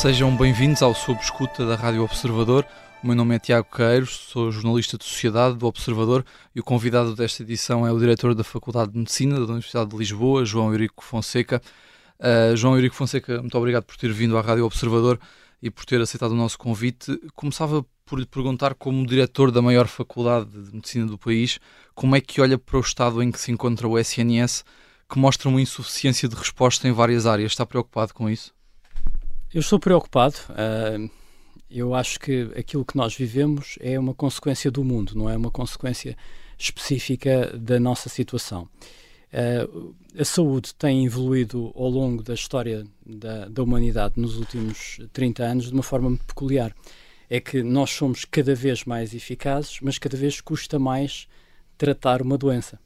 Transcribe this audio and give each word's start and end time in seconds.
Sejam 0.00 0.34
bem-vindos 0.34 0.80
ao 0.80 0.94
Sob 0.94 1.20
Escuta 1.20 1.66
da 1.66 1.74
Rádio 1.76 2.02
Observador. 2.02 2.66
O 3.04 3.06
meu 3.06 3.14
nome 3.14 3.34
é 3.34 3.38
Tiago 3.38 3.68
Queiros, 3.70 4.28
sou 4.30 4.50
jornalista 4.50 4.96
de 4.96 5.04
Sociedade 5.04 5.58
do 5.58 5.66
Observador 5.66 6.24
e 6.54 6.60
o 6.60 6.64
convidado 6.64 7.14
desta 7.14 7.42
edição 7.42 7.86
é 7.86 7.92
o 7.92 7.98
diretor 7.98 8.34
da 8.34 8.42
Faculdade 8.42 8.92
de 8.92 8.98
Medicina 8.98 9.34
da 9.34 9.44
Universidade 9.44 9.90
de 9.90 9.96
Lisboa, 9.98 10.42
João 10.42 10.72
Eurico 10.72 11.04
Fonseca. 11.04 11.60
Uh, 12.18 12.56
João 12.56 12.76
Eurico 12.76 12.96
Fonseca, 12.96 13.42
muito 13.42 13.58
obrigado 13.58 13.84
por 13.84 13.94
ter 13.98 14.10
vindo 14.10 14.38
à 14.38 14.40
Rádio 14.40 14.64
Observador 14.64 15.20
e 15.60 15.70
por 15.70 15.84
ter 15.84 16.00
aceitado 16.00 16.30
o 16.30 16.34
nosso 16.34 16.56
convite. 16.56 17.20
Começava 17.34 17.84
por 18.06 18.18
lhe 18.18 18.26
perguntar, 18.26 18.72
como 18.76 19.06
diretor 19.06 19.50
da 19.50 19.60
maior 19.60 19.86
faculdade 19.86 20.48
de 20.48 20.74
medicina 20.74 21.04
do 21.04 21.18
país, 21.18 21.60
como 21.94 22.16
é 22.16 22.22
que 22.22 22.40
olha 22.40 22.56
para 22.56 22.78
o 22.78 22.80
estado 22.80 23.22
em 23.22 23.30
que 23.30 23.38
se 23.38 23.52
encontra 23.52 23.86
o 23.86 23.98
SNS, 23.98 24.64
que 25.06 25.18
mostra 25.18 25.50
uma 25.50 25.60
insuficiência 25.60 26.26
de 26.26 26.36
resposta 26.36 26.88
em 26.88 26.92
várias 26.92 27.26
áreas. 27.26 27.52
Está 27.52 27.66
preocupado 27.66 28.14
com 28.14 28.30
isso? 28.30 28.58
Eu 29.52 29.60
estou 29.60 29.80
preocupado. 29.80 30.36
Uh, 30.50 31.10
eu 31.68 31.92
acho 31.92 32.20
que 32.20 32.52
aquilo 32.56 32.84
que 32.84 32.96
nós 32.96 33.16
vivemos 33.16 33.76
é 33.80 33.98
uma 33.98 34.14
consequência 34.14 34.70
do 34.70 34.84
mundo, 34.84 35.16
não 35.16 35.28
é 35.28 35.36
uma 35.36 35.50
consequência 35.50 36.16
específica 36.56 37.58
da 37.58 37.80
nossa 37.80 38.08
situação. 38.08 38.68
Uh, 39.32 39.94
a 40.16 40.24
saúde 40.24 40.72
tem 40.74 41.04
evoluído 41.04 41.72
ao 41.74 41.88
longo 41.88 42.22
da 42.22 42.34
história 42.34 42.86
da, 43.04 43.46
da, 43.46 43.62
humanidade 43.62 44.14
nos 44.20 44.36
últimos 44.36 45.00
30 45.12 45.42
anos 45.42 45.66
de 45.66 45.72
uma 45.72 45.82
forma 45.82 46.10
muito 46.10 46.26
peculiar. 46.26 46.72
É 47.28 47.40
que 47.40 47.60
nós 47.60 47.90
somos 47.90 48.24
cada 48.24 48.54
vez 48.54 48.84
mais 48.84 49.14
eficazes, 49.14 49.78
mas 49.80 49.98
cada 49.98 50.16
vez 50.16 50.40
custa 50.40 50.78
mais 50.78 51.26
tratar 51.76 52.22
uma 52.22 52.38
doença. 52.38 52.78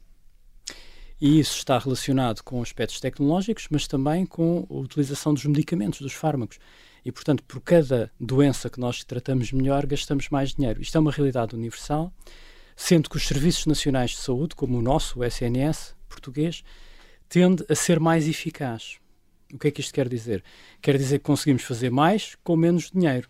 E 1.21 1.39
isso 1.39 1.59
está 1.59 1.79
relacionado 1.79 2.43
com 2.43 2.61
aspectos 2.61 3.01
tecnológicos, 3.01 3.69
mas 3.71 3.87
também 3.87 4.27
com 4.27 4.67
a 4.69 4.75
utilização 4.75 5.33
dos 5.33 5.45
medicamentos, 5.45 6.01
dos 6.01 6.13
fármacos. 6.13 6.59
E, 7.05 7.13
portanto, 7.13 7.45
por 7.45 7.61
cada 7.61 8.11
doença 8.19 8.69
que 8.69 8.81
nós 8.81 9.05
tratamos 9.05 9.53
melhor, 9.53 9.87
gastamos 9.87 10.29
mais 10.29 10.55
dinheiro. 10.55 10.81
Isto 10.81 10.97
é 10.97 11.01
uma 11.01 11.13
realidade 11.13 11.55
universal, 11.55 12.13
sendo 12.75 13.09
que 13.09 13.17
os 13.17 13.27
serviços 13.27 13.67
nacionais 13.67 14.13
de 14.13 14.17
saúde, 14.17 14.55
como 14.55 14.79
o 14.79 14.83
nosso, 14.83 15.21
o 15.21 15.25
SNS 15.25 15.95
português, 16.09 16.65
tende 17.29 17.65
a 17.69 17.75
ser 17.75 18.01
mais 18.01 18.27
eficaz. 18.27 18.99
O 19.53 19.59
que 19.59 19.69
é 19.69 19.71
que 19.71 19.81
isto 19.81 19.93
quer 19.93 20.09
dizer? 20.09 20.43
Quer 20.81 20.97
dizer 20.97 21.19
que 21.19 21.25
conseguimos 21.25 21.63
fazer 21.63 21.91
mais 21.91 22.37
com 22.43 22.57
menos 22.57 22.91
dinheiro. 22.91 23.29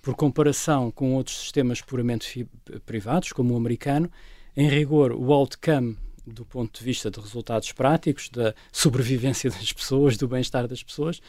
Por 0.00 0.14
comparação 0.14 0.90
com 0.90 1.14
outros 1.14 1.38
sistemas 1.38 1.80
puramente 1.80 2.48
privados, 2.86 3.32
como 3.32 3.54
o 3.54 3.56
americano, 3.56 4.10
em 4.56 4.68
rigor, 4.68 5.12
o 5.12 5.32
outcome 5.32 5.96
do 6.26 6.44
ponto 6.44 6.78
de 6.78 6.84
vista 6.84 7.10
de 7.10 7.20
resultados 7.20 7.72
práticos, 7.72 8.28
da 8.28 8.54
sobrevivência 8.70 9.50
das 9.52 9.72
pessoas, 9.72 10.16
do 10.16 10.28
bem-estar 10.28 10.66
das 10.66 10.82
pessoas, 10.82 11.20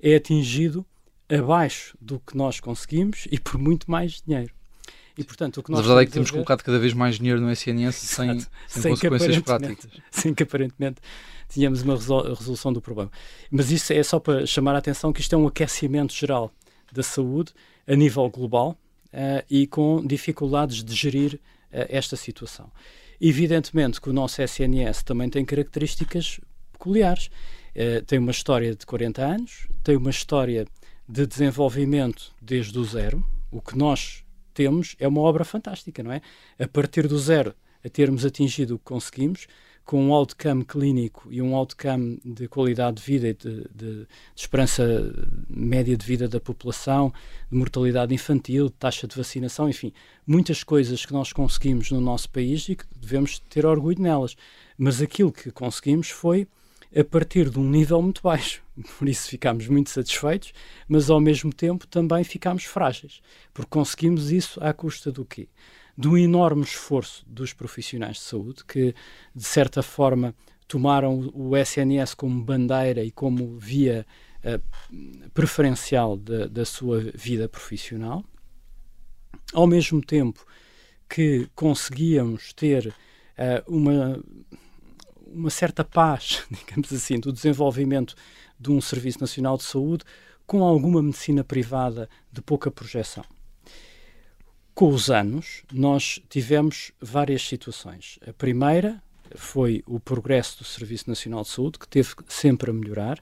é 0.00 0.16
atingido 0.16 0.84
abaixo 1.28 1.96
do 2.00 2.20
que 2.20 2.36
nós 2.36 2.60
conseguimos 2.60 3.26
e 3.30 3.38
por 3.38 3.58
muito 3.58 3.90
mais 3.90 4.22
dinheiro. 4.26 4.52
E, 5.16 5.22
portanto, 5.22 5.58
o 5.58 5.62
que 5.62 5.70
nós 5.70 5.80
Mas 5.80 5.86
a 5.86 5.88
verdade 5.88 6.04
é 6.04 6.06
que 6.06 6.12
temos 6.12 6.30
ver... 6.30 6.36
colocado 6.36 6.62
cada 6.62 6.78
vez 6.78 6.94
mais 6.94 7.16
dinheiro 7.16 7.40
no 7.40 7.50
SNS 7.50 7.96
sem, 7.96 8.40
sem, 8.40 8.48
sem 8.68 8.90
consequências 8.92 9.38
práticas. 9.40 9.90
Sem 10.10 10.34
que 10.34 10.42
aparentemente 10.42 11.00
tínhamos 11.48 11.82
uma 11.82 11.94
resolução 11.94 12.72
do 12.72 12.80
problema. 12.80 13.10
Mas 13.50 13.70
isso 13.70 13.92
é 13.92 14.02
só 14.02 14.18
para 14.18 14.46
chamar 14.46 14.74
a 14.74 14.78
atenção 14.78 15.12
que 15.12 15.20
isto 15.20 15.34
é 15.34 15.38
um 15.38 15.46
aquecimento 15.46 16.14
geral 16.14 16.50
da 16.90 17.02
saúde 17.02 17.52
a 17.86 17.94
nível 17.94 18.28
global 18.30 18.78
uh, 19.12 19.44
e 19.50 19.66
com 19.66 20.04
dificuldades 20.04 20.82
de 20.82 20.94
gerir 20.94 21.34
uh, 21.34 21.38
esta 21.88 22.16
situação. 22.16 22.70
Evidentemente 23.24 24.00
que 24.00 24.10
o 24.10 24.12
nosso 24.12 24.42
SNS 24.42 25.04
também 25.04 25.30
tem 25.30 25.44
características 25.44 26.40
peculiares. 26.72 27.30
Uh, 27.76 28.04
tem 28.04 28.18
uma 28.18 28.32
história 28.32 28.74
de 28.74 28.84
40 28.84 29.24
anos, 29.24 29.68
tem 29.84 29.96
uma 29.96 30.10
história 30.10 30.66
de 31.08 31.24
desenvolvimento 31.24 32.32
desde 32.42 32.76
o 32.76 32.84
zero. 32.84 33.24
O 33.48 33.62
que 33.62 33.78
nós 33.78 34.24
temos 34.52 34.96
é 34.98 35.06
uma 35.06 35.20
obra 35.20 35.44
fantástica, 35.44 36.02
não 36.02 36.10
é? 36.10 36.20
A 36.58 36.66
partir 36.66 37.06
do 37.06 37.16
zero 37.16 37.54
a 37.84 37.88
termos 37.88 38.24
atingido 38.24 38.74
o 38.74 38.78
que 38.78 38.84
conseguimos, 38.86 39.46
com 39.84 40.02
um 40.04 40.12
outcome 40.12 40.64
clínico 40.64 41.28
e 41.30 41.42
um 41.42 41.54
outcome 41.54 42.20
de 42.24 42.46
qualidade 42.48 42.96
de 42.96 43.02
vida 43.02 43.28
e 43.28 43.34
de, 43.34 43.62
de, 43.62 43.68
de, 43.74 44.06
esperança 44.34 44.84
média 45.48 45.96
de 45.96 46.06
vida 46.06 46.28
da 46.28 46.40
população, 46.40 47.12
de 47.50 47.56
mortalidade 47.56 48.14
infantil, 48.14 48.66
de 48.66 48.74
taxa 48.74 49.06
de 49.06 49.16
vacinação, 49.16 49.68
enfim, 49.68 49.92
muitas 50.26 50.62
coisas 50.62 51.04
que 51.04 51.12
nós 51.12 51.32
conseguimos 51.32 51.90
no 51.90 52.00
nosso 52.00 52.30
país 52.30 52.68
e 52.68 52.76
que 52.76 52.84
devemos 52.96 53.38
ter 53.38 53.66
orgulho 53.66 54.00
nelas. 54.00 54.36
Mas 54.78 55.02
aquilo 55.02 55.32
que 55.32 55.50
conseguimos 55.50 56.08
foi 56.08 56.46
a 56.94 57.02
partir 57.02 57.48
de 57.50 57.58
um 57.58 57.68
nível 57.68 58.00
muito 58.00 58.22
baixo. 58.22 58.62
Por 58.98 59.08
isso 59.08 59.28
ficámos 59.28 59.66
muito 59.66 59.90
satisfeitos, 59.90 60.52
mas 60.88 61.10
ao 61.10 61.20
mesmo 61.20 61.52
tempo 61.52 61.86
também 61.86 62.22
ficámos 62.24 62.64
frágeis, 62.64 63.20
porque 63.52 63.70
conseguimos 63.70 64.30
isso 64.30 64.62
à 64.62 64.72
custa 64.72 65.10
do 65.10 65.24
quê? 65.24 65.48
Do 66.02 66.18
enorme 66.18 66.64
esforço 66.64 67.24
dos 67.28 67.52
profissionais 67.52 68.16
de 68.16 68.22
saúde 68.22 68.64
que, 68.64 68.92
de 69.32 69.44
certa 69.44 69.84
forma, 69.84 70.34
tomaram 70.66 71.30
o 71.32 71.56
SNS 71.56 72.14
como 72.14 72.42
bandeira 72.42 73.04
e 73.04 73.12
como 73.12 73.56
via 73.56 74.04
uh, 74.44 75.30
preferencial 75.30 76.16
de, 76.16 76.48
da 76.48 76.64
sua 76.64 76.98
vida 77.14 77.48
profissional, 77.48 78.24
ao 79.52 79.64
mesmo 79.64 80.04
tempo 80.04 80.44
que 81.08 81.48
conseguíamos 81.54 82.52
ter 82.52 82.88
uh, 82.88 83.72
uma, 83.72 84.20
uma 85.24 85.50
certa 85.50 85.84
paz, 85.84 86.42
digamos 86.50 86.92
assim, 86.92 87.20
do 87.20 87.32
desenvolvimento 87.32 88.16
de 88.58 88.72
um 88.72 88.80
Serviço 88.80 89.20
Nacional 89.20 89.56
de 89.56 89.62
Saúde 89.62 90.04
com 90.48 90.64
alguma 90.64 91.00
medicina 91.00 91.44
privada 91.44 92.08
de 92.32 92.42
pouca 92.42 92.72
projeção. 92.72 93.24
Com 94.74 94.88
os 94.88 95.10
anos, 95.10 95.62
nós 95.70 96.18
tivemos 96.30 96.92
várias 97.00 97.42
situações. 97.42 98.18
A 98.26 98.32
primeira 98.32 99.02
foi 99.34 99.82
o 99.86 100.00
progresso 100.00 100.58
do 100.58 100.64
Serviço 100.64 101.08
Nacional 101.08 101.42
de 101.42 101.48
Saúde, 101.48 101.78
que 101.78 101.88
teve 101.88 102.14
sempre 102.26 102.70
a 102.70 102.74
melhorar, 102.74 103.18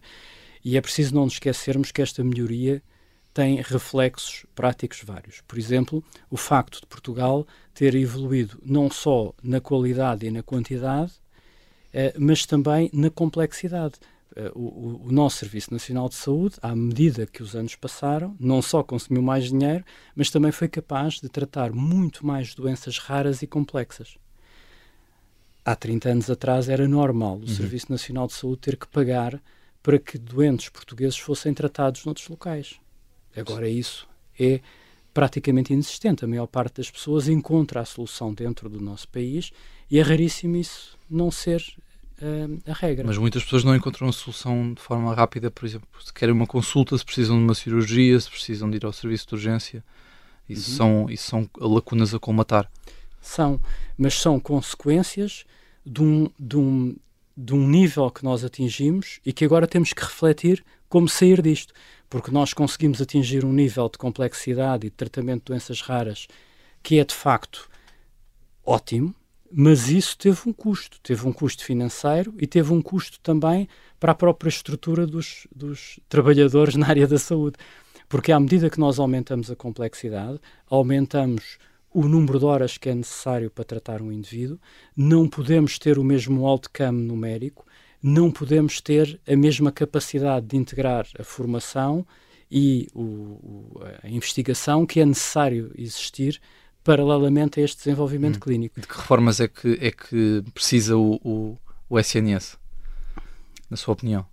e 0.64 0.76
é 0.76 0.80
preciso 0.80 1.14
não 1.14 1.24
nos 1.24 1.34
esquecermos 1.34 1.90
que 1.90 2.02
esta 2.02 2.22
melhoria 2.22 2.82
tem 3.34 3.60
reflexos 3.60 4.44
práticos 4.54 5.02
vários. 5.04 5.40
Por 5.40 5.58
exemplo, 5.58 6.04
o 6.28 6.36
facto 6.36 6.80
de 6.80 6.86
Portugal 6.86 7.46
ter 7.74 7.94
evoluído 7.94 8.60
não 8.64 8.90
só 8.90 9.32
na 9.42 9.60
qualidade 9.60 10.26
e 10.26 10.30
na 10.30 10.42
quantidade, 10.42 11.12
eh, 11.92 12.14
mas 12.18 12.46
também 12.46 12.90
na 12.92 13.10
complexidade. 13.10 13.94
Eh, 14.36 14.52
o, 14.54 15.06
o, 15.06 15.12
nosso 15.12 15.38
Serviço 15.38 15.72
Nacional 15.72 16.08
de 16.08 16.14
Saúde, 16.14 16.56
à 16.62 16.74
medida 16.74 17.26
que 17.26 17.42
os 17.42 17.56
anos 17.56 17.74
passaram, 17.74 18.36
não 18.38 18.62
só 18.62 18.82
consumiu 18.82 19.22
mais 19.22 19.50
dinheiro, 19.50 19.84
mas 20.14 20.30
também 20.30 20.52
foi 20.52 20.68
capaz 20.68 21.14
de 21.14 21.28
tratar 21.28 21.72
muito 21.72 22.24
mais 22.24 22.54
doenças 22.54 22.98
raras 22.98 23.42
e 23.42 23.46
complexas. 23.46 24.16
Há 25.64 25.74
30 25.74 26.08
anos 26.10 26.30
atrás 26.30 26.68
era 26.68 26.86
normal 26.86 27.36
o 27.36 27.40
uhum. 27.40 27.46
Serviço 27.46 27.90
Nacional 27.90 28.26
de 28.26 28.34
Saúde 28.34 28.60
ter 28.60 28.76
que 28.76 28.86
pagar 28.86 29.40
para 29.82 29.98
que 29.98 30.16
doentes 30.18 30.68
portugueses 30.68 31.18
fossem 31.18 31.52
tratados 31.52 32.04
noutros 32.04 32.28
locais. 32.28 32.78
Agora 33.36 33.68
isso 33.68 34.08
é 34.38 34.60
praticamente 35.12 35.72
inexistente. 35.72 36.24
A 36.24 36.28
maior 36.28 36.46
parte 36.46 36.76
das 36.76 36.90
pessoas 36.90 37.28
encontra 37.28 37.80
a 37.80 37.84
solução 37.84 38.32
dentro 38.32 38.68
do 38.68 38.80
nosso 38.80 39.08
país 39.08 39.52
e 39.90 39.98
é 39.98 40.02
raríssimo 40.02 40.56
isso 40.56 40.98
não 41.08 41.30
ser 41.30 41.62
a 42.66 42.72
regra. 42.72 43.06
Mas 43.06 43.18
muitas 43.18 43.42
pessoas 43.42 43.64
não 43.64 43.74
encontram 43.74 44.08
a 44.08 44.12
solução 44.12 44.74
de 44.74 44.80
forma 44.80 45.14
rápida, 45.14 45.50
por 45.50 45.64
exemplo, 45.64 45.88
se 46.02 46.12
querem 46.12 46.34
uma 46.34 46.46
consulta, 46.46 46.96
se 46.96 47.04
precisam 47.04 47.36
de 47.36 47.44
uma 47.44 47.54
cirurgia, 47.54 48.18
se 48.20 48.30
precisam 48.30 48.70
de 48.70 48.76
ir 48.76 48.84
ao 48.84 48.92
serviço 48.92 49.28
de 49.28 49.34
urgência. 49.34 49.84
Isso, 50.48 50.70
uhum. 50.70 50.76
são, 50.76 51.10
isso 51.10 51.24
são 51.28 51.50
lacunas 51.58 52.14
a 52.14 52.18
colmatar. 52.18 52.70
São, 53.20 53.60
mas 53.96 54.14
são 54.14 54.40
consequências 54.40 55.44
de 55.84 56.02
um, 56.02 56.30
de, 56.38 56.56
um, 56.56 56.96
de 57.36 57.54
um 57.54 57.68
nível 57.68 58.10
que 58.10 58.24
nós 58.24 58.44
atingimos 58.44 59.20
e 59.24 59.32
que 59.32 59.44
agora 59.44 59.66
temos 59.66 59.92
que 59.92 60.02
refletir 60.02 60.64
como 60.88 61.08
sair 61.08 61.40
disto. 61.40 61.72
Porque 62.08 62.30
nós 62.30 62.52
conseguimos 62.52 63.00
atingir 63.00 63.44
um 63.44 63.52
nível 63.52 63.88
de 63.88 63.96
complexidade 63.96 64.86
e 64.86 64.90
de 64.90 64.96
tratamento 64.96 65.40
de 65.40 65.44
doenças 65.46 65.80
raras 65.80 66.26
que 66.82 66.98
é 66.98 67.04
de 67.04 67.14
facto 67.14 67.68
ótimo, 68.64 69.14
mas 69.52 69.88
isso 69.88 70.16
teve 70.16 70.40
um 70.46 70.52
custo, 70.52 71.00
teve 71.02 71.26
um 71.26 71.32
custo 71.32 71.64
financeiro 71.64 72.34
e 72.38 72.46
teve 72.46 72.72
um 72.72 72.80
custo 72.80 73.18
também 73.20 73.68
para 73.98 74.12
a 74.12 74.14
própria 74.14 74.48
estrutura 74.48 75.06
dos, 75.06 75.46
dos 75.54 75.98
trabalhadores 76.08 76.74
na 76.76 76.88
área 76.88 77.06
da 77.06 77.18
saúde. 77.18 77.56
Porque 78.08 78.32
à 78.32 78.40
medida 78.40 78.70
que 78.70 78.80
nós 78.80 78.98
aumentamos 78.98 79.50
a 79.50 79.56
complexidade, 79.56 80.40
aumentamos 80.68 81.58
o 81.92 82.06
número 82.06 82.38
de 82.38 82.44
horas 82.44 82.78
que 82.78 82.88
é 82.88 82.94
necessário 82.94 83.50
para 83.50 83.64
tratar 83.64 84.00
um 84.00 84.12
indivíduo, 84.12 84.58
não 84.96 85.28
podemos 85.28 85.78
ter 85.78 85.98
o 85.98 86.04
mesmo 86.04 86.46
outcome 86.46 87.02
numérico, 87.02 87.66
não 88.02 88.30
podemos 88.30 88.80
ter 88.80 89.20
a 89.26 89.36
mesma 89.36 89.72
capacidade 89.72 90.46
de 90.46 90.56
integrar 90.56 91.06
a 91.18 91.24
formação 91.24 92.06
e 92.50 92.88
o, 92.94 93.80
a 94.02 94.08
investigação 94.08 94.86
que 94.86 95.00
é 95.00 95.04
necessário 95.04 95.72
existir 95.76 96.40
paralelamente 96.82 97.60
a 97.60 97.64
este 97.64 97.78
desenvolvimento 97.78 98.36
hum. 98.36 98.40
clínico. 98.40 98.80
De 98.80 98.86
que 98.86 98.96
reformas 98.96 99.40
é 99.40 99.48
que, 99.48 99.78
é 99.80 99.90
que 99.90 100.42
precisa 100.54 100.96
o, 100.96 101.14
o, 101.24 101.58
o 101.88 101.98
SNS, 101.98 102.58
na 103.68 103.76
sua 103.76 103.94
opinião? 103.94 104.26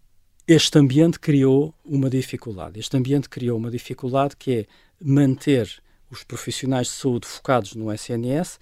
este 0.47 0.79
ambiente 0.79 1.19
criou 1.19 1.75
uma 1.83 2.09
dificuldade. 2.09 2.79
Este 2.79 2.95
ambiente 2.95 3.27
criou 3.27 3.57
uma 3.57 3.69
dificuldade 3.69 4.35
que 4.37 4.59
é 4.59 4.65
manter 5.01 5.69
os 6.09 6.23
profissionais 6.23 6.87
de 6.87 6.93
saúde 6.93 7.27
focados 7.27 7.75
no 7.75 7.91
SNS 7.91 8.57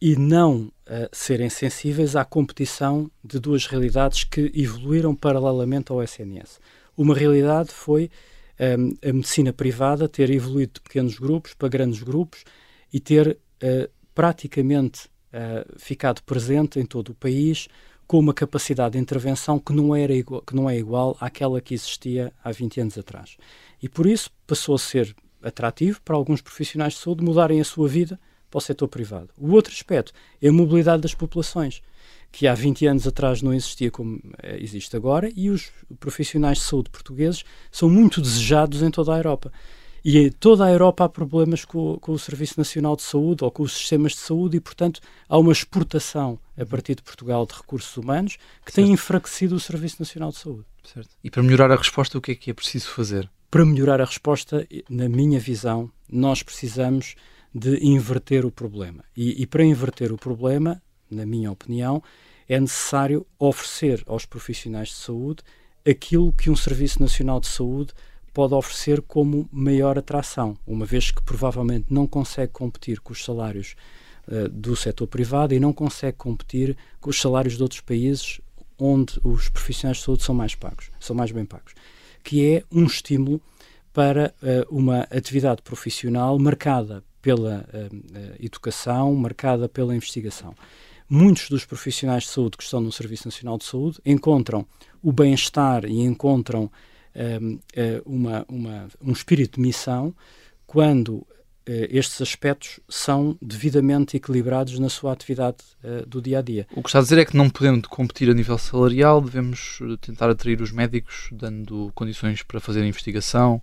e 0.00 0.14
não 0.14 0.64
uh, 0.64 1.08
serem 1.10 1.48
sensíveis 1.48 2.14
à 2.14 2.24
competição 2.24 3.10
de 3.24 3.40
duas 3.40 3.66
realidades 3.66 4.24
que 4.24 4.52
evoluíram 4.54 5.14
paralelamente 5.14 5.90
ao 5.90 6.02
SNS. 6.02 6.60
Uma 6.94 7.14
realidade 7.14 7.70
foi 7.70 8.10
um, 8.78 9.08
a 9.08 9.12
medicina 9.12 9.54
privada 9.54 10.06
ter 10.06 10.28
evoluído 10.28 10.74
de 10.74 10.80
pequenos 10.82 11.18
grupos 11.18 11.54
para 11.54 11.68
grandes 11.68 12.02
grupos 12.02 12.44
e 12.96 13.00
ter 13.00 13.28
uh, 13.62 13.90
praticamente 14.14 15.04
uh, 15.04 15.78
ficado 15.78 16.22
presente 16.22 16.80
em 16.80 16.86
todo 16.86 17.10
o 17.10 17.14
país 17.14 17.68
com 18.06 18.18
uma 18.18 18.32
capacidade 18.32 18.94
de 18.94 18.98
intervenção 18.98 19.58
que 19.58 19.70
não, 19.70 19.94
era 19.94 20.14
igual, 20.14 20.40
que 20.40 20.56
não 20.56 20.70
é 20.70 20.78
igual 20.78 21.14
àquela 21.20 21.60
que 21.60 21.74
existia 21.74 22.32
há 22.42 22.50
20 22.50 22.80
anos 22.80 22.96
atrás. 22.96 23.36
E 23.82 23.86
por 23.86 24.06
isso 24.06 24.30
passou 24.46 24.76
a 24.76 24.78
ser 24.78 25.14
atrativo 25.42 26.00
para 26.00 26.16
alguns 26.16 26.40
profissionais 26.40 26.94
de 26.94 27.00
saúde 27.00 27.22
mudarem 27.22 27.60
a 27.60 27.64
sua 27.64 27.86
vida 27.86 28.18
para 28.50 28.56
o 28.56 28.62
setor 28.62 28.88
privado. 28.88 29.28
O 29.36 29.52
outro 29.52 29.74
aspecto 29.74 30.14
é 30.40 30.48
a 30.48 30.52
mobilidade 30.52 31.02
das 31.02 31.14
populações, 31.14 31.82
que 32.32 32.46
há 32.46 32.54
20 32.54 32.86
anos 32.86 33.06
atrás 33.06 33.42
não 33.42 33.52
existia 33.52 33.90
como 33.90 34.18
eh, 34.42 34.56
existe 34.58 34.96
agora, 34.96 35.30
e 35.36 35.50
os 35.50 35.70
profissionais 36.00 36.58
de 36.58 36.64
saúde 36.64 36.88
portugueses 36.88 37.44
são 37.70 37.90
muito 37.90 38.22
desejados 38.22 38.80
em 38.80 38.90
toda 38.90 39.12
a 39.12 39.18
Europa. 39.18 39.52
E 40.08 40.18
em 40.18 40.30
toda 40.30 40.64
a 40.64 40.70
Europa 40.70 41.04
há 41.04 41.08
problemas 41.08 41.64
com, 41.64 41.98
com, 41.98 42.12
o 42.12 42.18
Serviço 42.18 42.54
Nacional 42.56 42.94
de 42.94 43.02
Saúde 43.02 43.42
ou 43.42 43.50
com 43.50 43.64
os 43.64 43.72
sistemas 43.72 44.12
de 44.12 44.18
saúde 44.18 44.56
e, 44.56 44.60
portanto, 44.60 45.00
há 45.28 45.36
uma 45.36 45.50
exportação 45.50 46.38
a 46.56 46.64
partir 46.64 46.94
de 46.94 47.02
Portugal 47.02 47.44
de 47.44 47.54
recursos 47.54 47.96
humanos 47.96 48.36
que 48.64 48.70
certo. 48.70 48.74
tem 48.86 48.92
enfraquecido 48.92 49.56
o 49.56 49.58
Serviço 49.58 49.96
Nacional 49.98 50.30
de 50.30 50.36
Saúde. 50.36 50.64
Certo. 50.84 51.10
E 51.24 51.28
para 51.28 51.42
melhorar 51.42 51.72
a 51.72 51.76
resposta, 51.76 52.16
o 52.16 52.20
que 52.20 52.30
é 52.30 52.34
que 52.36 52.52
é 52.52 52.54
preciso 52.54 52.86
fazer? 52.90 53.28
Para 53.50 53.66
melhorar 53.66 54.00
a 54.00 54.04
resposta, 54.04 54.64
na 54.88 55.08
minha 55.08 55.40
visão, 55.40 55.90
nós 56.08 56.40
precisamos 56.40 57.16
de 57.52 57.84
inverter 57.84 58.46
o 58.46 58.50
problema. 58.52 59.02
E, 59.16 59.42
e 59.42 59.44
para 59.44 59.64
inverter 59.64 60.12
o 60.12 60.16
problema, 60.16 60.80
na 61.10 61.26
minha 61.26 61.50
opinião, 61.50 62.00
é 62.48 62.60
necessário 62.60 63.26
oferecer 63.40 64.04
aos 64.06 64.24
profissionais 64.24 64.90
de 64.90 64.94
saúde 64.94 65.42
aquilo 65.84 66.32
que 66.32 66.48
um 66.48 66.54
Serviço 66.54 67.02
Nacional 67.02 67.40
de 67.40 67.48
Saúde 67.48 67.92
pode 68.36 68.52
oferecer 68.52 69.00
como 69.00 69.48
maior 69.50 69.96
atração, 69.96 70.58
uma 70.66 70.84
vez 70.84 71.10
que 71.10 71.22
provavelmente 71.22 71.86
não 71.88 72.06
consegue 72.06 72.52
competir 72.52 73.00
com 73.00 73.14
os 73.14 73.24
salários 73.24 73.74
uh, 74.28 74.46
do 74.50 74.76
setor 74.76 75.06
privado 75.06 75.54
e 75.54 75.58
não 75.58 75.72
consegue 75.72 76.18
competir 76.18 76.76
com 77.00 77.08
os 77.08 77.18
salários 77.18 77.56
de 77.56 77.62
outros 77.62 77.80
países 77.80 78.42
onde 78.78 79.18
os 79.24 79.48
profissionais 79.48 79.96
de 79.96 80.04
saúde 80.04 80.22
são 80.22 80.34
mais 80.34 80.54
pagos, 80.54 80.90
são 81.00 81.16
mais 81.16 81.32
bem 81.32 81.46
pagos, 81.46 81.72
que 82.22 82.44
é 82.46 82.62
um 82.70 82.84
estímulo 82.84 83.40
para 83.90 84.34
uh, 84.42 84.76
uma 84.76 85.04
atividade 85.10 85.62
profissional 85.62 86.38
marcada 86.38 87.02
pela 87.22 87.66
uh, 87.72 88.36
educação, 88.38 89.14
marcada 89.14 89.66
pela 89.66 89.96
investigação. 89.96 90.54
Muitos 91.08 91.48
dos 91.48 91.64
profissionais 91.64 92.24
de 92.24 92.28
saúde 92.28 92.58
que 92.58 92.64
estão 92.64 92.82
no 92.82 92.92
Serviço 92.92 93.28
Nacional 93.28 93.56
de 93.56 93.64
Saúde 93.64 93.98
encontram 94.04 94.66
o 95.02 95.10
bem-estar 95.10 95.86
e 95.86 96.02
encontram 96.02 96.70
uma, 98.04 98.44
uma, 98.48 98.88
um 99.00 99.12
espírito 99.12 99.56
de 99.56 99.66
missão 99.66 100.14
quando 100.66 101.26
eh, 101.68 101.88
estes 101.90 102.20
aspectos 102.20 102.78
são 102.88 103.36
devidamente 103.42 104.16
equilibrados 104.16 104.78
na 104.78 104.88
sua 104.88 105.12
atividade 105.12 105.56
uh, 105.82 106.06
do 106.06 106.22
dia 106.22 106.38
a 106.38 106.42
dia. 106.42 106.64
O 106.70 106.80
que 106.80 106.88
está 106.88 107.00
a 107.00 107.02
dizer 107.02 107.18
é 107.18 107.24
que 107.24 107.36
não 107.36 107.50
podendo 107.50 107.88
competir 107.88 108.30
a 108.30 108.34
nível 108.34 108.56
salarial, 108.56 109.20
devemos 109.20 109.80
tentar 110.00 110.30
atrair 110.30 110.60
os 110.62 110.70
médicos, 110.70 111.28
dando 111.32 111.90
condições 111.92 112.40
para 112.44 112.60
fazer 112.60 112.84
investigação 112.84 113.60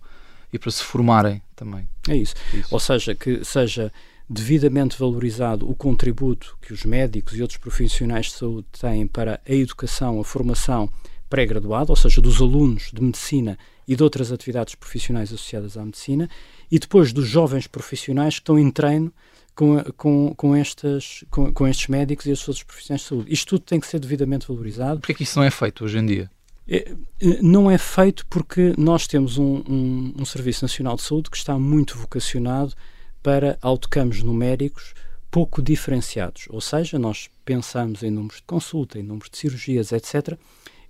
e 0.52 0.58
para 0.58 0.70
se 0.70 0.84
formarem 0.84 1.40
também. 1.56 1.88
É 2.06 2.14
isso. 2.14 2.34
isso. 2.52 2.68
Ou 2.70 2.78
seja, 2.78 3.14
que 3.14 3.42
seja 3.42 3.90
devidamente 4.28 4.98
valorizado 4.98 5.68
o 5.68 5.74
contributo 5.74 6.58
que 6.60 6.74
os 6.74 6.84
médicos 6.84 7.38
e 7.38 7.40
outros 7.40 7.58
profissionais 7.58 8.26
de 8.26 8.32
saúde 8.32 8.66
têm 8.78 9.06
para 9.06 9.40
a 9.48 9.52
educação, 9.52 10.20
a 10.20 10.24
formação 10.24 10.90
pré-graduado, 11.34 11.90
ou 11.90 11.96
seja, 11.96 12.20
dos 12.20 12.40
alunos 12.40 12.92
de 12.92 13.02
medicina 13.02 13.58
e 13.88 13.96
de 13.96 14.04
outras 14.04 14.30
atividades 14.30 14.76
profissionais 14.76 15.32
associadas 15.32 15.76
à 15.76 15.84
medicina, 15.84 16.30
e 16.70 16.78
depois 16.78 17.12
dos 17.12 17.26
jovens 17.26 17.66
profissionais 17.66 18.34
que 18.34 18.42
estão 18.42 18.56
em 18.56 18.70
treino 18.70 19.12
com, 19.52 19.82
com, 19.96 20.32
com, 20.36 20.54
estas, 20.54 21.24
com, 21.32 21.52
com 21.52 21.66
estes 21.66 21.88
médicos 21.88 22.26
e 22.26 22.30
estes 22.30 22.46
outros 22.46 22.62
profissionais 22.62 23.02
de 23.02 23.08
saúde. 23.08 23.32
Isto 23.32 23.48
tudo 23.48 23.64
tem 23.64 23.80
que 23.80 23.86
ser 23.88 23.98
devidamente 23.98 24.46
valorizado. 24.46 25.00
Por 25.00 25.12
que 25.12 25.24
isso 25.24 25.36
não 25.36 25.44
é 25.44 25.50
feito 25.50 25.84
hoje 25.84 25.98
em 25.98 26.06
dia? 26.06 26.30
É, 26.68 26.92
é, 27.20 27.42
não 27.42 27.68
é 27.68 27.78
feito 27.78 28.24
porque 28.26 28.72
nós 28.78 29.08
temos 29.08 29.36
um, 29.36 29.56
um, 29.68 30.14
um, 30.20 30.24
Serviço 30.24 30.64
Nacional 30.64 30.94
de 30.94 31.02
Saúde 31.02 31.30
que 31.30 31.36
está 31.36 31.58
muito 31.58 31.98
vocacionado 31.98 32.74
para 33.20 33.58
autocampos 33.60 34.22
numéricos 34.22 34.94
pouco 35.32 35.60
diferenciados. 35.60 36.46
Ou 36.48 36.60
seja, 36.60 36.96
nós 36.96 37.28
pensamos 37.44 38.04
em 38.04 38.10
números 38.12 38.36
de 38.36 38.44
consulta, 38.44 39.00
em 39.00 39.02
números 39.02 39.28
de 39.30 39.36
cirurgias, 39.36 39.90
etc., 39.90 40.38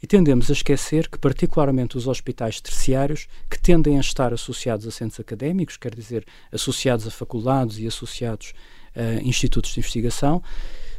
e 0.04 0.06
tendemos 0.06 0.50
a 0.50 0.52
esquecer 0.52 1.08
que, 1.08 1.16
particularmente 1.16 1.96
os 1.96 2.06
hospitais 2.06 2.60
terciários, 2.60 3.26
que 3.48 3.58
tendem 3.58 3.96
a 3.96 4.02
estar 4.02 4.34
associados 4.34 4.86
a 4.86 4.90
centros 4.90 5.18
académicos, 5.18 5.78
quer 5.78 5.94
dizer, 5.94 6.26
associados 6.52 7.06
a 7.06 7.10
faculdades 7.10 7.78
e 7.78 7.86
associados 7.86 8.52
a 8.94 9.22
institutos 9.22 9.72
de 9.72 9.80
investigação, 9.80 10.42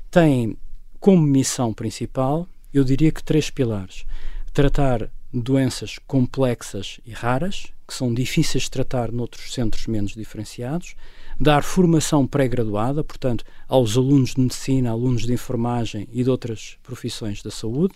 têm 0.10 0.58
como 1.00 1.22
missão 1.22 1.72
principal, 1.72 2.50
eu 2.74 2.84
diria 2.84 3.12
que 3.12 3.24
três 3.24 3.52
pilares. 3.52 4.08
Tratar 4.52 5.12
doenças 5.32 6.00
complexas 6.08 7.00
e 7.06 7.12
raras, 7.12 7.68
que 7.88 7.94
são 7.94 8.12
difíceis 8.12 8.64
de 8.64 8.72
tratar 8.72 9.12
noutros 9.12 9.54
centros 9.54 9.86
menos 9.86 10.16
diferenciados, 10.16 10.96
dar 11.40 11.62
formação 11.62 12.26
pré-graduada, 12.26 13.04
portanto, 13.04 13.46
aos 13.68 13.98
alunos 13.98 14.34
de 14.34 14.42
medicina, 14.42 14.90
alunos 14.90 15.28
de 15.28 15.34
enfermagem 15.34 16.08
e 16.12 16.24
de 16.24 16.30
outras 16.32 16.80
profissões 16.82 17.44
da 17.44 17.52
saúde, 17.52 17.94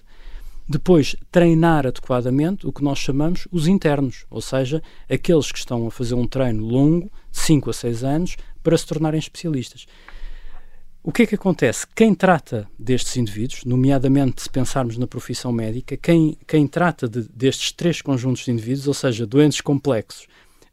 depois, 0.71 1.16
treinar 1.31 1.88
adequadamente 1.88 2.68
o 2.68 2.71
que 2.71 2.83
nós 2.83 3.00
chamamos 3.00 3.48
os 3.51 3.68
internos, 3.68 4.27
ou 4.30 4.39
seja, 4.39 4.83
aqueles 5.10 5.51
que 5.51 5.57
estão 5.57 5.88
a 5.88 5.92
fazer 5.92 6.13
um 6.13 6.27
treino 6.27 6.63
longo, 6.63 7.12
de 7.31 7.39
5 7.39 7.71
a 7.71 7.74
6 7.74 8.04
anos, 8.04 8.38
para 8.62 8.77
se 8.77 8.86
tornarem 8.86 9.18
especialistas. 9.18 9.88
O 11.01 11.12
que 11.12 11.24
é 11.24 11.25
que 11.25 11.33
acontece? 11.33 11.88
Quem 11.95 12.14
trata 12.14 12.69
destes 12.78 13.18
indivíduos, 13.18 13.66
nomeadamente 13.66 14.44
se 14.44 14.49
pensarmos 14.49 14.95
na 14.95 15.07
profissão 15.07 15.52
médica, 15.52 15.97
quem, 15.97 16.38
quem 16.45 16.68
trata 16.68 17.09
de, 17.09 17.28
destes 17.33 17.71
três 17.71 17.99
conjuntos 17.99 18.45
de 18.45 18.52
indivíduos, 18.52 18.88
ou 18.88 18.94
seja, 18.94 19.26
doentes 19.26 19.61
complexos, 19.61 20.28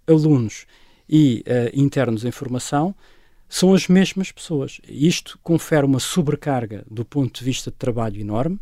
alunos 0.07 0.67
e 1.09 1.43
uh, 1.47 1.71
internos 1.73 2.26
em 2.26 2.31
formação, 2.31 2.95
são 3.49 3.73
as 3.73 3.88
mesmas 3.88 4.31
pessoas. 4.31 4.79
Isto 4.87 5.38
confere 5.43 5.87
uma 5.87 6.00
sobrecarga 6.00 6.85
do 6.91 7.03
ponto 7.03 7.38
de 7.38 7.45
vista 7.47 7.71
de 7.71 7.79
trabalho 7.79 8.21
enorme 8.21 8.61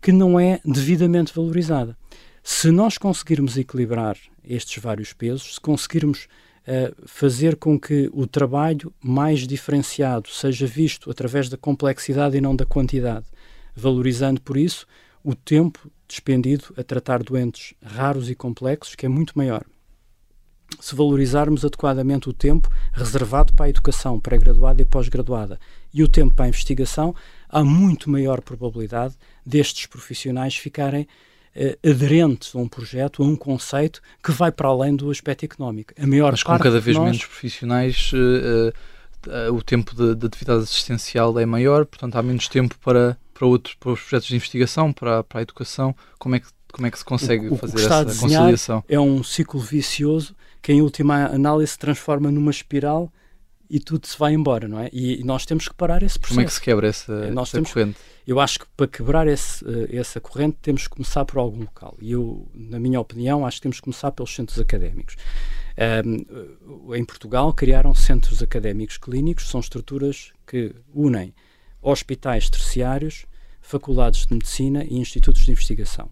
que 0.00 0.12
não 0.12 0.38
é 0.38 0.60
devidamente 0.64 1.32
valorizada. 1.34 1.96
Se 2.42 2.70
nós 2.70 2.96
conseguirmos 2.96 3.56
equilibrar 3.56 4.16
estes 4.42 4.82
vários 4.82 5.12
pesos, 5.12 5.54
se 5.54 5.60
conseguirmos 5.60 6.26
uh, 6.66 6.94
fazer 7.06 7.56
com 7.56 7.78
que 7.78 8.08
o 8.12 8.26
trabalho 8.26 8.92
mais 9.02 9.46
diferenciado 9.46 10.28
seja 10.30 10.66
visto 10.66 11.10
através 11.10 11.48
da 11.48 11.56
complexidade 11.56 12.36
e 12.36 12.40
não 12.40 12.56
da 12.56 12.64
quantidade, 12.64 13.26
valorizando 13.74 14.40
por 14.40 14.56
isso 14.56 14.86
o 15.22 15.34
tempo 15.34 15.90
despendido 16.08 16.72
a 16.76 16.82
tratar 16.82 17.22
doentes 17.22 17.74
raros 17.82 18.30
e 18.30 18.34
complexos, 18.34 18.94
que 18.94 19.04
é 19.04 19.08
muito 19.08 19.36
maior. 19.36 19.62
Se 20.80 20.94
valorizarmos 20.94 21.64
adequadamente 21.64 22.28
o 22.28 22.32
tempo 22.32 22.70
reservado 22.92 23.52
para 23.52 23.66
a 23.66 23.70
educação 23.70 24.20
pré-graduada 24.20 24.80
e 24.80 24.84
pós-graduada 24.84 25.58
e 25.92 26.02
o 26.02 26.08
tempo 26.08 26.34
para 26.34 26.44
a 26.44 26.48
investigação, 26.48 27.14
há 27.48 27.64
muito 27.64 28.10
maior 28.10 28.40
probabilidade 28.40 29.14
destes 29.44 29.86
profissionais 29.86 30.56
ficarem 30.56 31.06
uh, 31.56 31.88
aderentes 31.88 32.54
a 32.54 32.58
um 32.58 32.68
projeto, 32.68 33.22
a 33.22 33.26
um 33.26 33.36
conceito 33.36 34.00
que 34.22 34.30
vai 34.30 34.52
para 34.52 34.68
além 34.68 34.94
do 34.94 35.10
aspecto 35.10 35.44
económico. 35.44 35.92
A 35.98 36.06
maior 36.06 36.32
Mas 36.32 36.42
com 36.42 36.58
cada 36.58 36.80
vez 36.80 36.96
nós... 36.96 37.06
menos 37.06 37.24
profissionais, 37.24 38.12
uh, 38.12 38.72
uh, 39.28 39.54
o 39.54 39.62
tempo 39.62 39.94
de, 39.94 40.14
de, 40.14 40.26
atividade 40.26 40.62
assistencial 40.62 41.38
é 41.38 41.46
maior, 41.46 41.86
portanto 41.86 42.16
há 42.16 42.22
menos 42.22 42.48
tempo 42.48 42.76
para, 42.82 43.18
para, 43.34 43.46
outros, 43.46 43.74
para 43.74 43.92
os 43.92 44.00
projetos 44.00 44.28
de 44.28 44.36
investigação, 44.36 44.92
para, 44.92 45.22
para 45.24 45.40
a 45.40 45.42
educação. 45.42 45.94
Como 46.18 46.34
é 46.34 46.40
que, 46.40 46.46
como 46.72 46.86
é 46.86 46.90
que 46.90 46.98
se 46.98 47.04
consegue 47.04 47.48
o, 47.48 47.56
fazer 47.56 47.76
o 47.76 47.80
essa 47.80 48.04
conciliação? 48.04 48.84
É 48.88 49.00
um 49.00 49.22
ciclo 49.22 49.60
vicioso 49.60 50.34
que, 50.60 50.72
em 50.72 50.82
última 50.82 51.26
análise, 51.26 51.72
se 51.72 51.78
transforma 51.78 52.30
numa 52.30 52.50
espiral 52.50 53.10
e 53.70 53.78
tudo 53.78 54.06
se 54.06 54.18
vai 54.18 54.32
embora, 54.32 54.66
não 54.66 54.80
é? 54.80 54.88
E, 54.92 55.22
nós 55.24 55.44
temos 55.44 55.68
que 55.68 55.74
parar 55.74 56.02
esse 56.02 56.18
processo. 56.18 56.34
Como 56.34 56.40
é 56.42 56.46
que 56.46 56.52
se 56.52 56.60
quebra 56.60 56.88
essa, 56.88 57.12
é, 57.12 57.30
nós 57.30 57.52
essa 57.54 57.62
corrente? 57.62 57.98
Eu 58.26 58.40
acho 58.40 58.60
que 58.60 58.66
para 58.76 58.86
quebrar 58.86 59.26
esse, 59.26 59.64
uh, 59.64 59.88
essa 59.90 60.20
corrente 60.20 60.58
temos 60.62 60.84
que 60.84 60.90
começar 60.90 61.24
por 61.24 61.38
algum 61.38 61.60
local. 61.60 61.96
E 62.00 62.12
eu, 62.12 62.48
na 62.54 62.78
minha 62.78 63.00
opinião, 63.00 63.46
acho 63.46 63.58
que 63.58 63.62
temos 63.62 63.78
que 63.78 63.82
começar 63.82 64.10
pelos 64.12 64.34
centros 64.34 64.58
académicos. 64.58 65.16
Um, 66.04 66.94
em 66.94 67.04
Portugal 67.04 67.52
criaram 67.52 67.94
centros 67.94 68.42
académicos 68.42 68.98
clínicos, 68.98 69.48
são 69.48 69.60
estruturas 69.60 70.32
que 70.46 70.74
unem 70.92 71.32
hospitais 71.80 72.50
terciários, 72.50 73.26
faculdades 73.60 74.26
de 74.26 74.34
medicina 74.34 74.84
e 74.84 74.96
institutos 74.96 75.44
de 75.44 75.52
investigação. 75.52 76.10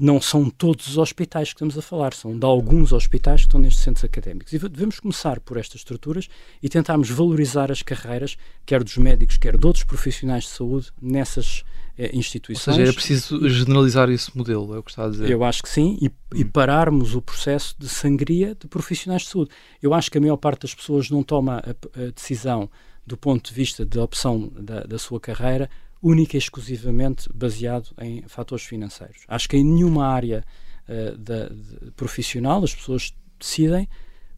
Não 0.00 0.20
são 0.20 0.48
todos 0.48 0.86
os 0.86 0.98
hospitais 0.98 1.48
que 1.48 1.54
estamos 1.54 1.76
a 1.76 1.82
falar, 1.82 2.14
são 2.14 2.38
de 2.38 2.44
alguns 2.44 2.92
hospitais 2.92 3.42
que 3.42 3.48
estão 3.48 3.60
nestes 3.60 3.82
centros 3.82 4.04
académicos. 4.04 4.52
E 4.52 4.58
devemos 4.58 5.00
começar 5.00 5.40
por 5.40 5.56
estas 5.56 5.76
estruturas 5.76 6.28
e 6.62 6.68
tentarmos 6.68 7.10
valorizar 7.10 7.70
as 7.70 7.82
carreiras, 7.82 8.36
quer 8.64 8.82
dos 8.82 8.96
médicos, 8.96 9.36
quer 9.36 9.56
de 9.56 9.66
outros 9.66 9.84
profissionais 9.84 10.44
de 10.44 10.50
saúde, 10.50 10.90
nessas 11.00 11.64
eh, 11.98 12.10
instituições. 12.14 12.78
Ou 12.78 12.84
seja, 12.84 12.90
é 12.90 12.94
preciso 12.94 13.48
generalizar 13.48 14.08
esse 14.08 14.36
modelo, 14.36 14.74
é 14.74 14.78
o 14.78 14.82
que 14.82 14.90
está 14.90 15.06
a 15.06 15.10
dizer. 15.10 15.30
Eu 15.30 15.42
acho 15.44 15.62
que 15.62 15.68
sim, 15.68 15.98
e, 16.00 16.06
hum. 16.06 16.10
e 16.34 16.44
pararmos 16.44 17.14
o 17.14 17.20
processo 17.20 17.74
de 17.78 17.88
sangria 17.88 18.54
de 18.54 18.68
profissionais 18.68 19.22
de 19.22 19.28
saúde. 19.28 19.50
Eu 19.82 19.92
acho 19.92 20.10
que 20.10 20.18
a 20.18 20.20
maior 20.20 20.36
parte 20.36 20.62
das 20.62 20.74
pessoas 20.74 21.10
não 21.10 21.22
toma 21.22 21.58
a, 21.58 22.00
a 22.00 22.10
decisão 22.10 22.70
do 23.06 23.16
ponto 23.16 23.48
de 23.48 23.54
vista 23.54 23.86
da 23.86 24.02
opção 24.02 24.52
da, 24.54 24.82
da 24.82 24.98
sua 24.98 25.18
carreira 25.18 25.68
única 26.02 26.36
e 26.36 26.38
exclusivamente 26.38 27.28
baseado 27.34 27.90
em 28.00 28.22
fatores 28.28 28.64
financeiros. 28.64 29.24
Acho 29.26 29.48
que 29.48 29.56
em 29.56 29.64
nenhuma 29.64 30.06
área 30.06 30.44
uh, 30.88 31.16
da, 31.18 31.48
de, 31.48 31.90
profissional 31.92 32.62
as 32.62 32.74
pessoas 32.74 33.14
decidem 33.38 33.88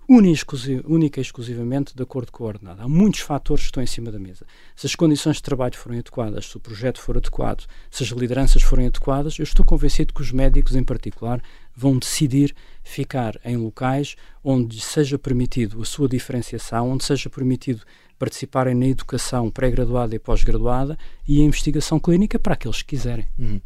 única 0.09 1.21
e 1.21 1.23
exclusivamente 1.23 1.95
de 1.95 2.03
acordo 2.03 2.33
com 2.33 2.43
a 2.43 2.49
ordenada. 2.49 2.83
Há 2.83 2.89
muitos 2.89 3.21
fatores 3.21 3.63
que 3.63 3.69
estão 3.69 3.83
em 3.83 3.87
cima 3.87 4.11
da 4.11 4.19
mesa. 4.19 4.45
Se 4.75 4.85
as 4.85 4.97
condições 4.97 5.37
de 5.37 5.43
trabalho 5.43 5.77
forem 5.77 6.01
adequadas, 6.01 6.47
se 6.47 6.57
o 6.57 6.61
projeto 6.61 7.01
for 7.01 7.17
adequado, 7.17 7.65
se 7.89 8.03
as 8.03 8.09
lideranças 8.09 8.61
forem 8.61 8.89
adequadas, 8.89 9.39
eu 9.39 9.45
estou 9.45 9.65
convencido 9.65 10.13
que 10.13 10.21
os 10.21 10.33
médicos, 10.33 10.75
em 10.75 10.83
particular, 10.83 11.41
vão 11.77 11.97
decidir 11.97 12.53
ficar 12.83 13.39
em 13.45 13.57
locais 13.57 14.17
onde 14.43 14.81
seja 14.81 15.17
permitido 15.17 15.81
a 15.81 15.85
sua 15.85 16.09
diferenciação, 16.09 16.91
onde 16.91 17.05
seja 17.05 17.31
permitido 17.31 17.83
participarem 18.21 18.75
na 18.75 18.87
educação 18.87 19.51
pré-graduada 19.51 20.15
e 20.15 20.19
pós-graduada 20.19 20.99
e 21.27 21.41
a 21.41 21.45
investigação 21.45 21.99
clínica 21.99 22.39
para 22.39 22.53
aqueles 22.53 22.83
que 22.83 22.95
quiserem. 22.95 23.27
Uhum. 23.39 23.59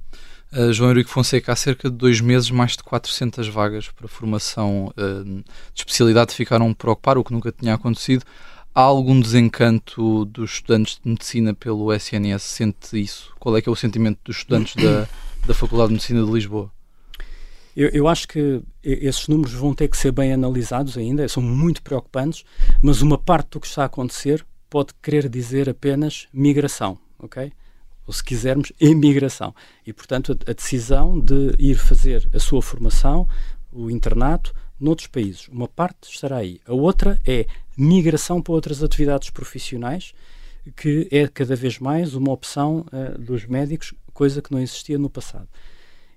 Uh, 0.53 0.73
João 0.73 0.93
Henrique 0.93 1.11
Fonseca, 1.11 1.53
há 1.53 1.57
cerca 1.57 1.91
de 1.91 1.97
dois 1.97 2.21
meses, 2.21 2.49
mais 2.53 2.77
de 2.77 2.85
400 2.85 3.49
vagas 3.49 3.89
para 3.89 4.07
formação 4.07 4.95
uh, 4.97 5.25
de 5.25 5.81
especialidade 5.81 6.33
ficaram 6.33 6.73
por 6.73 6.91
ocupar, 6.91 7.19
o 7.19 7.25
que 7.25 7.33
nunca 7.33 7.51
tinha 7.51 7.75
acontecido. 7.75 8.25
Há 8.73 8.83
algum 8.83 9.21
desencanto 9.21 10.25
dos 10.27 10.53
estudantes 10.55 11.01
de 11.03 11.11
medicina 11.11 11.53
pelo 11.53 11.93
SNS? 11.93 12.43
Sente 12.43 13.01
isso? 13.01 13.33
Qual 13.41 13.57
é 13.57 13.63
que 13.63 13.69
é 13.69 13.73
o 13.73 13.77
sentimento 13.77 14.21
dos 14.25 14.37
estudantes 14.37 14.77
da, 14.77 15.09
da 15.47 15.55
Faculdade 15.55 15.89
de 15.89 15.95
Medicina 15.95 16.25
de 16.25 16.31
Lisboa? 16.31 16.71
Eu, 17.77 17.89
eu, 17.89 18.09
acho 18.09 18.29
que 18.29 18.63
esses 18.83 19.27
números 19.27 19.53
vão 19.53 19.75
ter 19.75 19.89
que 19.89 19.97
ser 19.97 20.13
bem 20.13 20.33
analisados 20.33 20.97
ainda, 20.97 21.29
são 21.29 21.43
muito 21.43 21.83
preocupantes, 21.83 22.45
mas 22.81 23.03
uma 23.03 23.19
parte 23.19 23.51
do 23.51 23.61
que 23.61 23.67
está 23.67 23.83
a 23.83 23.87
acontecer 23.87 24.45
pode 24.71 24.95
querer 25.03 25.29
dizer 25.29 25.69
apenas 25.69 26.29
migração, 26.33 26.99
ok? 27.19 27.53
Ou 28.07 28.13
se 28.13 28.23
quisermos, 28.23 28.73
imigração. 28.81 29.55
E, 29.87 29.93
portanto, 29.93 30.39
a 30.47 30.53
decisão 30.53 31.19
de 31.19 31.55
ir 31.59 31.77
fazer 31.77 32.29
a 32.33 32.39
sua 32.39 32.61
formação, 32.61 33.27
o 33.73 33.91
internato, 33.91 34.55
noutros 34.79 35.09
países. 35.09 35.49
Uma 35.49 35.69
parte 35.69 36.09
estará 36.11 36.37
aí. 36.39 36.61
A 36.67 36.75
outra 36.75 37.21
é 37.27 37.47
migração 37.77 38.43
para 38.43 38.53
outras 38.53 38.83
atividades 38.83 39.31
profissionais, 39.31 40.13
que 40.77 41.09
é 41.11 41.27
cada 41.29 41.57
vez 41.57 41.79
mais 41.79 42.15
uma 42.15 42.33
opção 42.33 42.87
uh, 42.93 43.19
dos 43.19 43.47
médicos, 43.47 43.95
coisa 44.13 44.41
que 44.41 44.53
não 44.53 44.61
existia 44.61 44.99
no 44.99 45.11
passado. 45.11 45.49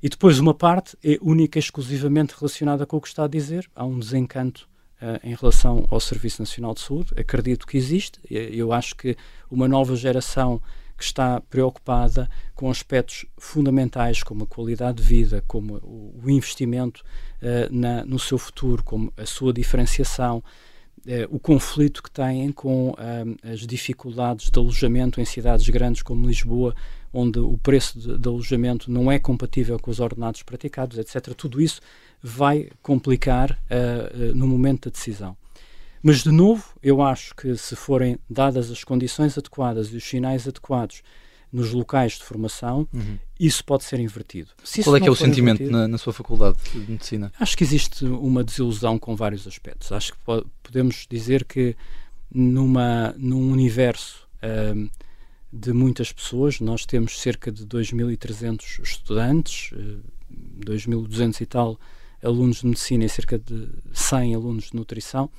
E 0.02 0.10
depois 0.10 0.40
uma 0.40 0.54
parte 0.54 0.96
é 1.04 1.18
única 1.22 1.58
e 1.58 1.62
exclusivamente 1.62 2.36
relacionada 2.38 2.86
com 2.86 2.98
o 2.98 3.02
que 3.02 3.08
está 3.08 3.24
a 3.24 3.28
dizer. 3.28 3.70
Há 3.76 3.84
um 3.84 3.98
desencanto 3.98 4.68
uh, 5.02 5.20
em 5.28 5.34
relação 5.34 5.88
ao 5.90 6.00
Serviço 6.00 6.42
Nacional 6.42 6.74
de 6.74 6.82
Saúde. 6.82 7.14
Acredito 7.18 7.66
que 7.66 7.78
existe. 7.78 8.20
Eu 8.30 8.72
acho 8.72 8.96
que 8.96 9.18
uma 9.50 9.68
nova 9.68 9.96
geração 9.96 10.62
que 10.96 11.04
está 11.04 11.40
preocupada 11.42 12.28
com 12.56 12.72
aspectos 12.72 13.26
fundamentais 13.38 14.24
como 14.24 14.44
a 14.44 14.48
qualidade 14.48 15.02
de 15.02 15.08
vida, 15.08 15.44
como 15.48 15.76
o, 15.76 16.30
investimento 16.30 17.04
uh, 17.42 17.74
na, 17.74 18.04
no 18.04 18.20
seu 18.20 18.38
futuro, 18.38 18.84
como 18.84 19.14
a 19.16 19.26
sua 19.26 19.54
diferenciação, 19.54 20.38
uh, 20.38 21.28
o 21.30 21.40
conflito 21.40 22.02
que 22.02 22.10
têm 22.10 22.52
com 22.52 22.96
as 23.44 23.62
dificuldades 23.62 24.50
de 24.50 24.60
alojamento 24.60 25.22
em 25.22 25.26
cidades 25.26 25.68
grandes 25.70 26.02
como 26.02 26.28
Lisboa, 26.28 26.76
onde 27.18 27.40
o 27.40 27.58
preço 27.58 28.00
de, 28.00 28.18
de, 28.18 28.28
alojamento 28.28 28.92
não 28.92 29.12
é 29.12 29.18
compatível 29.18 29.80
com 29.80 29.90
os 29.90 30.00
ordenados 30.00 30.44
praticados, 30.44 31.00
etc. 31.00 31.34
Tudo 31.34 31.60
isso 31.60 31.82
vai 32.22 32.70
complicar 32.84 33.52
uh, 33.52 34.32
uh, 34.32 34.36
no 34.36 34.46
momento 34.46 34.88
da 34.88 34.94
decisão. 34.94 35.36
Mas, 36.04 36.22
de 36.22 36.32
novo, 36.32 36.64
eu 36.82 37.02
acho 37.02 37.36
que 37.36 37.56
se 37.58 37.76
forem 37.76 38.20
dadas 38.30 38.70
as 38.70 38.84
condições 38.84 39.36
adequadas 39.36 39.92
e 39.92 39.98
os 39.98 40.04
sinais 40.04 40.48
adequados 40.48 41.02
nos 41.52 41.72
locais 41.72 42.14
de 42.14 42.24
formação, 42.24 42.88
uhum. 42.94 43.18
isso 43.40 43.66
pode 43.66 43.84
ser 43.84 44.00
invertido. 44.00 44.52
Qual 44.84 44.96
é 44.96 45.00
que 45.00 45.08
é 45.08 45.12
o 45.12 45.16
sentimento 45.16 45.64
na, 45.64 45.88
na, 45.88 45.98
sua 45.98 46.14
faculdade 46.14 46.58
de 46.72 46.92
medicina? 46.92 47.32
Acho 47.40 47.58
que 47.58 47.64
existe 47.64 48.06
uma 48.06 48.44
desilusão 48.44 49.00
com 49.00 49.16
vários 49.16 49.48
aspectos. 49.48 49.92
Acho 49.92 50.14
que 50.14 50.20
podemos 50.62 51.08
dizer 51.10 51.46
que 51.46 51.76
numa, 52.32 53.16
num 53.18 53.52
universo 53.52 54.28
uh, 54.44 54.90
de 55.52 55.74
muitas 55.74 56.12
pessoas. 56.12 56.60
Nós 56.60 56.86
temos 56.86 57.20
cerca 57.20 57.52
de 57.52 57.66
2.300 57.66 58.82
estudantes, 58.82 59.72
2.200 60.66 61.40
eh, 61.40 61.44
e 61.44 61.46
tal 61.46 61.80
alunos 62.24 62.62
de 62.62 62.68
medicina 62.68 63.06
e 63.06 63.10
cerca 63.10 63.38
de 63.38 63.70
100 63.94 64.36
alunos 64.36 64.70
de 64.72 64.76
nutrição. 64.76 65.30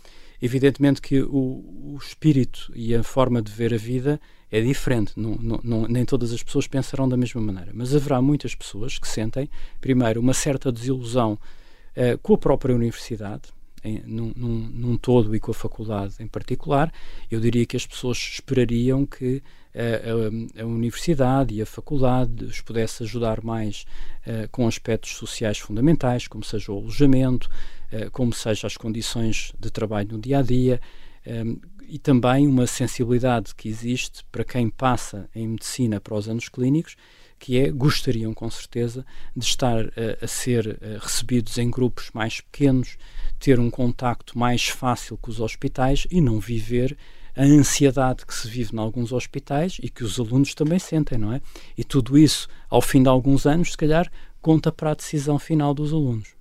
Evidentemente 0.41 1.03
que 1.03 1.21
o, 1.21 1.95
o 1.95 1.99
espírito 2.01 2.71
e 2.75 2.95
a 2.95 3.03
forma 3.03 3.43
de 3.43 3.51
ver 3.51 3.75
a 3.75 3.77
vida 3.77 4.21
é 4.51 4.61
diferente, 4.61 5.13
não, 5.17 5.37
não, 5.63 5.87
nem 5.87 6.05
todas 6.05 6.33
as 6.33 6.43
pessoas 6.43 6.67
pensarão 6.67 7.09
da 7.09 7.17
mesma 7.17 7.41
maneira, 7.41 7.71
mas 7.75 7.95
haverá 7.95 8.23
muitas 8.23 8.55
pessoas 8.55 8.99
que 8.99 9.07
sentem, 9.07 9.51
primeiro, 9.79 10.21
uma 10.21 10.33
certa 10.33 10.73
desilusão 10.73 11.35
uh, 11.35 12.17
com 12.23 12.33
a 12.33 12.39
própria 12.39 12.75
universidade, 12.75 13.43
em, 13.89 14.03
num, 14.07 14.33
num, 14.37 14.71
num, 14.73 14.97
todo 14.97 15.35
e 15.35 15.41
com 15.41 15.51
a 15.51 15.55
faculdade 15.55 16.17
em 16.21 16.27
particular, 16.27 16.93
eu 17.31 17.41
diria 17.41 17.65
que 17.67 17.77
as 17.77 17.87
pessoas 17.87 18.19
esperariam 18.19 19.07
que 19.07 19.43
a, 19.75 20.61
a, 20.61 20.63
a, 20.63 20.67
universidade 20.67 21.55
e 21.55 21.63
a 21.63 21.67
faculdade 21.67 22.45
os 22.45 22.61
pudesse 22.61 23.03
ajudar 23.03 23.43
mais 23.43 23.85
uh, 24.27 24.49
com 24.51 24.67
aspectos 24.67 25.13
sociais 25.13 25.59
fundamentais, 25.59 26.27
como 26.27 26.45
seja 26.45 26.73
o 26.73 26.79
alojamento, 26.79 27.49
uh, 27.93 28.11
como 28.11 28.33
seja 28.33 28.67
as 28.67 28.77
condições 28.77 29.53
de 29.59 29.71
trabalho 29.71 30.09
no 30.13 30.19
dia 30.19 30.39
a 30.39 30.43
dia. 30.43 30.81
Um, 31.27 31.31
ehm, 31.31 31.57
e 31.89 31.99
também 31.99 32.47
uma 32.47 32.67
sensibilidade 32.67 33.55
que 33.55 33.67
existe 33.67 34.23
para 34.31 34.45
quem 34.45 34.69
passa 34.69 35.29
em 35.35 35.49
medicina 35.49 35.99
para 35.99 36.15
os 36.15 36.29
anos 36.29 36.49
clínicos, 36.51 36.97
que 37.39 37.59
é 37.59 37.71
gostariam 37.71 38.35
com 38.35 38.51
certeza 38.51 39.05
de 39.37 39.45
estar 39.45 39.85
uh, 39.85 39.93
a 40.21 40.27
ser 40.27 40.67
uh, 40.67 40.99
recebidos 41.01 41.57
em 41.59 41.71
grupos 41.71 42.11
mais 42.13 42.41
pequenos, 42.41 42.97
ter 43.39 43.59
um 43.61 43.71
contacto 43.71 44.39
mais 44.39 44.69
fácil 44.69 45.17
com 45.17 45.31
os 45.31 45.41
hospitais 45.41 46.07
e 46.11 46.21
não 46.21 46.41
viver 46.41 46.97
a 47.37 47.45
ansiedade 47.45 48.27
que 48.27 48.35
se 48.35 48.49
vive 48.49 48.75
em 48.75 48.79
alguns 48.81 49.13
hospitais 49.13 49.79
e 49.81 49.89
que 49.89 50.03
os 50.03 50.19
alunos 50.19 50.55
também 50.55 50.79
sentem, 50.79 51.17
não 51.17 51.33
é? 51.33 51.41
E 51.77 51.85
tudo 51.85 52.19
isso, 52.19 52.49
ao 52.69 52.83
fim 52.83 53.01
de 53.03 53.09
alguns 53.09 53.47
anos, 53.47 53.71
se 53.71 53.77
calhar, 53.77 54.11
conta 54.43 54.73
para 54.73 54.91
a 54.91 54.95
decisão 54.95 55.39
final 55.39 55.73
dos 55.73 55.93
alunos. 55.93 56.37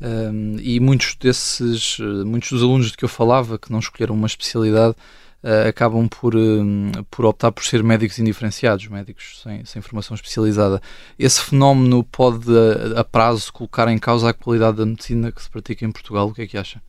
Um, 0.00 0.56
e 0.60 0.78
muitos 0.78 1.16
desses, 1.16 1.98
muitos 2.24 2.52
dos 2.52 2.62
alunos 2.62 2.92
de 2.92 2.96
que 2.96 3.04
eu 3.04 3.08
falava 3.08 3.58
que 3.58 3.72
não 3.72 3.80
escolheram 3.80 4.14
uma 4.14 4.28
especialidade 4.28 4.94
uh, 5.42 5.68
acabam 5.68 6.08
por, 6.08 6.34
um, 6.36 6.90
por 7.10 7.24
optar 7.26 7.52
por 7.52 7.64
ser 7.64 7.82
médicos 7.82 8.18
indiferenciados, 8.18 8.86
médicos 8.88 9.40
sem, 9.42 9.64
sem 9.64 9.82
formação 9.82 10.14
especializada. 10.14 10.80
Esse 11.18 11.40
fenómeno 11.40 12.04
pode, 12.04 12.46
a, 12.96 13.00
a 13.00 13.04
prazo, 13.04 13.52
colocar 13.52 13.88
em 13.88 13.98
causa 13.98 14.30
a 14.30 14.34
qualidade 14.34 14.78
da 14.78 14.86
medicina 14.86 15.32
que 15.32 15.42
se 15.42 15.50
pratica 15.50 15.84
em 15.84 15.92
Portugal? 15.92 16.28
O 16.28 16.34
que 16.34 16.42
é 16.42 16.46
que 16.46 16.58
acha? 16.58 16.82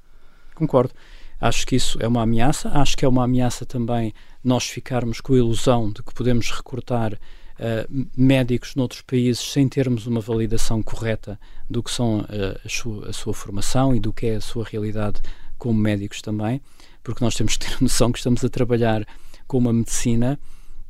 Concordo. 0.56 0.94
Acho 1.40 1.66
que 1.66 1.76
isso 1.76 1.98
é 2.02 2.08
uma 2.08 2.24
ameaça. 2.24 2.70
Acho 2.70 2.98
que 2.98 3.06
é 3.06 3.08
uma 3.08 3.24
ameaça 3.24 3.66
também 3.66 4.14
nós 4.44 4.66
ficarmos 4.66 5.22
com 5.22 5.34
a 5.34 5.38
ilusão 5.38 5.92
de 5.92 6.04
que 6.04 6.14
podemos 6.14 6.52
recrutar 6.52 7.14
uh, 7.14 8.10
médicos 8.16 8.76
noutros 8.76 9.02
países 9.02 9.52
sem 9.52 9.68
termos 9.68 10.08
uma 10.08 10.22
validação 10.22 10.82
correta 10.82 11.40
do 11.70 11.84
que 11.84 11.92
são 11.92 12.22
uh, 12.22 12.26
a, 12.64 12.70
sua, 12.70 13.10
a, 13.10 13.14
sua, 13.14 13.34
formação 13.34 13.96
e 13.96 14.00
do 14.00 14.12
que 14.12 14.28
é 14.28 14.36
a 14.36 14.42
sua 14.42 14.66
realidade 14.66 15.22
como 15.58 15.78
médicos 15.78 16.22
também, 16.22 16.62
porque 17.04 17.24
nós 17.24 17.36
temos 17.36 17.58
que 17.58 17.68
ter 17.68 17.78
noção 17.82 18.12
que 18.12 18.20
estamos 18.20 18.44
a 18.44 18.50
trabalhar 18.50 19.06
com 19.48 19.58
uma 19.58 19.74
medicina 19.74 20.40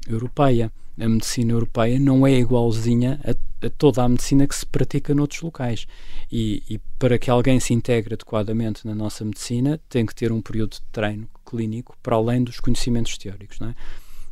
europeia. 0.08 0.72
A 1.00 1.08
medicina 1.08 1.54
europeia 1.54 1.98
não 2.00 2.28
é 2.28 2.34
igualzinha 2.34 3.20
a, 3.24 3.66
a 3.66 3.70
toda 3.70 4.04
a 4.04 4.10
medicina 4.10 4.46
que 4.46 4.56
se 4.56 4.66
pratica 4.66 5.16
noutros 5.16 5.42
locais. 5.42 5.88
E, 6.32 6.62
e, 6.70 6.78
para 6.98 7.18
que 7.18 7.32
alguém 7.32 7.60
se 7.60 7.74
integre 7.74 8.16
adequadamente 8.16 8.86
na 8.86 8.94
nossa 8.94 9.24
medicina, 9.24 9.80
tem 9.88 10.06
que 10.06 10.14
ter 10.14 10.32
um 10.32 10.42
período 10.42 10.72
de 10.72 10.82
treino 10.92 11.30
clínico 11.46 11.96
para 12.04 12.16
além 12.16 12.44
dos 12.44 12.60
conhecimentos 12.60 13.18
teóricos. 13.18 13.60
Não 13.60 13.70
é? 13.70 13.76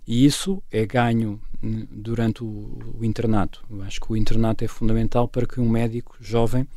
E 0.05 0.25
isso 0.25 0.63
é 0.71 0.85
ganho 0.85 1.39
hum, 1.61 1.85
durante 1.91 2.43
o, 2.43 2.95
o 2.97 3.03
internato. 3.03 3.63
Eu 3.69 3.81
acho 3.83 3.99
que 3.99 4.11
o 4.11 4.15
internato 4.15 4.63
é 4.63 4.67
fundamental 4.67 5.27
para 5.27 5.45
que 5.45 5.59
um 5.59 5.69
médico 5.69 6.15
jovem 6.19 6.67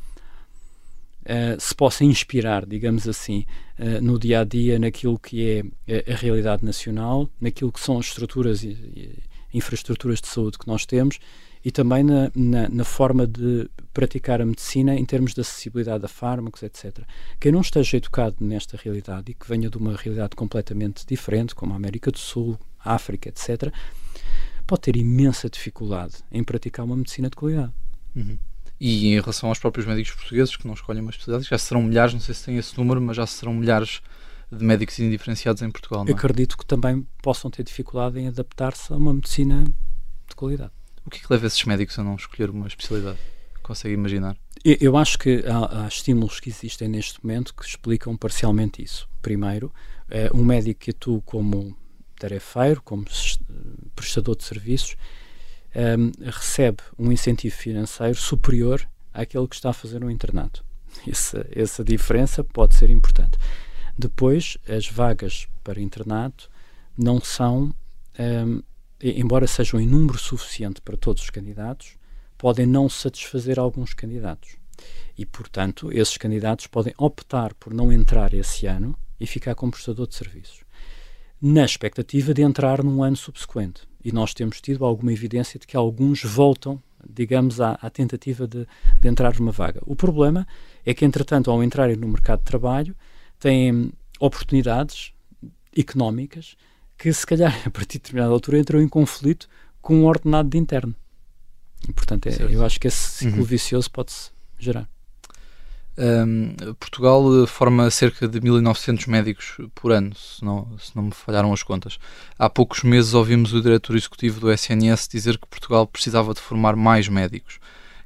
Uh, 1.21 1.59
se 1.59 1.75
possa 1.75 2.03
inspirar, 2.03 2.65
digamos 2.65 3.07
assim, 3.07 3.45
uh, 3.77 4.01
no 4.01 4.17
dia 4.17 4.39
a 4.39 4.43
dia, 4.43 4.79
naquilo 4.79 5.19
que 5.19 5.63
é 5.87 6.03
a, 6.09 6.13
a, 6.13 6.15
realidade 6.15 6.65
nacional, 6.65 7.29
naquilo 7.39 7.71
que 7.71 7.79
são 7.79 7.99
as 7.99 8.07
estruturas 8.07 8.63
e, 8.63 8.69
e 8.69 9.19
infraestruturas 9.53 10.19
de 10.19 10.27
saúde 10.27 10.57
que 10.57 10.67
nós 10.67 10.85
temos 10.85 11.19
e 11.63 11.71
também 11.71 12.03
na, 12.03 12.31
na, 12.35 12.69
na, 12.69 12.83
forma 12.83 13.27
de 13.27 13.69
praticar 13.93 14.41
a 14.41 14.45
medicina 14.45 14.95
em 14.95 15.05
termos 15.05 15.33
de 15.33 15.41
acessibilidade 15.41 16.03
a 16.03 16.07
fármacos, 16.07 16.63
etc. 16.63 17.01
Quem 17.39 17.51
não 17.51 17.61
esteja 17.61 17.97
educado 17.97 18.37
nesta 18.39 18.77
realidade 18.77 19.31
e 19.31 19.33
que 19.35 19.47
venha 19.47 19.69
de 19.69 19.77
uma 19.77 19.95
realidade 19.95 20.35
completamente 20.35 21.05
diferente, 21.05 21.53
como 21.53 21.73
a 21.73 21.75
América 21.75 22.11
do 22.11 22.17
Sul, 22.17 22.57
África, 22.83 23.29
etc., 23.29 23.71
pode 24.65 24.81
ter 24.81 24.95
imensa 24.95 25.49
dificuldade 25.49 26.15
em 26.31 26.43
praticar 26.43 26.85
uma 26.85 26.95
medicina 26.95 27.29
de 27.29 27.35
qualidade. 27.35 27.73
Uhum. 28.15 28.37
E 28.83 29.09
em 29.13 29.21
relação 29.21 29.47
aos 29.47 29.59
próprios 29.59 29.85
médicos 29.85 30.15
portugueses 30.15 30.55
que 30.55 30.65
não 30.65 30.73
escolhem 30.73 31.03
uma 31.03 31.11
especialidade, 31.11 31.47
já 31.47 31.55
serão 31.59 31.83
milhares, 31.83 32.15
não 32.15 32.19
sei 32.19 32.33
se 32.33 32.43
tem 32.43 32.57
esse 32.57 32.75
número, 32.75 32.99
mas 32.99 33.15
já 33.15 33.27
serão 33.27 33.53
milhares 33.53 34.01
de 34.51 34.65
médicos 34.65 34.97
indiferenciados 34.97 35.61
em 35.61 35.69
Portugal. 35.69 36.03
Não 36.03 36.11
é? 36.11 36.15
Acredito 36.15 36.57
que 36.57 36.65
também 36.65 37.05
possam 37.21 37.51
ter 37.51 37.61
dificuldade 37.61 38.19
em 38.19 38.27
adaptar-se 38.27 38.91
a 38.91 38.95
uma 38.95 39.13
medicina 39.13 39.63
de 40.27 40.35
qualidade. 40.35 40.71
O 41.05 41.11
que 41.11 41.19
é 41.19 41.21
que 41.21 41.27
leva 41.29 41.45
esses 41.45 41.63
médicos 41.63 41.99
a 41.99 42.03
não 42.03 42.15
escolher 42.15 42.49
uma 42.49 42.65
especialidade? 42.65 43.19
Consegue 43.61 43.93
imaginar? 43.93 44.35
Eu, 44.65 44.77
eu 44.81 44.97
acho 44.97 45.19
que 45.19 45.45
há, 45.45 45.83
há, 45.83 45.87
estímulos 45.87 46.39
que 46.39 46.49
existem 46.49 46.87
neste 46.87 47.23
momento 47.23 47.53
que 47.53 47.63
explicam 47.63 48.17
parcialmente 48.17 48.81
isso. 48.81 49.07
Primeiro, 49.21 49.71
é, 50.09 50.31
um 50.33 50.43
médico 50.43 50.79
que 50.79 50.89
atua 50.89 51.21
como 51.21 51.77
tarefeiro, 52.19 52.81
como 52.81 53.05
prestador 53.95 54.35
de 54.35 54.43
serviços, 54.43 54.95
um, 55.75 56.11
recebe 56.25 56.83
um 56.97 57.11
incentivo 57.11 57.55
financeiro 57.55 58.15
superior 58.15 58.87
àquele 59.13 59.47
que 59.47 59.55
está 59.55 59.69
a 59.69 59.73
fazer 59.73 59.99
no 59.99 60.11
internato. 60.11 60.63
Essa, 61.07 61.47
essa 61.51 61.83
diferença 61.83 62.43
pode 62.43 62.75
ser 62.75 62.89
importante. 62.89 63.37
Depois, 63.97 64.57
as 64.67 64.87
vagas 64.87 65.47
para 65.63 65.81
internato 65.81 66.49
não 66.97 67.21
são 67.21 67.73
um, 68.19 68.61
embora 69.01 69.47
sejam 69.47 69.79
em 69.79 69.87
número 69.87 70.17
suficiente 70.17 70.81
para 70.81 70.97
todos 70.97 71.23
os 71.23 71.29
candidatos, 71.29 71.95
podem 72.37 72.65
não 72.65 72.87
satisfazer 72.89 73.59
alguns 73.59 73.93
candidatos. 73.93 74.57
E, 75.17 75.25
portanto, 75.25 75.91
esses 75.91 76.17
candidatos 76.17 76.67
podem 76.67 76.93
optar 76.97 77.53
por 77.55 77.73
não 77.73 77.91
entrar 77.91 78.33
esse 78.33 78.65
ano 78.65 78.97
e 79.19 79.27
ficar 79.27 79.55
como 79.55 79.71
prestador 79.71 80.07
de 80.07 80.15
serviços, 80.15 80.61
na 81.41 81.65
expectativa 81.65 82.33
de 82.33 82.41
entrar 82.41 82.83
num 82.83 83.01
ano 83.01 83.15
subsequente. 83.15 83.81
E 84.03 84.11
nós 84.11 84.33
temos 84.33 84.61
tido 84.61 84.85
alguma 84.85 85.11
evidência 85.11 85.59
de 85.59 85.65
que 85.65 85.75
alguns 85.75 86.23
voltam, 86.23 86.81
digamos, 87.07 87.59
à, 87.59 87.73
à 87.81 87.89
tentativa 87.89 88.47
de, 88.47 88.67
de 88.99 89.07
entrar 89.07 89.37
numa 89.39 89.51
vaga. 89.51 89.81
O 89.85 89.95
problema 89.95 90.47
é 90.85 90.93
que, 90.93 91.05
entretanto, 91.05 91.49
ao 91.49 91.63
entrarem 91.63 91.95
no 91.95 92.07
mercado 92.07 92.39
de 92.39 92.45
trabalho, 92.45 92.95
têm 93.39 93.91
oportunidades 94.19 95.13
económicas 95.75 96.55
que 96.97 97.11
se 97.11 97.25
calhar 97.25 97.53
a 97.65 97.69
partir 97.69 97.97
de 97.97 98.03
determinada 98.03 98.31
altura 98.31 98.59
entrou 98.59 98.81
em 98.81 98.87
conflito 98.87 99.49
com 99.81 99.95
um 99.95 100.05
ordenado 100.05 100.49
de 100.49 100.57
interno. 100.57 100.95
E, 101.87 101.91
portanto, 101.91 102.27
é, 102.27 102.35
eu 102.49 102.63
acho 102.63 102.79
que 102.79 102.87
esse 102.87 102.97
ciclo 102.97 103.39
uhum. 103.39 103.43
vicioso 103.43 103.89
pode-se 103.89 104.29
gerar. 104.59 104.87
Um, 106.03 106.55
Portugal 106.79 107.45
forma 107.45 107.87
cerca 107.91 108.27
de 108.27 108.41
1.900 108.41 109.07
médicos 109.07 109.57
por 109.75 109.91
ano, 109.91 110.15
se 110.15 110.43
não, 110.43 110.67
se 110.79 110.95
não 110.95 111.03
me 111.03 111.11
falharam 111.11 111.53
as 111.53 111.61
contas. 111.61 111.99
Há 112.39 112.49
poucos 112.49 112.81
meses 112.81 113.13
ouvimos 113.13 113.53
o 113.53 113.61
diretor 113.61 113.95
executivo 113.95 114.39
do 114.39 114.51
SNS 114.51 115.07
dizer 115.07 115.37
que 115.37 115.45
Portugal 115.45 115.85
precisava 115.85 116.33
de 116.33 116.41
formar 116.41 116.75
mais 116.75 117.07
médicos, 117.07 117.59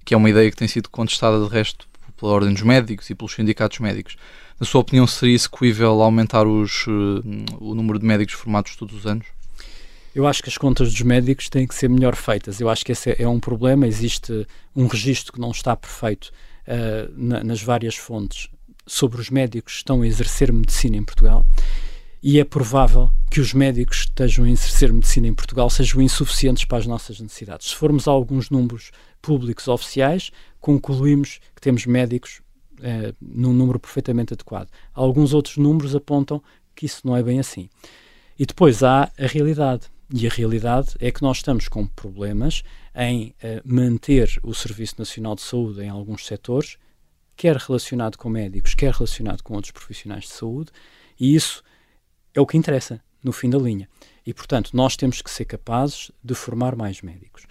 que 0.03 0.13
é 0.13 0.17
uma 0.17 0.29
ideia 0.29 0.51
que 0.51 0.57
tem 0.57 0.67
sido 0.67 0.89
contestada 0.89 1.41
de 1.41 1.49
resto 1.49 1.87
pela 2.19 2.33
Ordem 2.33 2.51
dos 2.51 2.63
Médicos 2.63 3.09
e 3.09 3.15
pelos 3.15 3.33
sindicatos 3.33 3.79
médicos. 3.79 4.17
Na 4.59 4.65
sua 4.65 4.81
opinião, 4.81 5.07
seria 5.07 5.35
execuível 5.35 6.01
aumentar 6.01 6.45
os, 6.45 6.85
uh, 6.87 7.23
o 7.61 7.73
número 7.73 7.97
de 7.97 8.05
médicos 8.05 8.35
formados 8.35 8.75
todos 8.75 8.93
os 8.93 9.07
anos? 9.07 9.25
Eu 10.13 10.27
acho 10.27 10.43
que 10.43 10.49
as 10.49 10.57
contas 10.57 10.91
dos 10.91 11.01
médicos 11.01 11.47
têm 11.47 11.65
que 11.65 11.75
ser 11.75 11.89
melhor 11.89 12.15
feitas. 12.15 12.59
Eu 12.59 12.69
acho 12.69 12.83
que 12.85 12.91
esse 12.91 13.11
é, 13.11 13.21
é 13.21 13.27
um 13.27 13.39
problema. 13.39 13.87
Existe 13.87 14.45
um 14.75 14.87
registro 14.87 15.31
que 15.31 15.39
não 15.39 15.51
está 15.51 15.77
perfeito 15.77 16.31
uh, 16.67 17.11
na, 17.15 17.43
nas 17.43 17.61
várias 17.61 17.95
fontes 17.95 18.49
sobre 18.85 19.19
os 19.19 19.29
médicos 19.29 19.73
que 19.73 19.79
estão 19.79 20.01
a 20.01 20.07
exercer 20.07 20.51
medicina 20.51 20.97
em 20.97 21.03
Portugal. 21.03 21.45
E 22.21 22.39
é 22.39 22.43
provável 22.43 23.09
que 23.29 23.39
os 23.39 23.53
médicos 23.53 24.03
que 24.03 24.09
estejam 24.09 24.45
a 24.45 24.49
exercer 24.49 24.91
medicina 24.91 25.27
em 25.27 25.33
Portugal 25.33 25.69
sejam 25.69 26.01
insuficientes 26.01 26.65
para 26.65 26.79
as 26.79 26.87
nossas 26.87 27.19
necessidades. 27.19 27.69
Se 27.69 27.75
formos 27.75 28.07
a 28.07 28.11
alguns 28.11 28.49
números 28.49 28.91
públicos 29.21 29.67
oficiais, 29.67 30.31
concluímos 30.59 31.39
que 31.53 31.61
temos 31.61 31.85
médicos 31.85 32.41
é, 32.81 33.13
num 33.21 33.53
número 33.53 33.79
perfeitamente 33.79 34.33
adequado. 34.33 34.69
Alguns 34.93 35.33
outros 35.33 35.57
números 35.57 35.95
apontam 35.95 36.41
que 36.75 36.85
isso 36.85 37.01
não 37.05 37.15
é 37.15 37.23
bem 37.23 37.39
assim. 37.39 37.69
E 38.37 38.45
depois 38.45 38.83
há 38.83 39.11
a 39.17 39.27
realidade. 39.27 39.83
E 40.13 40.27
a 40.27 40.29
realidade 40.29 40.89
é 40.99 41.11
que 41.11 41.21
nós 41.21 41.37
estamos 41.37 41.67
com 41.67 41.85
problemas 41.87 42.63
em 42.95 43.35
uh, 43.43 43.61
manter 43.65 44.39
o 44.41 44.53
Serviço 44.53 44.95
Nacional 44.97 45.35
de 45.35 45.41
Saúde 45.41 45.83
em 45.83 45.89
alguns 45.89 46.25
setores, 46.25 46.77
quer 47.35 47.57
relacionado 47.57 48.17
com 48.17 48.29
médicos, 48.29 48.73
quer 48.73 48.93
relacionado 48.93 49.41
com 49.43 49.55
outros 49.55 49.71
profissionais 49.71 50.23
de 50.23 50.31
saúde, 50.31 50.71
e 51.19 51.35
isso 51.35 51.63
é 52.33 52.39
o 52.39 52.45
que 52.45 52.57
interessa, 52.57 53.01
no 53.23 53.31
fim 53.31 53.49
da 53.49 53.57
linha. 53.57 53.89
E, 54.25 54.33
portanto, 54.33 54.71
nós 54.73 54.95
temos 54.95 55.21
que 55.21 55.29
ser 55.29 55.45
capazes 55.45 56.11
de 56.23 56.33
formar 56.33 56.75
mais 56.75 57.01
médicos 57.01 57.45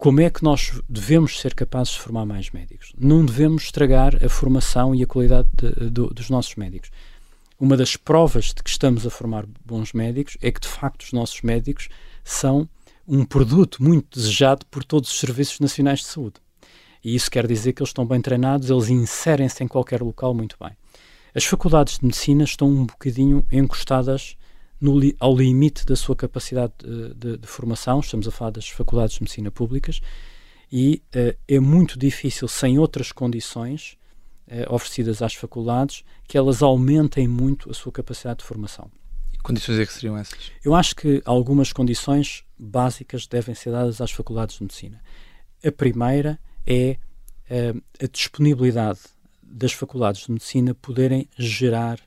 como 0.00 0.22
é 0.22 0.30
que 0.30 0.42
nós 0.42 0.80
devemos 0.88 1.38
ser 1.38 1.54
capazes 1.54 1.92
de 1.92 2.00
formar 2.00 2.24
mais 2.24 2.48
médicos? 2.50 2.90
Não 2.98 3.22
devemos 3.22 3.64
estragar 3.64 4.16
a 4.24 4.30
formação 4.30 4.94
e 4.94 5.02
a 5.02 5.06
qualidade 5.06 5.46
de, 5.52 5.90
de, 5.90 6.08
dos 6.08 6.30
nossos 6.30 6.56
médicos. 6.56 6.90
Uma 7.60 7.76
das 7.76 7.96
provas 7.96 8.46
de 8.46 8.62
que 8.62 8.70
estamos 8.70 9.06
a 9.06 9.10
formar 9.10 9.44
bons 9.62 9.92
médicos 9.92 10.38
é 10.40 10.50
que, 10.50 10.60
de 10.60 10.68
facto, 10.68 11.02
os 11.02 11.12
nossos 11.12 11.42
médicos 11.42 11.90
são 12.24 12.66
um 13.10 13.24
produto 13.24 13.82
muito 13.82 14.20
desejado 14.20 14.64
por 14.66 14.84
todos 14.84 15.10
os 15.10 15.18
serviços 15.18 15.58
nacionais 15.58 15.98
de 15.98 16.06
saúde. 16.06 16.36
E 17.02 17.14
isso 17.16 17.28
quer 17.28 17.44
dizer 17.44 17.72
que 17.72 17.82
eles 17.82 17.90
estão 17.90 18.06
bem 18.06 18.20
treinados, 18.20 18.70
eles 18.70 18.88
inserem-se 18.88 19.64
em 19.64 19.66
qualquer 19.66 20.00
local 20.00 20.32
muito 20.32 20.56
bem. 20.62 20.70
As 21.34 21.44
faculdades 21.44 21.98
de 21.98 22.04
medicina 22.04 22.44
estão 22.44 22.68
um 22.68 22.86
bocadinho 22.86 23.44
encostadas 23.50 24.36
no, 24.80 24.94
ao 25.18 25.36
limite 25.36 25.84
da 25.84 25.96
sua 25.96 26.14
capacidade 26.14 26.72
de, 26.78 27.14
de, 27.14 27.36
de, 27.38 27.46
formação, 27.48 27.98
estamos 27.98 28.28
a 28.28 28.30
falar 28.30 28.52
das 28.52 28.68
faculdades 28.68 29.16
de 29.16 29.22
medicina 29.22 29.50
públicas, 29.50 30.00
e 30.70 31.02
uh, 31.14 31.36
é 31.48 31.58
muito 31.58 31.98
difícil, 31.98 32.46
sem 32.46 32.78
outras 32.78 33.10
condições 33.10 33.98
uh, 34.46 34.72
oferecidas 34.72 35.20
às 35.20 35.34
faculdades, 35.34 36.04
que 36.28 36.38
elas 36.38 36.62
aumentem 36.62 37.26
muito 37.26 37.70
a 37.70 37.74
sua 37.74 37.90
capacidade 37.90 38.38
de 38.38 38.44
formação. 38.44 38.88
E 39.32 39.38
condições 39.38 39.80
é 39.80 39.86
que 39.86 39.92
seriam 39.92 40.16
essas? 40.16 40.52
Eu 40.64 40.74
acho 40.74 40.94
que 40.94 41.20
algumas 41.24 41.72
condições 41.72 42.44
básicas 42.60 43.26
devem 43.26 43.54
ser 43.54 43.72
dadas 43.72 44.00
às 44.00 44.12
faculdades 44.12 44.56
de 44.56 44.62
medicina. 44.62 45.00
A 45.64 45.72
primeira 45.72 46.38
é 46.66 46.96
uh, 47.50 47.82
a 48.02 48.06
disponibilidade 48.06 49.00
das 49.42 49.72
faculdades 49.72 50.26
de 50.26 50.32
medicina 50.32 50.74
poderem 50.74 51.28
gerar 51.36 51.98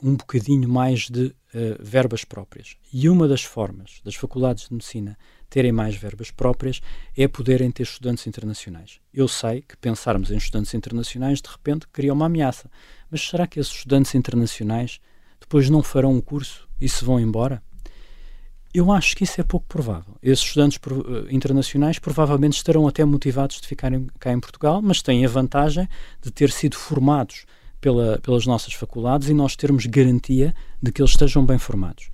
um 0.00 0.14
bocadinho 0.14 0.68
mais 0.68 1.08
de 1.08 1.34
eh, 1.58 1.74
verbas 1.80 2.22
próprias. 2.22 2.76
E 2.92 3.08
uma 3.08 3.26
das 3.26 3.42
formas 3.42 4.02
das 4.04 4.14
faculdades 4.14 4.68
de 4.68 4.74
medicina 4.74 5.16
terem 5.48 5.72
mais 5.72 5.96
verbas 5.96 6.30
próprias 6.30 6.82
é 7.16 7.26
poderem 7.26 7.70
ter 7.70 7.84
estudantes 7.84 8.26
internacionais. 8.26 9.00
Eu 9.10 9.26
sei 9.26 9.62
que 9.62 9.74
pensarmos 9.74 10.30
em 10.30 10.36
estudantes 10.36 10.74
internacionais 10.74 11.40
de 11.40 11.48
repente 11.48 11.88
cria 11.88 12.12
uma 12.12 12.26
ameaça, 12.26 12.70
mas 13.10 13.26
será 13.26 13.46
que 13.46 13.58
esses 13.58 13.72
estudantes 13.72 14.14
internacionais 14.14 15.00
depois 15.40 15.70
não 15.70 15.82
farão 15.82 16.12
um 16.12 16.20
curso 16.20 16.68
e 16.78 16.90
se 16.90 17.02
vão 17.06 17.18
embora? 17.18 17.62
Eu 18.76 18.92
acho 18.92 19.16
que 19.16 19.24
isso 19.24 19.40
é 19.40 19.42
pouco 19.42 19.64
provável. 19.66 20.16
Esses 20.22 20.44
estudantes 20.44 20.76
uh, 20.76 21.34
internacionais 21.34 21.98
provavelmente 21.98 22.58
estarão 22.58 22.86
até 22.86 23.02
motivados 23.06 23.58
de 23.58 23.66
ficarem 23.66 24.06
cá 24.20 24.30
em 24.30 24.38
Portugal, 24.38 24.82
mas 24.82 25.00
têm 25.00 25.24
a 25.24 25.28
vantagem 25.30 25.88
de 26.20 26.30
ter 26.30 26.50
sido 26.50 26.76
formados 26.76 27.46
pela, 27.80 28.18
pelas 28.18 28.44
nossas 28.44 28.74
faculdades 28.74 29.30
e 29.30 29.32
nós 29.32 29.56
termos 29.56 29.86
garantia 29.86 30.54
de 30.82 30.92
que 30.92 31.00
eles 31.00 31.12
estejam 31.12 31.46
bem 31.46 31.56
formados. 31.56 32.10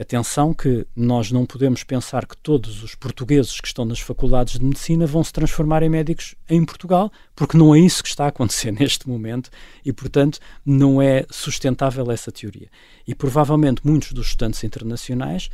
Atenção 0.00 0.54
que 0.54 0.86
nós 0.96 1.30
não 1.30 1.44
podemos 1.44 1.84
pensar 1.84 2.24
que 2.24 2.34
todos 2.34 2.82
os 2.82 2.94
portugueses 2.94 3.60
que 3.60 3.68
estão 3.68 3.84
nas 3.84 4.00
faculdades 4.00 4.58
de 4.58 4.64
medicina 4.64 5.04
vão 5.06 5.22
se 5.22 5.34
transformar 5.34 5.82
em 5.82 5.90
médicos 5.90 6.34
em 6.48 6.64
Portugal, 6.64 7.12
porque 7.36 7.58
não 7.58 7.74
é 7.74 7.78
isso 7.78 8.02
que 8.02 8.08
está 8.08 8.24
a 8.24 8.28
acontecer 8.28 8.72
neste 8.80 9.06
momento 9.06 9.50
e, 9.84 9.92
portanto, 9.92 10.38
não 10.64 11.02
é 11.02 11.26
sustentável 11.30 12.10
essa 12.10 12.32
teoria. 12.32 12.70
E 13.06 13.14
provavelmente 13.14 13.82
muitos 13.84 14.12
dos 14.12 14.28
estudantes 14.28 14.64
internacionais 14.64 15.50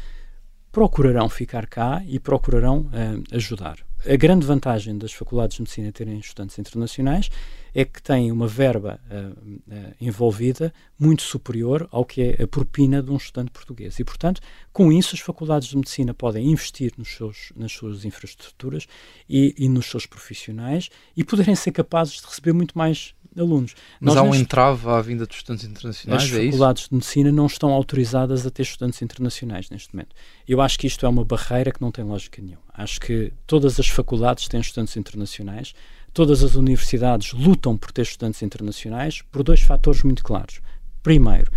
procurarão 0.77 1.27
ficar 1.27 1.67
cá 1.67 2.03
e 2.07 2.21
procurarão 2.21 2.81
uh, 2.81 3.35
ajudar. 3.35 3.79
A 4.05 4.15
grande 4.15 4.45
vantagem 4.45 4.99
das 4.99 5.11
faculdades 5.11 5.57
de 5.57 5.63
medicina 5.63 5.91
terem 5.91 6.19
estudantes 6.19 6.59
internacionais 6.59 7.31
é 7.75 7.83
que 7.83 8.03
têm 8.03 8.31
uma 8.31 8.47
verba 8.47 9.01
uh, 9.11 9.31
uh, 9.31 9.95
envolvida 9.99 10.75
muito 10.99 11.23
superior 11.23 11.89
ao 11.91 12.05
que 12.05 12.21
é 12.21 12.43
a 12.43 12.47
propina 12.47 13.03
de 13.03 13.11
um 13.11 13.17
estudante 13.17 13.53
português. 13.53 13.99
E, 13.99 14.05
portanto, 14.05 14.43
com 14.71 14.93
isso, 14.93 15.15
as 15.15 15.21
faculdades 15.21 15.69
de 15.69 15.77
medicina 15.79 16.13
podem 16.13 16.47
investir 16.47 16.93
seus, 17.07 17.55
nas 17.57 17.73
suas 17.73 18.05
infraestruturas 18.05 18.87
e, 19.27 19.55
e 19.57 19.71
nos 19.71 19.87
seus 19.87 20.05
profissionais 20.05 20.91
e 21.17 21.25
poderem 21.25 21.55
ser 21.55 21.73
capazes 21.73 22.21
de 22.21 22.27
receber 22.27 22.53
muito 22.53 22.77
mais 22.77 23.15
alunos. 23.39 23.75
Mas 24.01 24.15
Nós 24.15 24.17
há 24.17 24.23
um 24.23 24.35
entrave 24.35 24.89
à 24.89 25.01
vinda 25.01 25.27
de 25.27 25.35
estudantes 25.35 25.65
internacionais, 25.65 26.23
As 26.23 26.33
é 26.33 26.45
faculdades 26.45 26.83
isso? 26.83 26.91
de 26.91 26.95
medicina 26.97 27.33
não 27.33 27.47
estão 27.47 27.71
autorizadas 27.71 28.47
a 28.47 28.51
ter 28.51 28.63
estudantes 28.63 29.01
internacionais 29.03 29.71
neste 29.71 29.95
momento. 29.95 30.15
Eu 30.47 30.61
acho 30.61 30.79
que 30.79 30.87
isto 30.87 31.05
é 31.05 31.09
uma 31.09 31.25
barreira 31.25 31.73
que 31.73 31.81
não 31.81 31.91
tem 31.91 32.05
lógica 32.05 32.41
nenhuma. 32.41 32.63
Acho 32.73 33.01
que 33.01 33.33
todas 33.47 33.79
as 33.79 33.89
faculdades 33.89 34.49
têm 34.49 34.61
estudantes 34.61 34.97
internacionais, 34.97 35.75
todas 36.13 36.43
as 36.43 36.55
universidades 36.55 37.33
lutam 37.33 37.77
por 37.77 37.93
ter 37.93 38.03
estudantes 38.03 38.43
internacionais 38.43 39.23
por 39.23 39.43
dois 39.43 39.61
fatores 39.61 40.03
muito 40.03 40.23
claros. 40.23 40.61
Primeiro, 41.03 41.51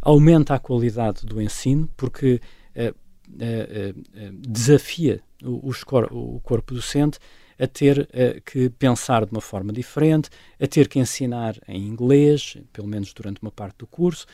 aumenta 0.00 0.54
a 0.54 0.58
qualidade 0.58 1.26
do 1.26 1.40
ensino, 1.40 1.88
porque 1.96 2.40
uh, 2.76 2.90
uh, 2.90 4.00
uh, 4.00 4.32
desafia 4.46 5.20
o, 5.42 5.70
o, 6.10 6.40
corpo 6.40 6.74
docente 6.74 7.18
a 7.58 7.66
ter 7.66 8.08
que 8.44 8.68
pensar 8.70 9.24
de 9.24 9.32
uma 9.32 9.40
forma 9.40 9.72
diferente, 9.72 10.28
a 10.60 10.66
ter 10.66 10.88
que 10.88 10.98
ensinar 10.98 11.56
em 11.68 11.86
inglês, 11.86 12.56
pelo 12.72 12.88
menos 12.88 13.12
durante 13.12 13.40
uma 13.42 13.50
parte 13.50 13.78
do 13.78 13.86
curso, 13.86 14.26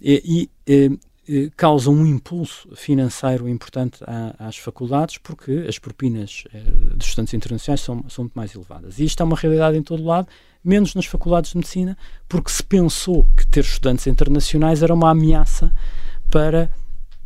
e, 0.00 0.48
e 0.66 0.90
causa 1.56 1.90
um 1.90 2.06
impulso 2.06 2.74
financeiro 2.74 3.48
importante 3.48 3.98
às 4.38 4.56
faculdades, 4.56 5.18
porque 5.18 5.66
as 5.68 5.78
propinas 5.78 6.44
dos 6.94 7.08
estudantes 7.08 7.34
internacionais 7.34 7.80
são, 7.82 8.04
são 8.08 8.24
muito 8.24 8.34
mais 8.34 8.54
elevadas. 8.54 8.98
E 8.98 9.04
isto 9.04 9.22
é 9.22 9.24
uma 9.24 9.36
realidade 9.36 9.76
em 9.76 9.82
todo 9.82 10.02
lado, 10.02 10.26
menos 10.64 10.94
nas 10.94 11.04
faculdades 11.04 11.50
de 11.50 11.58
medicina, 11.58 11.98
porque 12.28 12.50
se 12.50 12.62
pensou 12.62 13.26
que 13.36 13.46
ter 13.46 13.60
estudantes 13.60 14.06
internacionais 14.06 14.82
era 14.82 14.94
uma 14.94 15.10
ameaça 15.10 15.70
para 16.30 16.70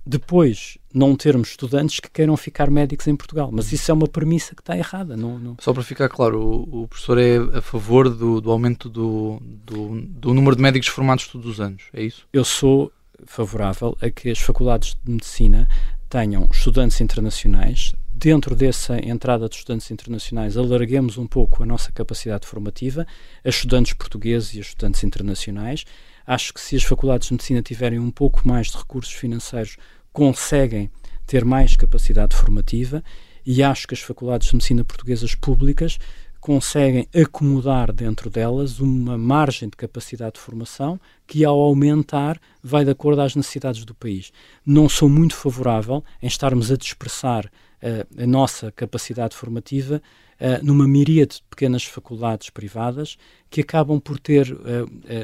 depois 0.05 0.79
não 0.93 1.17
termos 1.17 1.51
estudantes 1.51 2.01
que 2.01 2.11
queiram 2.11 2.37
ficar 2.37 2.71
médicos 2.71 3.07
em 3.07 3.17
Portugal. 3.17 3.51
Mas 3.53 3.73
isso 3.73 3.91
é 3.91 3.95
uma 3.95 4.07
premissa 4.07 4.55
que 4.55 4.63
está 4.63 4.77
errada. 4.77 5.17
Não, 5.17 5.39
não... 5.39 5.57
Só 5.61 5.73
para 5.73 5.83
ficar 5.83 6.09
claro, 6.09 6.41
o, 6.41 6.83
o 6.83 6.89
professor 6.89 7.19
é 7.19 7.37
a 7.59 7.63
favor 7.63 8.09
do, 8.09 8.41
do 8.41 8.51
aumento 8.51 8.89
do, 8.89 9.41
do, 9.43 10.01
do, 10.01 10.35
número 10.35 10.57
de 10.57 10.63
médicos 10.63 10.89
formados 10.89 11.27
todos 11.27 11.47
os 11.47 11.61
anos, 11.61 11.85
é 11.93 12.03
isso? 12.03 12.27
Eu 12.33 12.45
sou 12.45 12.93
favorável 13.25 13.97
a 14.01 14.11
que 14.11 14.31
as 14.31 14.39
faculdades 14.39 14.97
de 15.05 15.13
medicina 15.13 15.69
tenham 16.09 16.49
estudantes 16.51 17.01
internacionais, 17.01 17.95
dentro 18.23 18.55
dessa 18.55 18.99
entrada 19.05 19.49
de 19.49 19.57
estudantes 19.57 19.91
internacionais, 19.91 20.57
alarguemos 20.57 21.19
um 21.19 21.27
pouco 21.27 21.63
a 21.63 21.67
nossa 21.67 21.91
capacidade 21.91 22.47
formativa 22.47 23.07
a 23.45 23.49
estudantes 23.49 23.95
portugueses 23.95 24.55
e 24.55 24.59
a 24.59 24.61
estudantes 24.61 25.03
internacionais. 25.03 25.85
Acho 26.25 26.55
que 26.55 26.61
se 26.61 26.77
as 26.77 26.85
faculdades 26.85 27.29
de 27.29 27.35
medicina 27.35 27.63
tiverem 27.63 27.99
um 27.99 28.11
pouco 28.11 28.47
mais 28.47 28.69
de 28.69 28.77
recursos 28.77 29.13
financeiros, 29.13 29.77
conseguem 30.13 30.91
ter 31.27 31.45
mais 31.45 31.77
capacidade 31.77 32.37
formativa 32.37 33.03
e 33.45 33.63
acho 33.63 33.87
que 33.89 33.95
as 33.95 34.01
faculdades 34.01 34.49
de 34.49 34.55
medicina 34.55 34.85
portuguesas 34.85 35.35
públicas 35.35 35.99
conseguem 36.43 37.07
acomodar 37.15 37.93
dentro 37.93 38.29
delas 38.29 38.81
uma 38.81 39.17
margem 39.17 39.69
de 39.69 39.77
capacidade 39.77 40.35
de 40.35 40.41
formação 40.41 41.01
que, 41.25 41.45
ao 41.45 41.59
aumentar, 41.61 42.37
vai 42.61 42.85
de 42.85 42.91
acordo 42.91 43.23
às 43.23 43.37
necessidades 43.37 43.85
do 43.85 43.95
país. 43.95 44.33
Não 44.67 44.89
sou 44.89 45.09
muito 45.09 45.37
favorável 45.37 46.05
em 46.21 46.27
estarmos 46.27 46.73
a 46.73 46.77
dispersar 46.77 47.47
uh, 47.47 48.23
a 48.23 48.27
nossa 48.27 48.73
capacidade 48.73 49.37
formativa 49.37 50.03
uh, 50.41 50.65
numa 50.67 50.87
miríade 50.87 51.37
de 51.37 51.45
pequenas 51.49 51.85
faculdades 51.85 52.51
privadas 52.51 53.17
que 53.49 53.61
acabam 53.61 54.01
por 54.01 54.19
ter 54.19 54.53
uh, 54.53 54.59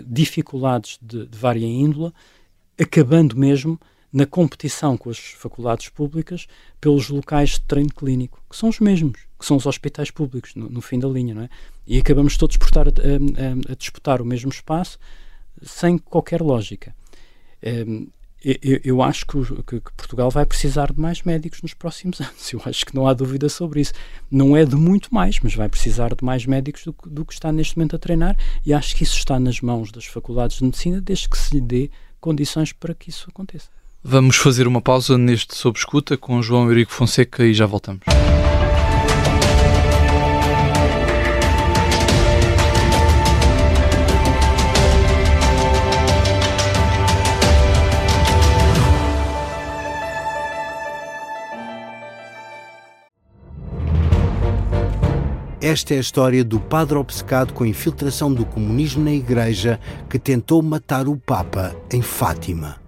dificuldades 0.06 1.00
de, 1.02 1.26
de 1.26 1.36
vária 1.36 1.66
índole, 1.66 2.12
acabando 2.80 3.36
mesmo 3.36 3.76
na 4.12 4.26
competição 4.26 4.96
com 4.96 5.10
as 5.10 5.18
faculdades 5.18 5.88
públicas 5.88 6.46
pelos 6.80 7.08
locais 7.08 7.50
de 7.50 7.60
treino 7.60 7.92
clínico, 7.92 8.42
que 8.48 8.56
são 8.56 8.68
os 8.68 8.80
mesmos, 8.80 9.20
que 9.38 9.44
são 9.44 9.56
os 9.56 9.66
hospitais 9.66 10.10
públicos, 10.10 10.54
no, 10.54 10.68
no 10.68 10.80
fim 10.80 10.98
da 10.98 11.08
linha, 11.08 11.34
não 11.34 11.42
é? 11.42 11.48
E 11.86 11.98
acabamos 11.98 12.36
todos 12.36 12.56
por 12.56 12.66
estar 12.66 12.88
a, 12.88 12.90
a, 12.90 13.72
a 13.72 13.74
disputar 13.74 14.20
o 14.22 14.24
mesmo 14.24 14.50
espaço 14.50 14.98
sem 15.62 15.98
qualquer 15.98 16.40
lógica. 16.40 16.94
Eu, 17.62 18.80
eu, 18.84 19.02
acho 19.02 19.26
que, 19.26 19.44
que, 19.64 19.80
que, 19.80 19.92
Portugal 19.94 20.30
vai 20.30 20.46
precisar 20.46 20.92
de 20.92 21.00
mais 21.00 21.22
médicos 21.22 21.60
nos 21.60 21.74
próximos 21.74 22.20
anos. 22.22 22.52
Eu 22.52 22.62
acho 22.64 22.86
que 22.86 22.94
não 22.94 23.06
há 23.06 23.12
dúvida 23.12 23.48
sobre 23.48 23.80
isso. 23.80 23.92
Não 24.30 24.56
é 24.56 24.64
de 24.64 24.76
muito 24.76 25.12
mais, 25.12 25.40
mas 25.40 25.54
vai 25.54 25.68
precisar 25.68 26.14
de 26.14 26.24
mais 26.24 26.46
médicos 26.46 26.84
do, 26.84 26.94
do 27.06 27.24
que 27.24 27.32
está 27.32 27.50
neste 27.50 27.76
momento 27.76 27.96
a 27.96 27.98
treinar. 27.98 28.36
E 28.64 28.72
acho 28.72 28.94
que 28.94 29.02
isso 29.02 29.16
está 29.16 29.40
nas 29.40 29.60
mãos 29.60 29.90
das 29.90 30.04
faculdades 30.04 30.58
de 30.58 30.64
medicina, 30.64 31.00
desde 31.00 31.28
que 31.28 31.36
se 31.36 31.54
lhe 31.54 31.60
dê 31.60 31.90
condições 32.20 32.72
para 32.72 32.94
que 32.94 33.10
isso 33.10 33.28
aconteça. 33.28 33.77
Vamos 34.10 34.36
fazer 34.36 34.66
uma 34.66 34.80
pausa 34.80 35.18
neste 35.18 35.54
Sob 35.54 35.78
Escuta 35.78 36.16
com 36.16 36.40
João 36.40 36.64
Eurico 36.64 36.90
Fonseca 36.90 37.44
e 37.44 37.52
já 37.52 37.66
voltamos. 37.66 38.00
Esta 55.60 55.92
é 55.92 55.98
a 55.98 56.00
história 56.00 56.42
do 56.42 56.58
padre 56.58 56.96
obcecado 56.96 57.52
com 57.52 57.62
a 57.62 57.68
infiltração 57.68 58.32
do 58.32 58.46
comunismo 58.46 59.04
na 59.04 59.12
Igreja 59.12 59.78
que 60.08 60.18
tentou 60.18 60.62
matar 60.62 61.08
o 61.08 61.18
Papa 61.18 61.76
em 61.92 62.00
Fátima. 62.00 62.87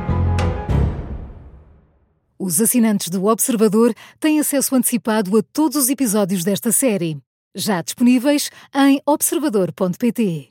Os 2.43 2.59
assinantes 2.59 3.07
do 3.07 3.25
Observador 3.25 3.93
têm 4.19 4.39
acesso 4.39 4.73
antecipado 4.73 5.37
a 5.37 5.43
todos 5.43 5.77
os 5.77 5.89
episódios 5.89 6.43
desta 6.43 6.71
série, 6.71 7.21
já 7.53 7.83
disponíveis 7.83 8.49
em 8.73 8.99
observador.pt. 9.05 10.49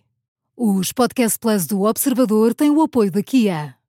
Os 0.57 0.93
Podcast 0.93 1.37
Plus 1.41 1.67
do 1.67 1.83
Observador 1.83 2.55
têm 2.55 2.71
o 2.71 2.81
apoio 2.81 3.11
da 3.11 3.25
Kia. 3.25 3.80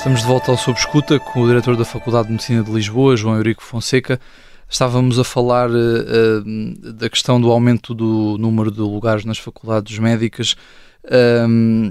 Estamos 0.00 0.22
de 0.22 0.26
volta 0.26 0.50
ao 0.50 0.56
Sob 0.56 0.78
Escuta 0.78 1.20
com 1.20 1.42
o 1.42 1.46
diretor 1.46 1.76
da 1.76 1.84
Faculdade 1.84 2.28
de 2.28 2.32
Medicina 2.32 2.64
de 2.64 2.72
Lisboa, 2.72 3.14
João 3.18 3.36
Eurico 3.36 3.62
Fonseca. 3.62 4.18
Estávamos 4.66 5.18
a 5.18 5.24
falar 5.24 5.68
uh, 5.68 5.74
uh, 5.74 6.92
da 6.94 7.10
questão 7.10 7.38
do 7.38 7.50
aumento 7.50 7.94
do 7.94 8.38
número 8.38 8.70
de 8.70 8.80
lugares 8.80 9.26
nas 9.26 9.36
faculdades 9.36 9.98
médicas, 9.98 10.56
um, 11.46 11.90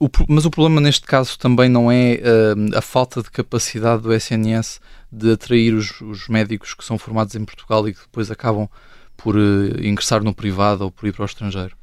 o, 0.00 0.08
mas 0.28 0.44
o 0.44 0.50
problema 0.50 0.80
neste 0.80 1.06
caso 1.06 1.38
também 1.38 1.68
não 1.68 1.92
é 1.92 2.14
uh, 2.14 2.76
a 2.76 2.82
falta 2.82 3.22
de 3.22 3.30
capacidade 3.30 4.02
do 4.02 4.12
SNS 4.12 4.80
de 5.12 5.30
atrair 5.30 5.74
os, 5.74 6.00
os, 6.00 6.26
médicos 6.26 6.74
que 6.74 6.84
são 6.84 6.98
formados 6.98 7.36
em 7.36 7.44
Portugal 7.44 7.88
e 7.88 7.94
que 7.94 8.00
depois 8.00 8.32
acabam 8.32 8.68
por 9.16 9.36
ingressar 9.80 10.24
no 10.24 10.34
privado 10.34 10.82
ou 10.82 10.90
por 10.90 11.06
ir 11.06 11.12
para 11.12 11.22
o 11.22 11.26
estrangeiro 11.26 11.76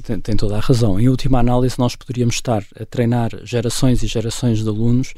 tem, 0.00 0.20
tem, 0.20 0.36
toda 0.36 0.56
a 0.56 0.60
razão. 0.60 0.98
Em 0.98 1.08
última 1.08 1.38
análise, 1.38 1.78
nós 1.78 1.94
poderíamos 1.96 2.36
estar 2.36 2.64
a 2.80 2.86
treinar 2.86 3.30
gerações 3.44 4.02
e 4.02 4.06
gerações 4.06 4.62
de 4.62 4.68
alunos 4.68 5.10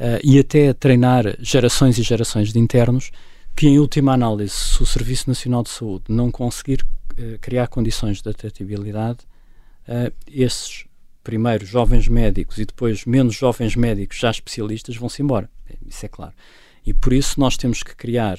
uh, 0.00 0.20
e 0.22 0.38
até 0.38 0.68
a 0.68 0.74
treinar 0.74 1.36
gerações 1.40 1.98
e 1.98 2.02
gerações 2.02 2.52
de 2.52 2.58
internos 2.58 3.10
que, 3.56 3.68
em 3.68 3.78
última 3.78 4.12
análise, 4.12 4.52
se 4.52 4.82
o 4.82 4.86
Serviço 4.86 5.28
Nacional 5.28 5.62
de 5.62 5.70
Saúde 5.70 6.04
não 6.08 6.30
conseguir 6.30 6.82
uh, 6.82 7.38
criar 7.40 7.68
condições 7.68 8.22
de 8.22 8.28
atratividade, 8.28 9.20
uh, 9.88 10.12
esses 10.26 10.86
primeiros 11.22 11.68
jovens 11.68 12.06
médicos 12.06 12.58
e 12.58 12.66
depois 12.66 13.04
menos 13.04 13.34
jovens 13.34 13.74
médicos 13.74 14.18
já 14.18 14.30
especialistas 14.30 14.96
vão-se 14.96 15.22
embora. 15.22 15.48
Isso 15.86 16.04
é 16.04 16.08
claro. 16.08 16.34
E 16.86 16.92
por 16.92 17.12
isso 17.12 17.40
nós 17.40 17.56
temos 17.56 17.82
que 17.82 17.96
criar 17.96 18.38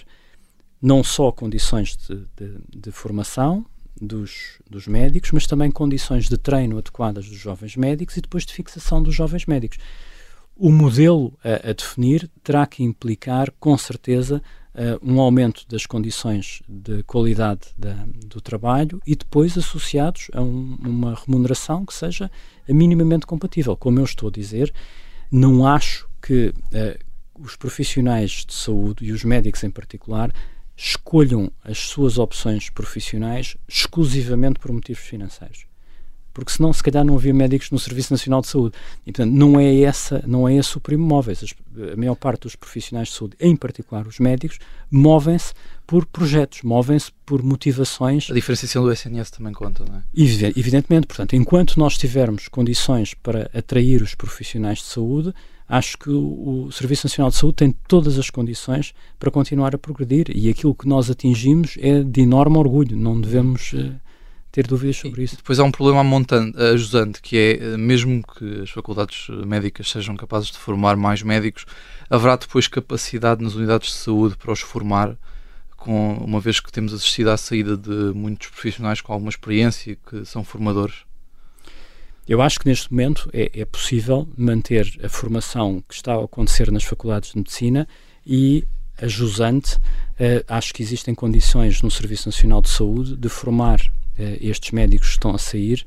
não 0.82 1.04
só 1.04 1.32
condições 1.32 1.98
de, 1.98 2.16
de, 2.38 2.58
de 2.76 2.92
formação, 2.92 3.66
dos, 4.00 4.60
dos 4.70 4.88
médicos, 4.88 5.32
mas 5.32 5.48
também 5.48 5.72
condições 5.72 6.28
de 6.28 6.38
treino 6.38 6.78
adequadas 6.78 7.28
dos 7.28 7.38
jovens 7.38 7.76
médicos 7.76 8.18
e 8.18 8.22
depois 8.22 8.46
de 8.46 8.54
fixação 8.54 9.02
dos 9.02 9.16
jovens 9.16 9.46
médicos. 9.46 9.78
O 10.56 10.72
modelo 10.72 11.34
a, 11.44 11.70
a 11.70 11.74
definir 11.74 12.30
terá 12.44 12.66
que 12.66 12.84
implicar, 12.84 13.52
com 13.60 13.78
certeza, 13.78 14.42
uh, 14.74 15.00
um 15.02 15.20
aumento 15.20 15.66
das 15.68 15.86
condições 15.86 16.62
de 16.68 17.04
qualidade 17.04 17.68
da, 17.78 18.06
do 18.26 18.40
trabalho 18.40 19.02
e 19.06 19.16
depois 19.16 19.58
associados 19.58 20.28
a 20.34 20.42
um, 20.42 20.78
uma 20.80 21.16
remuneração 21.16 21.86
que 21.86 21.94
seja 21.94 22.32
minimamente 22.68 23.26
compatível. 23.26 23.76
Como 23.76 24.00
eu 24.00 24.06
estou 24.06 24.30
a 24.30 24.32
dizer, 24.32 24.74
não 25.32 25.68
acho 25.68 26.08
que 26.22 26.50
uh, 26.50 27.06
os 27.38 27.56
profissionais 27.56 28.46
de 28.46 28.54
saúde 28.54 29.06
e 29.06 29.12
os 29.12 29.24
médicos 29.24 29.64
em 29.64 29.70
particular 29.70 30.32
escolham 30.76 31.52
as 31.64 31.78
suas 31.78 32.18
opções 32.18 32.70
profissionais 32.70 33.56
exclusivamente 33.68 34.60
por 34.60 34.72
motivos 34.72 35.04
financeiros 35.04 35.66
porque 36.36 36.52
senão 36.52 36.74
se 36.74 36.84
calhar 36.84 37.06
não 37.06 37.16
havia 37.16 37.34
médicos 37.34 37.72
no 37.72 37.80
Serviço 37.80 38.12
Nacional 38.12 38.42
de 38.42 38.48
Saúde. 38.48 38.76
E 39.08 39.12
portanto 39.12 39.34
não 39.34 39.58
é, 39.58 39.80
essa, 39.80 40.22
não 40.28 40.48
é 40.48 40.54
esse 40.54 40.78
o 40.78 40.82
primo 40.82 41.08
móveis. 41.08 41.42
A 41.94 41.96
maior 41.96 42.16
parte 42.16 42.42
dos 42.42 42.58
profissionais 42.58 43.08
de 43.08 43.14
saúde, 43.14 43.38
em 43.40 43.56
particular 43.56 44.06
os 44.06 44.20
médicos, 44.20 44.60
movem-se 44.92 45.54
por 45.88 46.06
projetos, 46.06 46.62
movem-se 46.62 47.10
por 47.26 47.42
motivações. 47.42 48.30
A 48.30 48.34
diferenciação 48.34 48.84
do 48.84 48.92
SNS 48.92 49.32
também 49.32 49.54
conta, 49.54 49.86
não 49.86 49.96
é? 49.96 50.04
Evidentemente, 50.14 51.08
portanto, 51.08 51.38
enquanto 51.38 51.80
nós 51.80 51.98
tivermos 51.98 52.50
condições 52.50 53.14
para 53.14 53.50
atrair 53.54 54.02
os 54.02 54.14
profissionais 54.14 54.80
de 54.80 54.86
saúde, 54.86 55.34
acho 55.68 55.98
que 55.98 56.10
o, 56.10 56.66
o 56.68 56.72
Serviço 56.72 57.08
Nacional 57.08 57.32
de 57.32 57.38
Saúde 57.38 57.56
tem 57.56 57.76
todas 57.88 58.18
as 58.18 58.30
condições 58.30 58.94
para 59.20 59.32
continuar 59.32 59.76
a 59.76 59.78
progredir 59.78 60.28
e 60.36 60.50
aquilo 60.50 60.76
que 60.76 60.88
nós 60.88 61.10
atingimos 61.10 61.78
é 61.80 62.04
de 62.04 62.22
enorme 62.22 62.58
orgulho. 62.58 62.96
Não 62.96 63.20
devemos 63.20 63.74
uh, 63.74 63.96
ter 64.56 64.68
dúvidas 64.68 64.96
sobre 64.96 65.24
isso. 65.24 65.36
Depois 65.36 65.60
há 65.60 65.64
um 65.66 65.72
problema 65.72 66.02
montante, 66.02 66.58
ajusante, 66.58 67.22
que 67.22 67.38
é, 67.38 67.52
eh, 67.58 67.78
mesmo 67.78 68.24
que 68.24 68.62
as 68.62 68.70
faculdades 68.70 69.28
eh, 69.30 69.46
médicas 69.46 69.90
sejam 69.90 70.16
capazes 70.16 70.50
de 70.50 70.58
formar 70.58 70.96
mais 70.96 71.22
médicos, 71.22 71.66
haverá 72.10 72.38
depois 72.38 72.66
capacidade 72.66 73.44
nas 73.44 73.56
unidades 73.56 73.90
de 73.90 73.96
saúde 73.96 74.38
para 74.38 74.54
os 74.54 74.62
formar, 74.62 75.18
com, 75.76 76.14
uma 76.24 76.40
vez 76.40 76.62
que 76.62 76.72
temos 76.72 76.94
assistido 76.94 77.32
à 77.32 77.38
saída 77.38 77.76
de 77.76 78.14
muitos 78.16 78.48
profissionais 78.48 79.02
com 79.02 79.12
alguma 79.12 79.30
experiência 79.30 79.98
que 80.10 80.24
são 80.24 80.42
formadores? 80.42 81.04
Eu 82.28 82.42
acho 82.42 82.60
que 82.60 82.68
neste 82.68 82.92
momento 82.92 83.30
é, 83.32 83.52
é 83.54 83.66
possível 83.66 84.28
manter 84.36 84.92
a 85.04 85.10
formação 85.10 85.84
que 85.88 85.94
está 85.94 86.16
a 86.16 86.24
acontecer 86.24 86.72
nas 86.72 86.84
faculdades 86.84 87.32
de 87.32 87.38
medicina 87.38 87.88
e 88.26 88.66
a 88.98 89.08
jusante, 89.08 89.76
uh, 89.76 90.44
acho 90.48 90.74
que 90.74 90.82
existem 90.82 91.14
condições 91.14 91.82
no 91.82 91.92
Serviço 91.92 92.28
Nacional 92.28 92.62
de 92.62 92.70
Saúde 92.70 93.16
de 93.16 93.30
formar 93.30 93.80
uh, 93.80 94.38
estes 94.40 94.72
médicos 94.72 95.10
que 95.10 95.14
estão 95.14 95.36
a 95.36 95.38
sair 95.38 95.86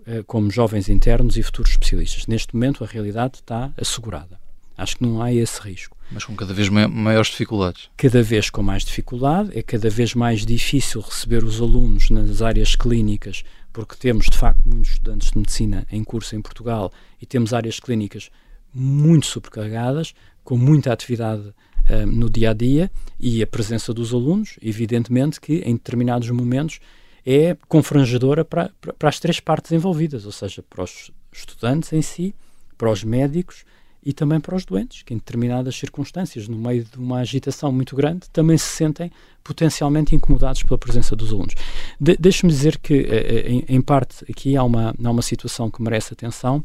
uh, 0.00 0.22
como 0.24 0.50
jovens 0.50 0.88
internos 0.88 1.36
e 1.36 1.42
futuros 1.42 1.70
especialistas. 1.70 2.26
Neste 2.26 2.54
momento, 2.54 2.84
a 2.84 2.86
realidade 2.86 3.36
está 3.36 3.72
assegurada. 3.76 4.38
Acho 4.76 4.96
que 4.96 5.04
não 5.04 5.22
há 5.22 5.32
esse 5.32 5.60
risco. 5.60 5.96
Mas 6.10 6.24
com 6.24 6.34
cada 6.34 6.52
vez 6.52 6.68
maiores 6.68 7.28
dificuldades. 7.28 7.88
Cada 7.96 8.22
vez 8.22 8.50
com 8.50 8.62
mais 8.62 8.84
dificuldade, 8.84 9.56
é 9.56 9.62
cada 9.62 9.88
vez 9.88 10.14
mais 10.14 10.44
difícil 10.44 11.00
receber 11.00 11.44
os 11.44 11.60
alunos 11.60 12.10
nas 12.10 12.42
áreas 12.42 12.74
clínicas, 12.74 13.44
porque 13.74 13.96
temos 13.96 14.26
de 14.26 14.38
facto 14.38 14.62
muitos 14.64 14.92
estudantes 14.92 15.32
de 15.32 15.36
medicina 15.36 15.86
em 15.90 16.02
curso 16.02 16.34
em 16.34 16.40
Portugal 16.40 16.90
e 17.20 17.26
temos 17.26 17.52
áreas 17.52 17.80
clínicas 17.80 18.30
muito 18.72 19.26
sobrecarregadas, 19.26 20.14
com 20.44 20.56
muita 20.56 20.92
atividade 20.92 21.42
uh, 21.42 22.06
no 22.06 22.30
dia 22.30 22.50
a 22.50 22.54
dia 22.54 22.90
e 23.18 23.42
a 23.42 23.46
presença 23.46 23.92
dos 23.92 24.14
alunos, 24.14 24.56
evidentemente 24.62 25.40
que 25.40 25.54
em 25.66 25.74
determinados 25.74 26.30
momentos 26.30 26.78
é 27.26 27.56
confrangedora 27.68 28.44
para, 28.44 28.70
para, 28.98 29.08
as 29.08 29.18
três 29.18 29.40
partes 29.40 29.72
envolvidas, 29.72 30.24
ou 30.24 30.32
seja, 30.32 30.62
para 30.62 30.84
os 30.84 31.10
estudantes 31.32 31.92
em 31.92 32.02
si, 32.02 32.34
para 32.78 32.90
os 32.90 33.02
médicos 33.02 33.64
e 34.04 34.12
também 34.12 34.38
para 34.38 34.54
os 34.54 34.64
doentes, 34.64 35.02
que 35.02 35.14
em 35.14 35.16
determinadas 35.16 35.74
circunstâncias, 35.76 36.46
no 36.46 36.58
meio 36.58 36.84
de 36.84 36.98
uma 36.98 37.20
agitação 37.20 37.72
muito 37.72 37.96
grande, 37.96 38.28
também 38.30 38.58
se 38.58 38.66
sentem 38.66 39.10
potencialmente 39.42 40.14
incomodados 40.14 40.62
pela 40.62 40.76
presença 40.76 41.16
dos 41.16 41.32
alunos. 41.32 41.54
De, 41.98 42.16
Deixe-me 42.16 42.52
dizer 42.52 42.78
que, 42.78 42.94
eh, 42.94 43.06
eh, 43.08 43.50
em, 43.50 43.64
em, 43.66 43.80
parte, 43.80 44.24
aqui 44.30 44.56
há 44.56 44.62
uma, 44.62 44.94
há 45.02 45.10
uma 45.10 45.22
situação 45.22 45.70
que 45.70 45.82
merece 45.82 46.12
atenção, 46.12 46.62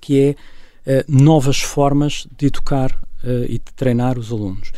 que 0.00 0.36
é 0.86 1.00
uh, 1.00 1.04
novas 1.08 1.60
formas 1.60 2.26
de 2.36 2.46
educar 2.46 3.00
e 3.48 3.54
de 3.54 3.74
treinar 3.74 4.16
os 4.16 4.30
alunos. 4.30 4.70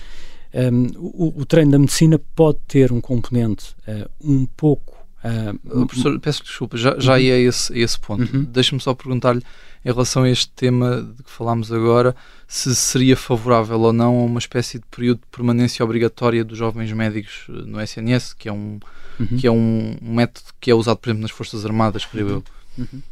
Um, 0.54 0.86
o, 0.96 1.40
o, 1.42 1.44
treino 1.44 1.72
da 1.72 1.78
medicina 1.78 2.18
pode 2.34 2.58
ter 2.66 2.90
um 2.90 2.98
componente 2.98 3.76
um 4.18 4.46
pouco. 4.46 4.96
Uh, 5.22 5.86
professor, 5.86 6.18
peço 6.18 6.42
desculpa, 6.42 6.76
já, 6.76 6.98
já 6.98 7.12
uhum. 7.12 7.18
ia 7.18 7.34
a 7.34 7.38
esse, 7.38 7.72
a 7.72 7.78
esse 7.78 7.98
ponto. 7.98 8.34
Uhum. 8.34 8.44
Deixe-me 8.44 8.80
só 8.80 8.94
perguntar-lhe, 8.94 9.42
em 9.84 9.90
relação 9.90 10.22
a 10.22 10.30
este 10.30 10.50
tema 10.50 11.02
de 11.16 11.22
que 11.22 11.30
falámos 11.30 11.72
agora, 11.72 12.14
se 12.46 12.74
seria 12.74 13.16
favorável 13.16 13.80
ou 13.80 13.92
não 13.92 14.18
a 14.18 14.22
uma 14.24 14.38
espécie 14.38 14.78
de 14.78 14.84
período 14.90 15.20
de 15.20 15.26
permanência 15.30 15.84
obrigatória 15.84 16.44
dos 16.44 16.58
jovens 16.58 16.90
médicos 16.92 17.44
no 17.48 17.80
SNS, 17.80 18.34
que 18.34 18.48
é 18.48 18.52
um, 18.52 18.78
uhum. 19.18 19.38
que 19.38 19.46
é 19.46 19.50
um, 19.50 19.96
método 20.00 20.46
que 20.60 20.70
é 20.70 20.74
usado, 20.74 20.98
por 20.98 21.08
exemplo, 21.08 21.22
nas 21.22 21.30
Forças 21.30 21.64
Armadas, 21.64 22.04
creio 22.04 22.28
eu. 22.28 22.44
Uhum. 22.78 22.88
Uhum. 22.92 23.02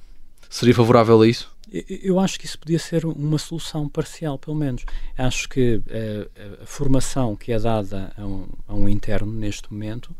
Seria 0.48 0.74
favorável 0.74 1.20
a 1.20 1.28
isso? 1.28 1.50
Eu 1.70 2.18
acho 2.18 2.38
que 2.38 2.46
isso 2.46 2.58
podia 2.58 2.78
ser 2.78 3.04
uma 3.04 3.36
solução 3.36 3.88
parcial, 3.88 4.38
pelo 4.38 4.56
menos. 4.56 4.84
Acho 5.16 5.46
que 5.48 5.82
a, 5.90 6.62
a 6.62 6.66
formação 6.66 7.36
que 7.36 7.52
é 7.52 7.58
dada 7.58 8.10
a 8.16 8.24
um, 8.24 8.48
a 8.66 8.74
um, 8.74 8.88
interno 8.88 9.30
neste 9.30 9.70
momento 9.70 10.16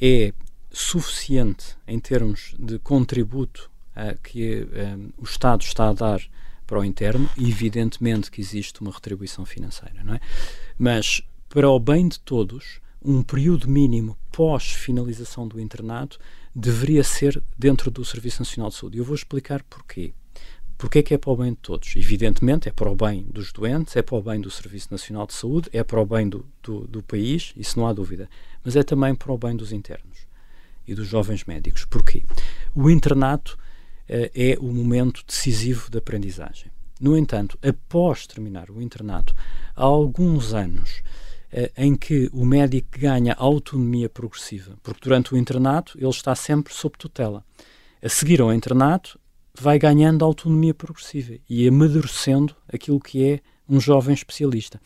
é 0.00 0.32
suficiente 0.76 1.74
em 1.88 1.98
termos 1.98 2.54
de 2.58 2.78
contributo 2.78 3.70
uh, 3.96 4.20
que 4.22 4.68
um, 4.96 5.08
o 5.16 5.24
Estado 5.24 5.62
está 5.62 5.88
a 5.88 5.92
dar 5.94 6.20
para 6.66 6.78
o 6.78 6.84
interno. 6.84 7.30
Evidentemente 7.38 8.30
que 8.30 8.42
existe 8.42 8.82
uma 8.82 8.90
retribuição 8.90 9.46
financeira, 9.46 10.04
não 10.04 10.14
é? 10.14 10.20
Mas 10.78 11.22
para 11.48 11.70
o 11.70 11.80
bem 11.80 12.06
de 12.06 12.20
todos, 12.20 12.78
um 13.02 13.22
período 13.22 13.66
mínimo 13.66 14.18
pós-finalização 14.30 15.48
do 15.48 15.58
internato 15.58 16.18
deveria 16.54 17.02
ser 17.02 17.42
dentro 17.58 17.90
do 17.90 18.04
Serviço 18.04 18.42
Nacional 18.42 18.68
de 18.68 18.76
Saúde. 18.76 18.98
Eu 18.98 19.04
vou 19.04 19.14
explicar 19.14 19.62
porquê. 19.62 20.12
Porquê 20.76 21.02
que 21.02 21.14
é 21.14 21.18
para 21.18 21.30
o 21.30 21.36
bem 21.38 21.52
de 21.52 21.58
todos? 21.58 21.96
Evidentemente, 21.96 22.68
é 22.68 22.72
para 22.72 22.90
o 22.90 22.94
bem 22.94 23.22
dos 23.22 23.50
doentes, 23.50 23.96
é 23.96 24.02
para 24.02 24.16
o 24.16 24.22
bem 24.22 24.42
do 24.42 24.50
Serviço 24.50 24.88
Nacional 24.90 25.26
de 25.26 25.32
Saúde, 25.32 25.70
é 25.72 25.82
para 25.82 25.98
o 25.98 26.04
bem 26.04 26.28
do, 26.28 26.44
do, 26.62 26.86
do 26.86 27.02
país, 27.02 27.54
isso 27.56 27.78
não 27.78 27.86
há 27.86 27.94
dúvida. 27.94 28.28
Mas 28.62 28.76
é 28.76 28.82
também 28.82 29.14
para 29.14 29.32
o 29.32 29.38
bem 29.38 29.56
dos 29.56 29.72
internos 29.72 30.26
e 30.86 30.94
dos 30.94 31.06
jovens 31.06 31.44
médicos. 31.44 31.84
Porquê? 31.84 32.22
O 32.74 32.90
internato 32.90 33.58
uh, 34.08 34.30
é 34.34 34.56
o 34.60 34.72
momento 34.72 35.24
decisivo 35.26 35.90
da 35.90 35.98
aprendizagem. 35.98 36.70
No 37.00 37.16
entanto, 37.16 37.58
após 37.62 38.26
terminar 38.26 38.70
o 38.70 38.80
internato, 38.80 39.34
há 39.74 39.84
alguns 39.84 40.54
anos 40.54 41.02
uh, 41.52 41.70
em 41.76 41.94
que 41.94 42.30
o 42.32 42.44
médico 42.44 42.98
ganha 42.98 43.34
autonomia 43.34 44.08
progressiva, 44.08 44.76
porque 44.82 45.00
durante 45.02 45.34
o 45.34 45.36
internato 45.36 45.98
ele 45.98 46.08
está 46.08 46.34
sempre 46.34 46.72
sob 46.72 46.96
tutela. 46.96 47.44
A 48.02 48.08
seguir 48.08 48.40
ao 48.40 48.52
internato, 48.52 49.18
vai 49.58 49.78
ganhando 49.78 50.24
autonomia 50.24 50.74
progressiva 50.74 51.38
e 51.48 51.66
amadurecendo 51.66 52.54
aquilo 52.72 53.00
que 53.00 53.24
é 53.24 53.40
um 53.68 53.80
jovem 53.80 54.14
especialista. 54.14 54.80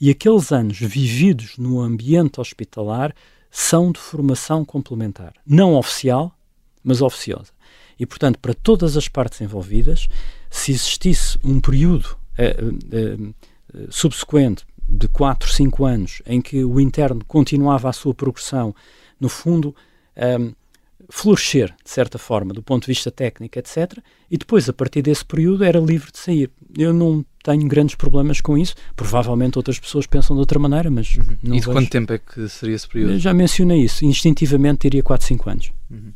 E 0.00 0.10
aqueles 0.10 0.52
anos 0.52 0.78
vividos 0.78 1.56
no 1.56 1.80
ambiente 1.80 2.40
hospitalar 2.40 3.14
são 3.58 3.90
de 3.90 3.98
formação 3.98 4.66
complementar, 4.66 5.32
não 5.46 5.76
oficial, 5.76 6.38
mas 6.84 7.00
oficiosa. 7.00 7.52
E, 7.98 8.04
portanto, 8.04 8.38
para 8.38 8.52
todas 8.52 8.98
as 8.98 9.08
partes 9.08 9.40
envolvidas, 9.40 10.10
se 10.50 10.72
existisse 10.72 11.38
um 11.42 11.58
período 11.58 12.18
uh, 12.38 13.24
uh, 13.24 13.34
subsequente 13.88 14.66
de 14.86 15.08
4, 15.08 15.50
5 15.50 15.86
anos 15.86 16.20
em 16.26 16.42
que 16.42 16.66
o 16.66 16.78
interno 16.78 17.24
continuava 17.24 17.88
a 17.88 17.94
sua 17.94 18.12
progressão, 18.12 18.74
no 19.18 19.30
fundo, 19.30 19.74
um, 20.38 20.52
florescer, 21.08 21.74
de 21.82 21.90
certa 21.90 22.18
forma, 22.18 22.52
do 22.52 22.62
ponto 22.62 22.82
de 22.82 22.88
vista 22.88 23.10
técnico, 23.10 23.58
etc. 23.58 23.98
E 24.30 24.36
depois, 24.36 24.68
a 24.68 24.72
partir 24.74 25.00
desse 25.00 25.24
período, 25.24 25.64
era 25.64 25.80
livre 25.80 26.12
de 26.12 26.18
sair. 26.18 26.50
Eu 26.76 26.92
não 26.92 27.24
tenho 27.46 27.68
grandes 27.68 27.94
problemas 27.94 28.40
com 28.40 28.58
isso. 28.58 28.74
Provavelmente 28.96 29.56
outras 29.56 29.78
pessoas 29.78 30.04
pensam 30.04 30.34
de 30.34 30.40
outra 30.40 30.58
maneira, 30.58 30.90
mas 30.90 31.16
uhum. 31.16 31.38
não 31.40 31.54
E 31.54 31.60
de 31.60 31.66
vejo. 31.66 31.72
quanto 31.72 31.88
tempo 31.88 32.12
é 32.12 32.18
que 32.18 32.48
seria 32.48 32.74
esse 32.74 32.88
período? 32.88 33.12
Eu 33.12 33.18
já 33.20 33.32
mencionei 33.32 33.84
isso. 33.84 34.04
Instintivamente 34.04 34.80
diria 34.82 35.02
4, 35.02 35.24
5 35.24 35.50
anos. 35.50 35.72
Uhum. 35.88 36.12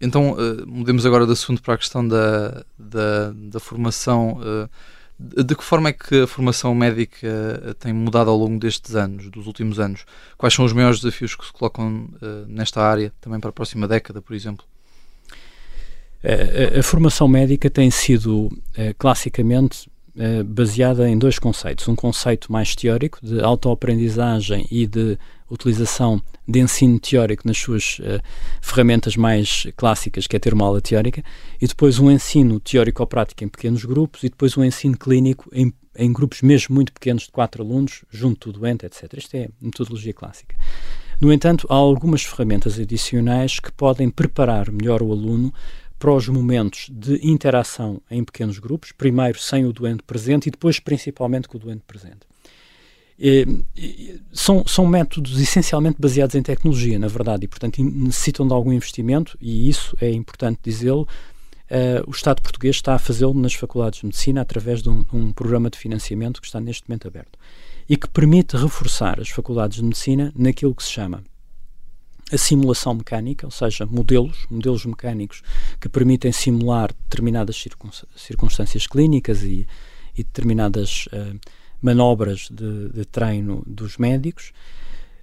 então, 0.00 0.34
uh, 0.34 0.66
mudemos 0.66 1.04
agora 1.04 1.26
de 1.26 1.32
assunto 1.32 1.60
para 1.60 1.74
a 1.74 1.78
questão 1.78 2.06
da, 2.06 2.64
da, 2.78 3.32
da 3.34 3.58
formação. 3.58 4.38
Uh, 4.38 4.68
de 5.18 5.56
que 5.56 5.64
forma 5.64 5.88
é 5.88 5.92
que 5.92 6.20
a 6.20 6.26
formação 6.26 6.74
médica 6.74 7.26
eh, 7.26 7.72
tem 7.78 7.90
mudado 7.90 8.28
ao 8.28 8.36
longo 8.36 8.58
destes 8.58 8.94
anos, 8.94 9.30
dos 9.30 9.46
últimos 9.46 9.80
anos? 9.80 10.04
Quais 10.36 10.52
são 10.52 10.62
os 10.62 10.74
maiores 10.74 11.00
desafios 11.00 11.34
que 11.34 11.46
se 11.46 11.52
colocam 11.54 12.06
nesta 12.46 12.82
área, 12.82 13.10
também 13.18 13.40
para 13.40 13.48
a 13.48 13.52
próxima 13.52 13.88
década, 13.88 14.20
por 14.20 14.34
exemplo? 14.34 14.66
A, 16.26 16.76
a, 16.76 16.80
a 16.80 16.82
formação 16.82 17.28
médica 17.28 17.70
tem 17.70 17.88
sido 17.88 18.46
uh, 18.46 18.50
classicamente 18.98 19.88
uh, 20.16 20.42
baseada 20.42 21.08
em 21.08 21.16
dois 21.16 21.38
conceitos. 21.38 21.86
Um 21.86 21.94
conceito 21.94 22.50
mais 22.50 22.74
teórico, 22.74 23.20
de 23.22 23.40
autoaprendizagem 23.40 24.66
e 24.68 24.88
de 24.88 25.16
utilização 25.48 26.20
de 26.48 26.58
ensino 26.58 26.98
teórico 26.98 27.46
nas 27.46 27.56
suas 27.56 28.00
uh, 28.00 28.20
ferramentas 28.60 29.16
mais 29.16 29.68
clássicas, 29.76 30.26
que 30.26 30.34
é 30.34 30.38
ter 30.40 30.52
uma 30.52 30.66
aula 30.66 30.80
teórica, 30.80 31.22
e 31.60 31.66
depois 31.68 32.00
um 32.00 32.10
ensino 32.10 32.58
teórico-prático 32.58 33.44
em 33.44 33.48
pequenos 33.48 33.84
grupos, 33.84 34.24
e 34.24 34.28
depois 34.28 34.56
um 34.56 34.64
ensino 34.64 34.98
clínico 34.98 35.48
em, 35.52 35.72
em 35.96 36.12
grupos 36.12 36.42
mesmo 36.42 36.74
muito 36.74 36.92
pequenos 36.92 37.22
de 37.22 37.30
quatro 37.30 37.62
alunos, 37.62 38.04
junto 38.10 38.50
do 38.50 38.58
doente, 38.58 38.84
etc. 38.84 39.12
Isto 39.16 39.36
é 39.36 39.48
metodologia 39.60 40.12
clássica. 40.12 40.56
No 41.20 41.32
entanto, 41.32 41.66
há 41.70 41.74
algumas 41.74 42.24
ferramentas 42.24 42.78
adicionais 42.78 43.58
que 43.58 43.72
podem 43.72 44.10
preparar 44.10 44.70
melhor 44.70 45.02
o 45.02 45.12
aluno 45.12 45.52
para 45.98 46.12
os 46.12 46.28
momentos 46.28 46.88
de 46.90 47.26
interação 47.26 48.00
em 48.10 48.22
pequenos 48.22 48.58
grupos, 48.58 48.92
primeiro 48.92 49.38
sem 49.38 49.64
o 49.64 49.72
doente 49.72 50.02
presente 50.02 50.48
e 50.48 50.50
depois 50.50 50.78
principalmente 50.78 51.48
com 51.48 51.56
o 51.56 51.60
doente 51.60 51.82
presente. 51.86 52.20
E, 53.18 53.64
e, 53.74 54.20
são, 54.30 54.66
são 54.66 54.86
métodos 54.86 55.40
essencialmente 55.40 55.96
baseados 55.98 56.34
em 56.34 56.42
tecnologia, 56.42 56.98
na 56.98 57.08
verdade, 57.08 57.44
e 57.44 57.48
portanto 57.48 57.82
necessitam 57.82 58.46
de 58.46 58.52
algum 58.52 58.72
investimento, 58.72 59.38
e 59.40 59.68
isso 59.68 59.96
é 60.00 60.10
importante 60.10 60.60
dizê-lo. 60.62 61.08
Uh, 61.68 62.06
o 62.06 62.10
Estado 62.12 62.40
português 62.42 62.76
está 62.76 62.94
a 62.94 62.98
fazê-lo 62.98 63.34
nas 63.34 63.54
faculdades 63.54 63.98
de 63.98 64.06
medicina 64.06 64.40
através 64.40 64.82
de 64.82 64.88
um, 64.88 65.04
um, 65.12 65.32
programa 65.32 65.68
de 65.68 65.76
financiamento 65.76 66.40
que 66.40 66.46
está 66.46 66.60
neste 66.60 66.88
momento 66.88 67.08
aberto 67.08 67.36
e 67.88 67.96
que 67.96 68.08
permite 68.08 68.56
reforçar 68.56 69.18
as 69.18 69.30
faculdades 69.30 69.78
de 69.78 69.84
medicina 69.84 70.32
naquilo 70.36 70.72
que 70.72 70.84
se 70.84 70.92
chama 70.92 71.24
a 72.32 72.36
simulação 72.36 72.94
mecânica, 72.94 73.46
ou 73.46 73.50
seja, 73.50 73.86
modelos, 73.86 74.46
modelos 74.50 74.84
mecânicos 74.84 75.42
que 75.80 75.88
permitem 75.88 76.32
simular 76.32 76.92
determinadas 77.04 77.64
circunstâncias 78.16 78.86
clínicas 78.86 79.42
e, 79.42 79.66
e 80.16 80.24
determinadas 80.24 81.06
uh, 81.06 81.38
manobras 81.80 82.48
de, 82.50 82.88
de, 82.88 83.04
treino 83.04 83.62
dos 83.66 83.96
médicos. 83.96 84.52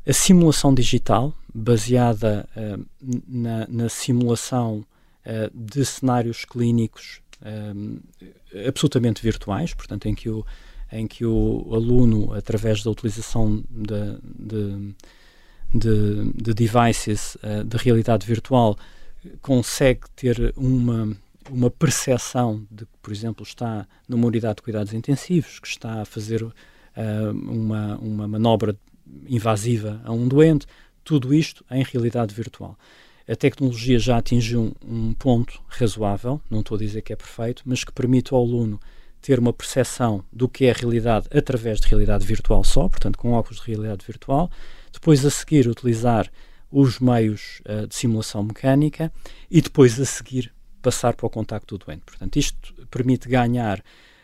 A 0.07 0.13
simulação 0.13 0.73
digital, 0.73 1.35
baseada 1.53 2.47
uh, 2.55 2.85
na, 3.27 3.67
na, 3.67 3.89
simulação 3.89 4.85
uh, 5.25 5.51
de 5.53 5.85
cenários 5.85 6.45
clínicos 6.45 7.21
absolutamente 8.65 9.21
virtuais, 9.21 9.73
portanto, 9.73 10.07
em 10.07 10.15
que 10.15 10.29
o, 10.29 10.45
em 10.89 11.05
que 11.05 11.25
o 11.25 11.67
aluno, 11.73 12.33
através 12.33 12.81
da 12.81 12.89
utilização 12.89 13.61
de, 13.69 14.17
de 14.39 14.95
de, 15.73 16.31
de 16.33 16.53
devices 16.53 17.35
uh, 17.35 17.63
de 17.63 17.77
realidade 17.77 18.25
virtual 18.25 18.77
consegue 19.41 20.01
ter 20.15 20.53
uma, 20.55 21.15
uma 21.49 21.69
percepção 21.69 22.65
de 22.69 22.85
que, 22.85 22.97
por 23.01 23.11
exemplo, 23.11 23.43
está 23.43 23.87
numa 24.07 24.27
unidade 24.27 24.57
de 24.57 24.61
cuidados 24.61 24.93
intensivos, 24.93 25.59
que 25.59 25.67
está 25.67 26.01
a 26.01 26.05
fazer 26.05 26.43
uh, 26.43 26.53
uma, 27.31 27.97
uma 27.97 28.27
manobra 28.27 28.75
invasiva 29.27 30.01
a 30.03 30.11
um 30.11 30.27
doente, 30.27 30.65
tudo 31.03 31.33
isto 31.33 31.65
em 31.69 31.83
realidade 31.83 32.33
virtual. 32.33 32.77
A 33.27 33.35
tecnologia 33.35 33.97
já 33.97 34.17
atingiu 34.17 34.73
um, 34.85 35.09
um 35.09 35.13
ponto 35.13 35.61
razoável, 35.67 36.41
não 36.49 36.59
estou 36.59 36.75
a 36.75 36.79
dizer 36.79 37.01
que 37.01 37.13
é 37.13 37.15
perfeito, 37.15 37.63
mas 37.65 37.83
que 37.83 37.91
permite 37.91 38.33
ao 38.33 38.41
aluno 38.41 38.79
ter 39.21 39.39
uma 39.39 39.53
percepção 39.53 40.23
do 40.31 40.49
que 40.49 40.65
é 40.65 40.71
a 40.71 40.73
realidade 40.73 41.27
através 41.33 41.79
de 41.79 41.87
realidade 41.87 42.25
virtual 42.25 42.63
só, 42.63 42.89
portanto, 42.89 43.17
com 43.17 43.31
óculos 43.31 43.61
de 43.61 43.67
realidade 43.67 44.05
virtual, 44.05 44.51
depois 44.93 45.25
a 45.25 45.29
seguir 45.29 45.67
utilizar 45.67 46.31
os 46.71 46.99
meios 46.99 47.61
uh, 47.67 47.87
de 47.87 47.95
simulação 47.95 48.43
mecânica 48.43 49.11
e 49.51 49.61
depois 49.61 49.99
a 49.99 50.05
seguir 50.05 50.53
passar 50.81 51.13
para 51.15 51.25
o 51.25 51.29
contacto 51.29 51.77
do 51.77 51.85
doente. 51.85 52.03
Portanto, 52.05 52.37
isto 52.37 52.73
permite 52.87 53.27
ganhar 53.27 53.83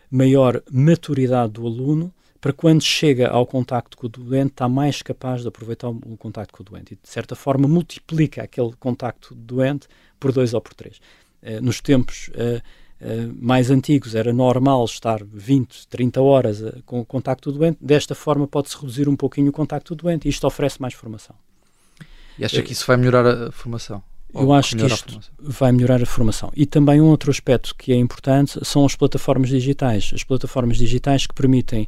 maior 0.10 0.62
maturidade 0.72 1.54
do 1.54 1.66
aluno 1.66 2.14
para 2.42 2.54
quando 2.54 2.82
chega 2.82 3.28
ao 3.28 3.46
contacto 3.46 3.98
com 3.98 4.08
o 4.08 4.10
doente 4.10 4.52
está 4.52 4.70
mais 4.70 5.02
capaz 5.02 5.42
de 5.42 5.48
aproveitar 5.48 5.90
o, 5.90 6.18
contacto 6.18 6.54
com 6.54 6.64
o 6.64 6.66
doente 6.66 6.94
e 6.94 6.96
de 6.96 7.10
certa 7.10 7.36
forma 7.36 7.68
multiplica 7.68 8.44
aquele 8.44 8.74
contacto 8.80 9.36
do 9.36 9.56
doente 9.56 9.88
por 10.20 10.32
dois 10.32 10.54
ou 10.54 10.62
por 10.62 10.74
três. 10.74 11.00
Uh, 11.44 11.62
nos 11.62 11.82
tempos 11.82 12.30
uh, 12.30 12.62
Uh, 13.02 13.34
mais 13.40 13.72
antigos 13.72 14.14
era 14.14 14.34
normal 14.34 14.84
estar 14.84 15.24
20, 15.24 15.88
30 15.88 16.22
horas 16.22 16.60
uh, 16.60 16.84
com 16.86 17.00
o 17.00 17.06
contacto 17.06 17.50
do 17.50 17.58
doente, 17.58 17.78
desta 17.80 18.14
forma 18.14 18.46
pode-se 18.46 18.76
reduzir 18.76 19.08
um 19.08 19.16
pouquinho 19.16 19.50
o 19.50 19.54
contacto 19.54 19.96
do 19.96 20.04
doente 20.04 20.28
e 20.28 20.30
isto 20.30 20.46
oferece 20.46 20.82
mais 20.82 20.94
formação. 20.94 21.34
E 22.38 22.44
acha 22.44 22.62
que 22.62 22.74
isso 22.74 22.86
vai 22.86 22.98
melhorar 22.98 23.26
a 23.26 23.52
formação? 23.54 24.04
Eu 24.34 24.54
acho 24.54 24.76
que 24.76 24.86
isto 24.86 25.20
vai 25.40 25.72
melhorar 25.72 26.02
a 26.02 26.06
formação. 26.06 26.52
E 26.56 26.66
também 26.66 27.02
um 27.02 27.06
outro 27.06 27.32
aspecto 27.32 27.74
que 27.76 27.92
é 27.92 27.96
importante 27.96 28.60
são 28.64 28.86
as 28.86 28.96
plataformas 28.96 29.50
digitais. 29.50 30.12
As 30.14 30.24
plataformas 30.24 30.78
digitais 30.78 31.26
que 31.26 31.34
permitem 31.34 31.88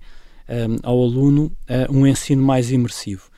um, 0.49 0.53
ehm, 0.53 0.79
ao 0.81 1.01
aluno 1.01 1.51
um 1.89 2.07
ensino 2.07 2.41
mais 2.41 2.71
imersivo. 2.71 3.29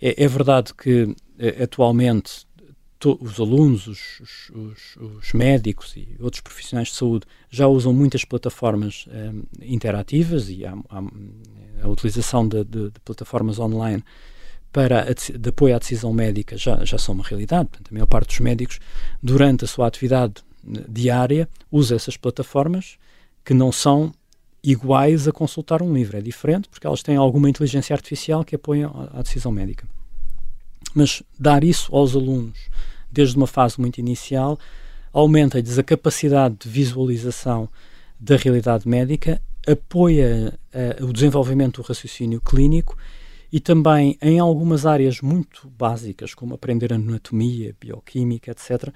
É, 0.00 0.24
é 0.24 0.28
verdade 0.28 0.72
que 0.72 1.14
atualmente 1.62 2.47
os 3.06 3.38
alunos, 3.38 3.86
os, 3.86 4.20
os, 4.50 4.96
os, 4.96 5.32
médicos 5.32 5.96
e 5.96 6.16
outros 6.18 6.40
profissionais 6.40 6.88
de 6.88 6.94
saúde 6.94 7.26
já 7.48 7.68
usam 7.68 7.92
muitas 7.92 8.24
plataformas 8.24 9.06
um, 9.08 9.44
interativas 9.62 10.50
e 10.50 10.66
há, 10.66 10.72
há, 10.90 11.02
a 11.82 11.88
utilização 11.88 12.46
de, 12.48 12.64
de, 12.64 12.90
de, 12.90 13.00
plataformas 13.04 13.58
online 13.60 14.02
para 14.72 15.02
a, 15.02 15.12
de 15.12 15.48
apoio 15.48 15.76
à 15.76 15.78
decisão 15.78 16.12
médica 16.12 16.56
já, 16.56 16.84
já 16.84 16.98
são 16.98 17.14
uma 17.14 17.24
realidade. 17.24 17.68
Portanto, 17.68 17.88
a 17.90 17.94
maior 17.94 18.06
parte 18.06 18.28
dos 18.28 18.40
médicos, 18.40 18.80
durante 19.22 19.64
a 19.64 19.68
sua 19.68 19.86
atividade 19.86 20.42
eh, 20.66 20.84
diária, 20.88 21.48
usa 21.70 21.94
essas 21.94 22.16
plataformas 22.16 22.98
que 23.44 23.54
não 23.54 23.70
são 23.70 24.12
iguais 24.62 25.28
a 25.28 25.32
consultar 25.32 25.82
um 25.82 25.94
livro. 25.94 26.16
É 26.16 26.20
diferente 26.20 26.68
porque 26.68 26.86
elas 26.86 27.02
têm 27.02 27.16
alguma 27.16 27.48
inteligência 27.48 27.94
artificial 27.94 28.44
que 28.44 28.56
apoia 28.56 28.90
a 29.14 29.22
decisão 29.22 29.52
médica. 29.52 29.86
Mas 30.94 31.22
dar 31.38 31.64
isso 31.64 31.94
aos 31.94 32.14
alunos 32.14 32.58
desde 33.10 33.36
uma 33.36 33.46
fase 33.46 33.80
muito 33.80 33.98
inicial 33.98 34.58
aumenta-lhes 35.12 35.78
a 35.78 35.82
capacidade 35.82 36.56
de 36.60 36.68
visualização 36.68 37.68
da 38.20 38.36
realidade 38.36 38.86
médica, 38.86 39.40
apoia 39.66 40.58
uh, 41.00 41.04
o 41.04 41.12
desenvolvimento 41.12 41.80
do 41.80 41.86
raciocínio 41.86 42.40
clínico 42.40 42.96
e 43.52 43.60
também 43.60 44.18
em 44.20 44.38
algumas 44.38 44.84
áreas 44.84 45.20
muito 45.20 45.68
básicas, 45.78 46.34
como 46.34 46.54
aprender 46.54 46.92
anatomia, 46.92 47.74
bioquímica, 47.80 48.50
etc., 48.50 48.92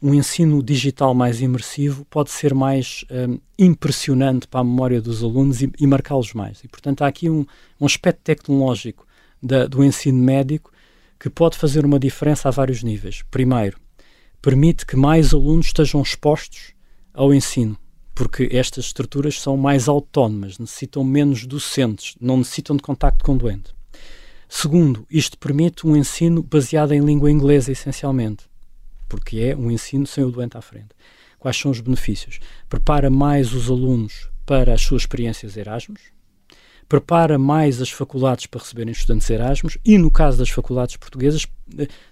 um 0.00 0.12
ensino 0.12 0.62
digital 0.62 1.14
mais 1.14 1.40
imersivo 1.40 2.04
pode 2.04 2.30
ser 2.30 2.52
mais 2.52 3.04
um, 3.10 3.34
eh, 3.34 3.38
impressionante 3.58 4.46
para 4.46 4.60
a 4.60 4.64
memória 4.64 5.00
dos 5.00 5.22
alunos 5.22 5.62
e, 5.62 5.72
e 5.80 5.86
marcá-los 5.86 6.34
mais. 6.34 6.62
E, 6.62 6.68
portanto, 6.68 7.00
há 7.00 7.06
aqui 7.06 7.30
um, 7.30 7.46
um 7.80 7.86
aspecto 7.86 8.20
tecnológico 8.22 9.06
da, 9.42 9.66
do 9.66 9.82
ensino 9.82 10.22
médico 10.22 10.70
que 11.18 11.30
pode 11.30 11.56
fazer 11.56 11.84
uma 11.84 11.98
diferença 11.98 12.48
a 12.48 12.50
vários 12.50 12.82
níveis. 12.82 13.22
Primeiro, 13.30 13.78
permite 14.40 14.84
que 14.86 14.96
mais 14.96 15.32
alunos 15.32 15.66
estejam 15.66 16.02
expostos 16.02 16.74
ao 17.12 17.32
ensino, 17.32 17.78
porque 18.14 18.48
estas 18.52 18.86
estruturas 18.86 19.40
são 19.40 19.56
mais 19.56 19.88
autónomas, 19.88 20.58
necessitam 20.58 21.02
menos 21.02 21.46
docentes, 21.46 22.14
não 22.20 22.38
necessitam 22.38 22.76
de 22.76 22.82
contacto 22.82 23.24
com 23.24 23.34
o 23.34 23.38
doente. 23.38 23.74
Segundo, 24.48 25.06
isto 25.10 25.38
permite 25.38 25.86
um 25.86 25.96
ensino 25.96 26.42
baseado 26.42 26.92
em 26.92 27.04
língua 27.04 27.30
inglesa, 27.30 27.72
essencialmente, 27.72 28.44
porque 29.08 29.38
é 29.38 29.56
um 29.56 29.70
ensino 29.70 30.06
sem 30.06 30.22
o 30.22 30.30
doente 30.30 30.56
à 30.56 30.62
frente. 30.62 30.88
Quais 31.38 31.56
são 31.56 31.70
os 31.70 31.80
benefícios? 31.80 32.38
Prepara 32.68 33.10
mais 33.10 33.52
os 33.52 33.68
alunos 33.68 34.28
para 34.44 34.72
as 34.72 34.82
suas 34.82 35.02
experiências 35.02 35.56
Erasmus, 35.56 36.15
prepara 36.88 37.38
mais 37.38 37.80
as 37.80 37.90
faculdades 37.90 38.46
para 38.46 38.60
receberem 38.60 38.92
estudantes 38.92 39.28
Erasmus 39.28 39.78
e, 39.84 39.98
no 39.98 40.10
caso 40.10 40.38
das 40.38 40.50
faculdades 40.50 40.96
portuguesas, 40.96 41.46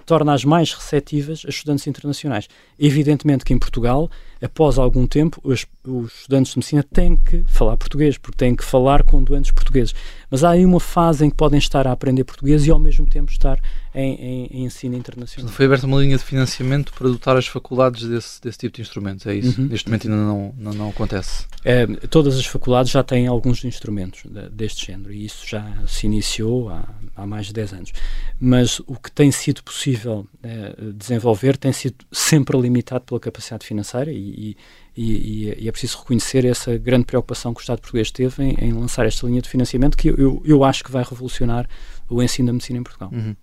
torna-as 0.05 0.45
mais 0.45 0.73
receptivas 0.73 1.43
a 1.47 1.49
estudantes 1.49 1.87
internacionais. 1.87 2.49
Evidentemente 2.79 3.45
que 3.45 3.55
em 3.55 3.59
Portugal, 3.59 4.11
após 4.43 4.79
algum 4.79 5.07
tempo, 5.07 5.40
os, 5.43 5.67
os, 5.87 6.12
estudantes 6.21 6.53
de 6.53 6.59
medicina 6.59 6.83
têm 6.83 7.17
que 7.17 7.43
falar 7.47 7.77
português, 7.77 8.19
porque 8.19 8.37
têm 8.37 8.55
que 8.55 8.64
falar 8.64 9.03
com 9.03 9.23
doentes 9.23 9.51
portugueses. 9.51 9.95
Mas 10.31 10.43
há 10.43 10.51
aí 10.51 10.64
uma 10.64 10.81
fase 10.81 11.25
em 11.25 11.31
que 11.31 11.37
podem 11.37 11.59
estar 11.59 11.87
a 11.87 11.93
aprender 11.93 12.25
português 12.25 12.67
e 12.67 12.71
ao 12.71 12.79
mesmo 12.79 13.07
tempo 13.07 13.31
estar 13.31 13.61
em, 13.95 14.14
em, 14.14 14.47
em 14.47 14.64
ensino 14.64 14.97
internacional. 14.97 15.53
Foi 15.53 15.67
aberta 15.67 15.87
uma 15.87 16.01
linha 16.01 16.19
de 16.19 16.25
financiamento 16.25 16.93
para 16.93 17.09
dotar 17.09 17.37
as 17.37 17.47
faculdades 17.47 18.07
desse, 18.07 18.43
desse 18.43 18.59
tipo 18.59 18.77
de 18.77 18.83
instrumentos, 18.83 19.27
é 19.27 19.35
isso? 19.35 19.61
Uhum. 19.61 19.69
Neste 19.69 19.88
momento 19.88 20.09
ainda 20.09 20.21
não, 20.21 20.55
não, 20.59 20.75
não 20.75 20.88
acontece. 20.90 21.47
É, 21.64 21.87
todas 22.09 22.37
as 22.37 22.45
faculdades 22.45 22.90
já 22.90 23.03
têm 23.03 23.27
alguns 23.29 23.64
instrumentos 23.64 24.23
de, 24.25 24.51
deste 24.51 24.87
género 24.87 25.12
e 25.12 25.25
isso 25.25 25.47
já 25.47 25.64
se 25.87 26.07
iniciou 26.07 26.69
há, 26.69 26.88
há 27.17 27.27
mais 27.27 27.47
de 27.47 27.53
10 27.53 27.73
anos. 27.73 27.93
Mas 28.40 28.81
o 28.81 28.97
que 28.97 29.11
tem 29.12 29.31
sido 29.31 29.44
possível 29.63 30.27
é, 30.43 30.75
desenvolver 30.93 31.57
tem 31.57 31.73
sido 31.73 32.05
sempre 32.11 32.59
limitado 32.59 33.05
pela 33.05 33.21
capacidade 33.21 33.67
financeira 33.67 34.11
e, 34.11 34.57
e, 34.97 35.59
e, 35.59 35.69
é 35.69 35.73
preciso 35.73 35.99
reconhecer 35.99 36.45
essa 36.45 36.77
grande 36.79 37.05
preocupação 37.05 37.53
que 37.53 37.61
o 37.61 37.63
Estado 37.63 37.81
português 37.81 38.11
teve 38.11 38.42
em, 38.42 38.55
em 38.61 38.73
lançar 38.73 39.05
esta 39.07 39.27
linha 39.27 39.42
de 39.42 39.49
financiamento 39.49 39.97
que 39.97 40.09
eu, 40.09 40.42
eu 40.45 40.65
acho 40.65 40.85
que 40.85 40.90
vai 40.90 41.03
revolucionar 41.03 41.69
o 42.09 42.23
ensino 42.23 42.47
da 42.47 42.53
medicina 42.53 42.79
em 42.79 42.83
Portugal. 42.83 43.11
Uhum. 43.13 43.35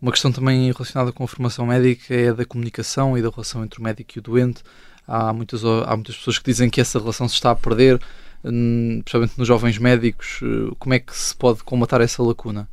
Uma 0.00 0.12
questão 0.12 0.32
também 0.32 0.70
relacionada 0.72 1.12
com 1.12 1.24
a 1.24 1.28
formação 1.28 1.66
médica 1.66 2.14
é 2.14 2.32
da 2.32 2.44
comunicação 2.44 3.16
e 3.16 3.22
da 3.22 3.30
relação 3.30 3.64
entre 3.64 3.80
o 3.80 3.82
médico 3.82 4.12
e 4.16 4.18
o 4.18 4.22
doente. 4.22 4.62
Há 5.06 5.32
muitas, 5.32 5.64
há 5.64 5.94
muitas 5.96 6.16
pessoas 6.16 6.38
que 6.38 6.44
dizem 6.44 6.68
que 6.68 6.80
essa 6.80 6.98
relação 6.98 7.28
se 7.28 7.34
está 7.34 7.52
a 7.52 7.56
perder, 7.56 8.00
hum, 8.44 8.98
especialmente 8.98 9.38
nos 9.38 9.46
jovens 9.46 9.78
médicos. 9.78 10.40
Como 10.78 10.94
é 10.94 10.98
que 10.98 11.16
se 11.16 11.34
pode 11.34 11.62
combater 11.62 12.00
essa 12.00 12.22
lacuna? 12.22 12.68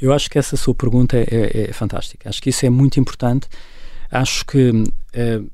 Eu 0.00 0.12
acho 0.12 0.28
que 0.28 0.38
essa 0.38 0.56
sua 0.56 0.74
pergunta 0.74 1.16
é, 1.16 1.22
é, 1.22 1.70
é 1.70 1.72
fantástica. 1.72 2.28
Acho 2.28 2.42
que 2.42 2.50
isso 2.50 2.66
é 2.66 2.70
muito 2.70 2.98
importante. 2.98 3.48
Acho 4.10 4.44
que 4.44 4.70
uh, 4.70 5.50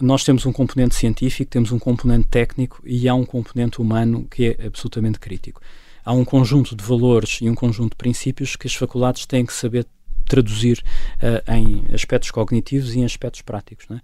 nós 0.00 0.24
temos 0.24 0.44
um 0.44 0.52
componente 0.52 0.94
científico, 0.94 1.50
temos 1.50 1.72
um 1.72 1.78
componente 1.78 2.28
técnico 2.28 2.80
e 2.84 3.08
há 3.08 3.14
um 3.14 3.24
componente 3.24 3.80
humano 3.80 4.26
que 4.30 4.56
é 4.58 4.66
absolutamente 4.66 5.18
crítico. 5.18 5.60
Há 6.04 6.12
um 6.12 6.24
conjunto 6.24 6.74
de 6.74 6.82
valores 6.84 7.38
e 7.40 7.48
um 7.48 7.54
conjunto 7.54 7.90
de 7.92 7.96
princípios 7.96 8.56
que 8.56 8.66
as 8.66 8.74
faculdades 8.74 9.24
têm 9.24 9.46
que 9.46 9.52
saber 9.52 9.86
traduzir 10.28 10.82
uh, 11.18 11.52
em 11.52 11.84
aspectos 11.94 12.30
cognitivos 12.30 12.94
e 12.94 13.00
em 13.00 13.04
aspectos 13.04 13.42
práticos. 13.42 13.86
É? 13.90 14.00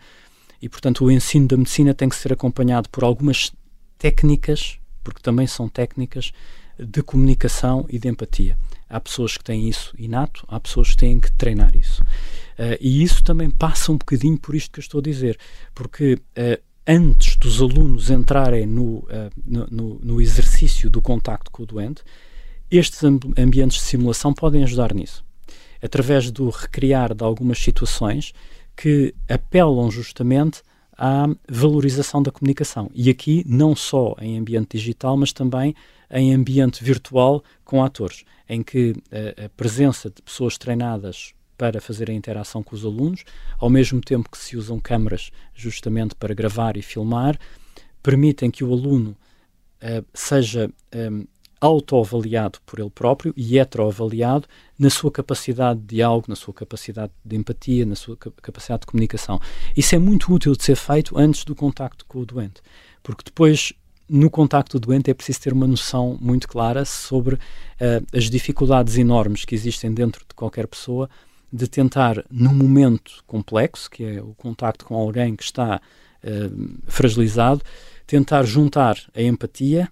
E, 0.61 0.69
portanto, 0.69 1.05
o 1.05 1.11
ensino 1.11 1.47
da 1.49 1.57
medicina 1.57 1.95
tem 1.95 2.09
que 2.09 2.17
ser 2.17 2.33
acompanhado 2.33 2.89
por 2.89 3.05
algumas 3.05 3.53
técnicas, 3.97 4.79
porque 5.03 5.21
também 5.23 5.47
são 5.47 5.69
técnicas, 5.69 6.33
de 6.79 7.03
comunicação 7.03 7.87
e 7.89 7.99
de 7.99 8.09
empatia. 8.09 8.57
Há 8.89 9.01
pessoas 9.01 9.37
que 9.37 9.45
têm 9.45 9.69
isso 9.69 9.95
inato, 9.99 10.45
há 10.49 10.59
pessoas 10.59 10.91
que 10.91 10.97
têm 10.97 11.21
que 11.21 11.31
treinar 11.33 11.77
isso. 11.77 12.03
Uh, 12.03 12.77
e 12.81 13.03
isso 13.03 13.23
também 13.23 13.51
passa 13.51 13.93
um 13.93 13.97
bocadinho 13.99 14.39
por 14.39 14.55
isto 14.55 14.73
que 14.73 14.79
eu 14.79 14.83
estou 14.83 15.01
a 15.01 15.03
dizer, 15.03 15.39
porque 15.75 16.15
uh, 16.15 16.63
antes 16.87 17.37
dos 17.37 17.61
alunos 17.61 18.11
entrarem 18.11 18.67
no, 18.67 19.01
uh, 19.01 19.31
no, 19.45 19.99
no, 20.03 20.21
exercício 20.21 20.89
do 20.89 21.03
contacto 21.03 21.51
com 21.51 21.63
o 21.63 21.67
doente, 21.67 22.03
estes 22.71 23.03
ambientes 23.05 23.79
de 23.79 23.85
simulação 23.85 24.33
podem 24.33 24.65
ajudar 24.65 24.95
nisso, 24.95 25.25
através 25.83 26.31
do 26.31 26.49
recriar 26.49 27.15
de 27.15 27.23
algumas 27.23 27.59
situações 27.59 28.33
que 28.75 29.15
apelam 29.29 29.91
justamente 29.91 30.63
à 30.97 31.27
valorização 31.49 32.23
da 32.23 32.33
comunicação. 32.33 32.91
E 32.95 33.09
aqui, 33.09 33.45
não 33.47 33.77
só 33.77 34.17
em 34.21 34.39
ambiente 34.39 34.77
digital, 34.77 35.17
mas 35.17 35.33
também 35.33 35.75
em 36.11 36.35
ambiente 36.35 36.83
virtual 36.83 37.43
com 37.65 37.85
atores, 37.85 38.25
em 38.49 38.63
que 38.63 38.95
a, 39.11 39.47
a 39.47 39.49
presença 39.51 40.09
de 40.11 40.23
pessoas 40.23 40.57
treinadas 40.57 41.35
para 41.57 41.81
fazer 41.81 42.09
a 42.09 42.15
interação 42.15 42.63
com 42.63 42.75
os 42.75 42.85
alunos, 42.85 43.25
ao 43.59 43.69
mesmo 43.69 44.01
tempo 44.01 44.31
que 44.31 44.39
se 44.39 44.57
usam 44.57 44.79
câmaras 44.79 45.33
justamente 45.53 46.15
para 46.15 46.33
gravar 46.33 46.77
e 46.77 46.83
filmar, 46.83 47.37
permitem 48.01 48.51
que 48.51 48.63
o 48.63 48.73
aluno 48.73 49.17
uh, 49.83 50.07
seja 50.15 50.71
um, 50.95 51.27
autoavaliado 51.61 52.61
por 52.65 52.79
ele 52.79 52.91
próprio 52.91 53.35
e 53.37 53.59
heteroavaliado 53.59 54.47
na 54.79 54.89
sua 54.89 55.11
capacidade 55.11 55.81
de 55.81 55.97
diálogo, 55.97 56.27
na 56.29 56.37
sua 56.37 56.55
capacidade 56.55 57.13
de 57.25 57.37
empatia, 57.37 57.85
na 57.85 57.97
sua 57.97 58.17
capacidade 58.17 58.83
de 58.83 58.87
comunicação. 58.87 59.41
Isso 59.77 59.95
é 59.95 59.99
muito 59.99 60.33
útil 60.33 60.55
de 60.55 60.63
ser 60.63 60.77
feito 60.77 61.19
antes 61.19 61.45
do 61.45 61.57
contacto 61.57 62.07
com 62.07 62.21
o 62.21 62.27
doente, 62.27 62.63
porque 63.03 63.25
depois 63.25 63.73
no 64.09 64.31
contacto 64.31 64.79
do 64.79 64.87
doente 64.87 65.11
é 65.11 65.15
preciso 65.15 65.41
ter 65.41 65.53
uma 65.53 65.67
noção 65.67 66.17
muito 66.21 66.49
clara 66.49 66.85
sobre 66.85 67.35
uh, 67.35 67.39
as 68.17 68.25
dificuldades 68.25 68.97
enormes 68.97 69.45
que 69.45 69.55
existem 69.55 69.93
dentro 69.93 70.25
de 70.27 70.35
qualquer 70.35 70.67
pessoa 70.67 71.09
de 71.53 71.67
tentar, 71.67 72.25
num 72.31 72.55
momento 72.55 73.23
complexo, 73.27 73.91
que 73.91 74.05
é 74.05 74.23
o 74.23 74.35
contacto 74.35 74.85
com 74.85 74.95
alguém 74.95 75.35
que 75.35 75.43
está 75.43 75.81
uh, 76.23 76.79
fragilizado, 76.87 77.63
tentar 78.07 78.43
juntar 78.45 78.97
a 79.15 79.23
empatia, 79.23 79.89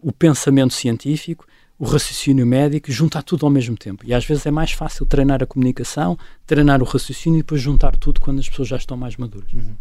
o 0.00 0.12
pensamento 0.12 0.74
científico, 0.74 1.46
o 1.78 1.84
raciocínio 1.84 2.46
médico, 2.46 2.90
juntar 2.90 3.22
tudo 3.22 3.46
ao 3.46 3.50
mesmo 3.50 3.76
tempo. 3.76 4.04
E 4.04 4.12
às 4.12 4.24
vezes 4.24 4.44
é 4.46 4.50
mais 4.50 4.72
fácil 4.72 5.06
treinar 5.06 5.42
a 5.42 5.46
comunicação, 5.46 6.18
treinar 6.46 6.82
o 6.82 6.84
raciocínio 6.84 7.38
e 7.38 7.42
depois 7.42 7.60
juntar 7.60 7.96
tudo 7.96 8.20
quando 8.20 8.40
as 8.40 8.48
pessoas 8.48 8.68
já 8.68 8.76
estão 8.76 8.96
mais 8.96 9.16
maduras. 9.16 9.52
Uhum. 9.52 9.76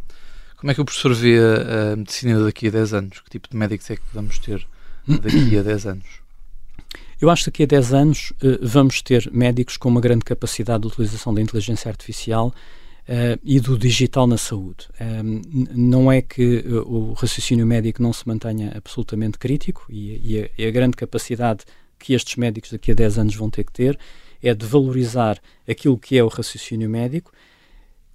Como 0.58 0.72
é 0.72 0.74
que 0.74 0.82
o 0.82 0.86
professor 0.86 1.14
vê 1.14 1.38
a, 1.40 1.96
medicina 1.96 2.44
daqui 2.44 2.68
a 2.68 2.72
10 2.72 2.94
anos? 2.94 3.20
Que 3.22 3.30
tipo 3.30 3.48
de 3.50 3.56
médicos 3.56 3.90
é 3.92 3.96
que 3.96 4.02
vamos 4.12 4.40
ter 4.40 4.68
daqui 5.08 5.58
a 5.58 5.62
10 5.62 5.86
anos? 5.86 6.08
Eu 7.22 7.30
acho 7.30 7.44
que 7.44 7.52
daqui 7.52 7.64
a 7.64 7.68
10 7.68 7.94
anos 7.94 8.32
uh, 8.42 8.60
vamos 8.62 9.02
ter 9.04 9.30
médicos 9.32 9.78
com 9.78 9.88
uma 9.88 10.02
grande 10.02 10.26
capacidade 10.26 10.82
de 10.82 10.88
utilização 10.88 11.32
da 11.32 11.42
inteligência 11.42 11.90
artificial 11.90 12.48
uh, 12.48 13.40
e 13.44 13.60
do 13.60 13.78
digital 13.78 14.26
na 14.26 14.38
saúde. 14.38 14.88
Um, 15.00 15.42
não 15.74 16.12
é 16.12 16.24
que 16.24 16.64
o 16.86 17.14
raciocínio 17.14 17.66
médico 17.66 18.02
não 18.02 18.12
se 18.12 18.28
mantenha 18.28 18.74
absolutamente 18.76 19.38
crítico 19.38 19.86
e, 19.90 20.40
a, 20.40 20.50
e, 20.58 20.68
a, 20.68 20.72
grande 20.72 20.98
capacidade 20.98 21.66
que 22.00 22.14
estes 22.14 22.36
médicos 22.36 22.72
daqui 22.72 22.92
a 22.92 22.96
10 22.96 23.20
anos 23.20 23.36
vão 23.36 23.50
ter 23.50 23.64
que 23.64 23.72
ter 23.72 24.00
é 24.42 24.54
de 24.54 24.66
valorizar 24.66 25.40
aquilo 25.68 25.98
que 25.98 26.18
é 26.18 26.24
o 26.24 26.28
raciocínio 26.28 26.90
médico 26.90 27.32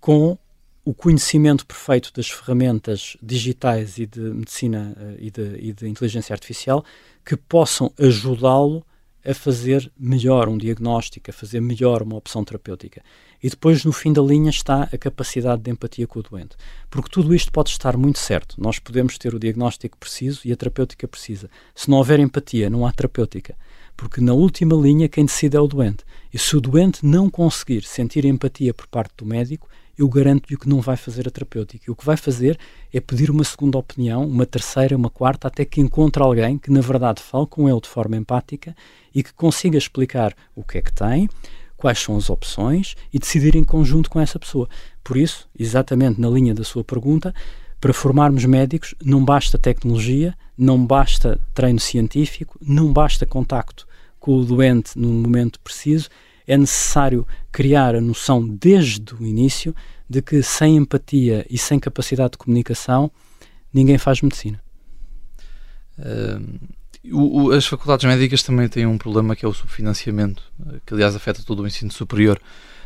com 0.01 0.37
o 0.85 0.93
conhecimento 0.93 1.65
perfeito 1.65 2.13
das 2.13 2.29
ferramentas 2.29 3.17
digitais 3.23 3.99
e 3.99 4.07
de 4.07 4.21
medicina 4.21 4.97
uh, 4.97 5.17
e, 5.19 5.31
de, 5.31 5.57
e, 5.61 5.73
de, 5.73 5.89
inteligência 5.89 6.35
artificial 6.35 6.85
que 7.25 7.37
possam 7.37 7.93
ajudá-lo 7.99 8.85
a 9.25 9.33
fazer 9.33 9.91
melhor 9.97 10.49
um 10.49 10.59
diagnóstico, 10.59 11.31
a 11.31 11.33
fazer 11.33 11.61
melhor 11.61 12.03
uma 12.03 12.17
opção 12.17 12.45
terapêutica. 12.45 13.03
E 13.41 13.49
depois, 13.49 13.85
no 13.85 13.93
fim 13.93 14.13
da 14.13 14.21
linha, 14.21 14.51
está 14.51 14.89
a 14.93 14.99
capacidade 14.99 15.63
de 15.63 15.71
empatia 15.71 16.07
com 16.07 16.19
o 16.19 16.23
doente. 16.23 16.57
Porque 16.91 17.11
tudo 17.11 17.33
isto 17.33 17.53
pode 17.53 17.71
estar 17.71 17.97
muito 17.97 18.19
certo. 18.19 18.61
Nós 18.61 18.81
podemos 18.81 19.17
ter 19.19 19.33
o 19.35 19.39
diagnóstico 19.39 19.97
preciso 19.97 20.41
e 20.45 20.53
a 20.53 20.57
terapêutica 20.57 21.07
precisa. 21.07 21.49
Se 21.75 21.89
não 21.89 21.99
houver 21.99 22.19
empatia, 22.19 22.69
não 22.69 22.85
há 22.85 22.93
terapêutica. 22.93 23.57
Porque 23.97 24.21
na 24.21 24.33
última 24.33 24.75
linha, 24.75 25.09
quem 25.09 25.25
decide 25.25 25.57
é 25.57 25.61
o 25.61 25.69
doente. 25.69 26.05
E 26.33 26.39
se 26.39 26.57
o 26.57 26.61
doente 26.61 27.05
não 27.05 27.31
conseguir 27.31 27.83
sentir 27.83 28.25
empatia 28.25 28.75
por 28.75 28.87
parte 28.89 29.13
do 29.17 29.27
médico, 29.27 29.69
eu 29.99 30.09
garanto-lhe 30.09 30.57
que 30.57 30.69
não 30.69 30.81
vai 30.81 30.97
fazer 30.97 31.29
a 31.29 31.31
terapêutica. 31.31 31.91
O 31.91 31.97
que 31.97 32.05
vai 32.05 32.17
fazer 32.17 32.59
é 32.93 33.01
pedir 33.01 33.31
uma 33.31 33.45
segunda 33.45 33.79
opinião, 33.79 34.25
uma 34.27 34.47
terceira, 34.47 34.97
uma 34.97 35.11
quarta, 35.11 35.49
até 35.49 35.65
que 35.65 35.81
encontre 35.81 36.23
alguém 36.23 36.59
que, 36.59 36.71
na 36.71 36.81
verdade, 36.81 37.23
fale 37.23 37.47
com 37.47 37.69
ele 37.69 37.81
de 37.81 37.89
forma 37.89 38.17
empática 38.17 38.75
e 39.15 39.23
que 39.23 39.33
consiga 39.33 39.77
explicar 39.77 40.35
o 40.55 40.63
que 40.65 40.79
é 40.79 40.83
que 40.83 40.93
tem, 40.93 41.29
quais 41.77 41.99
são 41.99 42.17
as 42.17 42.31
opções 42.31 42.95
e 43.13 43.19
decidir 43.19 43.57
em 43.57 43.65
conjunto 43.65 44.09
com 44.09 44.21
essa 44.21 44.39
pessoa. 44.39 44.69
Por 45.03 45.17
isso, 45.17 45.49
exatamente 45.59 46.21
na 46.21 46.29
linha 46.29 46.55
da 46.55 46.65
sua 46.65 46.85
pergunta, 46.85 47.35
para 47.81 47.93
formarmos 47.93 48.45
médicos 48.45 48.95
não 49.05 49.25
basta 49.25 49.59
tecnologia, 49.59 50.37
não 50.57 50.87
basta 50.87 51.41
treino 51.53 51.81
científico, 51.81 52.57
não 52.63 52.93
basta 52.93 53.27
contacto 53.27 53.89
com 54.21 54.37
o 54.37 54.45
doente 54.45 54.97
num 54.97 55.13
momento 55.13 55.59
preciso, 55.59 56.09
é 56.47 56.57
necessário 56.57 57.27
criar 57.51 57.95
a 57.95 58.01
noção 58.01 58.47
desde 58.47 59.15
o 59.15 59.25
início 59.25 59.75
de 60.09 60.21
que 60.21 60.43
sem 60.43 60.77
empatia 60.77 61.47
e 61.49 61.57
sem 61.57 61.79
capacidade 61.79 62.33
de 62.33 62.39
comunicação 62.39 63.11
ninguém 63.73 63.97
faz 63.97 64.21
medicina. 64.21 64.61
Uh, 65.99 66.59
o, 67.11 67.45
o, 67.45 67.53
as 67.53 67.67
faculdades 67.67 68.05
médicas 68.05 68.43
também 68.43 68.69
têm 68.69 68.87
um 68.87 68.99
problema 68.99 69.35
que 69.35 69.45
é 69.45 69.49
o 69.49 69.55
subfinanciamento, 69.55 70.43
que 70.87 70.95
aliás 70.95 71.17
afeta 71.17 71.43
todo 71.45 71.63
o 71.63 71.67
ensino 71.67 71.91
superior. 71.91 72.41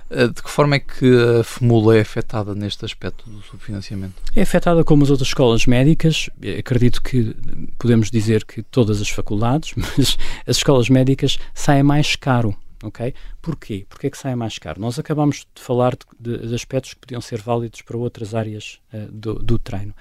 Uh, 0.09 0.29
de 0.29 0.41
que 0.41 0.49
forma 0.49 0.77
é 0.77 0.79
que 0.79 1.05
a 1.41 1.43
FMULA 1.43 1.97
é 1.97 2.01
afetada 2.01 2.55
neste 2.55 2.85
aspecto 2.85 3.29
do 3.29 3.43
subfinanciamento? 3.43 4.15
É 4.35 4.43
afetada 4.43 4.85
como 4.85 5.03
as 5.03 5.11
outras 5.11 5.29
escolas 5.29 5.67
médicas. 5.67 6.31
Acredito 6.59 7.03
que 7.03 7.35
podemos 7.77 8.11
dizer 8.11 8.45
que 8.45 8.63
todas 8.63 9.01
as 9.01 9.09
faculdades, 9.09 9.73
mas 9.77 10.17
as 10.47 10.59
escolas 10.59 10.89
médicas 10.89 11.39
saem 11.53 11.83
mais 11.83 12.15
caro 12.15 12.57
ok? 12.83 13.14
Porquê? 13.41 13.87
Porque 13.89 14.07
é 14.07 14.11
que 14.11 14.18
sai 14.18 14.35
mais 14.35 14.59
caro? 14.59 14.81
Nós 14.81 14.99
acabamos 14.99 15.47
de 15.55 15.62
falar 15.62 15.97
de, 15.97 16.39
de, 16.39 16.49
de 16.49 16.55
aspectos 16.55 16.95
que 16.95 17.01
podiam 17.01 17.20
ser 17.20 17.41
válidos 17.41 17.83
para 17.83 17.97
outras 17.97 18.35
áreas 18.35 18.81
uh, 18.93 19.11
do, 19.11 19.35
do, 19.35 19.59
treino. 19.59 19.95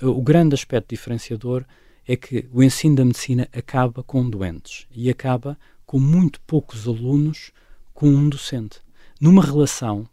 O 0.00 0.22
grande 0.22 0.54
aspecto 0.54 0.90
diferenciador 0.90 1.64
é 2.06 2.16
que 2.16 2.48
o 2.52 2.62
ensino 2.62 2.96
da 2.96 3.04
medicina 3.04 3.48
acaba 3.52 4.02
com 4.02 4.28
doentes 4.28 4.86
e 4.90 5.10
acaba 5.10 5.58
com 5.84 5.98
muito 5.98 6.40
poucos 6.42 6.86
alunos 6.86 7.52
com 7.92 8.08
um 8.08 8.28
docente. 8.28 8.80
Numa 9.20 9.44
relação, 9.44 10.06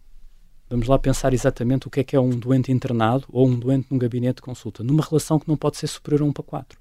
vamos 0.69 0.87
lá 0.87 0.99
pensar 0.99 1.33
exatamente 1.33 1.87
o 1.87 1.89
que 1.89 1.99
é 1.99 2.03
que 2.03 2.15
é 2.15 2.19
um 2.19 2.29
doente 2.29 2.71
internado 2.71 3.25
ou 3.29 3.47
um 3.47 3.57
doente 3.57 3.87
num 3.89 3.97
gabinete 3.97 4.37
de 4.37 4.41
consulta, 4.41 4.83
numa 4.83 5.03
relação 5.03 5.39
que 5.39 5.47
não 5.47 5.57
pode 5.57 5.77
ser 5.77 5.87
superior 5.87 6.21
a 6.21 6.25
1 6.25 6.33
para 6.33 6.43
4. 6.43 6.79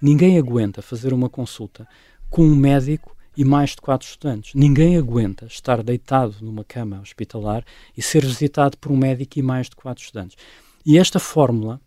Ninguém 0.00 0.38
aguenta 0.38 0.82
fazer 0.82 1.12
uma 1.12 1.28
consulta 1.28 1.86
com 2.28 2.44
um 2.44 2.56
médico 2.56 3.16
e 3.36 3.44
mais 3.44 3.70
de 3.70 3.76
quatro 3.76 4.06
estudantes. 4.06 4.54
Ninguém 4.54 4.96
aguenta 4.96 5.46
estar 5.46 5.82
deitado 5.82 6.36
numa 6.40 6.64
cama 6.64 7.00
hospitalar 7.00 7.64
e 7.96 8.02
ser 8.02 8.24
visitado 8.24 8.76
por 8.78 8.92
um 8.92 8.96
médico 8.96 9.38
e 9.38 9.42
mais 9.42 9.68
de 9.68 9.76
quatro 9.76 10.02
estudantes. 10.02 10.36
E 10.84 10.98
esta 10.98 11.18
fórmula 11.18 11.80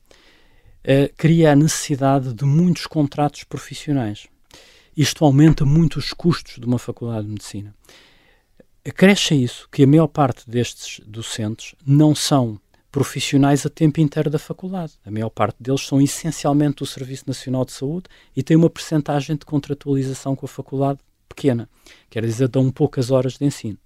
uh, 0.84 1.14
cria 1.18 1.52
a 1.52 1.56
necessidade 1.56 2.34
de 2.34 2.46
muitos 2.46 2.88
contratos 2.88 3.44
profissionais. 3.44 4.28
Isto 4.96 5.26
aumenta 5.26 5.66
muito 5.66 5.98
os 5.98 6.14
custos 6.14 6.58
de 6.58 6.66
uma 6.66 6.80
faculdade 6.80 7.26
de 7.26 7.32
medicina. 7.32 7.76
Acresce 8.88 9.36
isso 9.36 9.68
que 9.72 9.84
a 9.84 9.88
maior 9.88 10.08
parte 10.08 10.50
destes 10.50 11.02
docentes 11.06 11.76
não 11.86 12.16
são 12.16 12.60
profissionais 12.92 13.66
a 13.66 13.70
tempo 13.70 14.00
inteiro 14.00 14.30
da 14.30 14.40
faculdade. 14.40 14.94
A 15.06 15.12
maior 15.12 15.30
parte 15.30 15.58
deles 15.60 15.82
são 15.82 16.00
essencialmente 16.00 16.78
do 16.78 16.86
Serviço 16.86 17.26
Nacional 17.28 17.66
de 17.66 17.74
Saúde 17.74 18.06
e 18.34 18.42
têm 18.42 18.56
uma 18.56 18.70
percentagem 18.70 19.36
de 19.36 19.46
contratualização 19.46 20.34
com 20.34 20.46
a 20.46 20.50
faculdade 20.50 21.00
pequena, 21.28 21.70
quer 22.10 22.26
dizer, 22.26 22.48
dão 22.48 22.72
poucas 22.72 23.12
horas 23.12 23.38
de 23.38 23.46
ensino. 23.46 23.78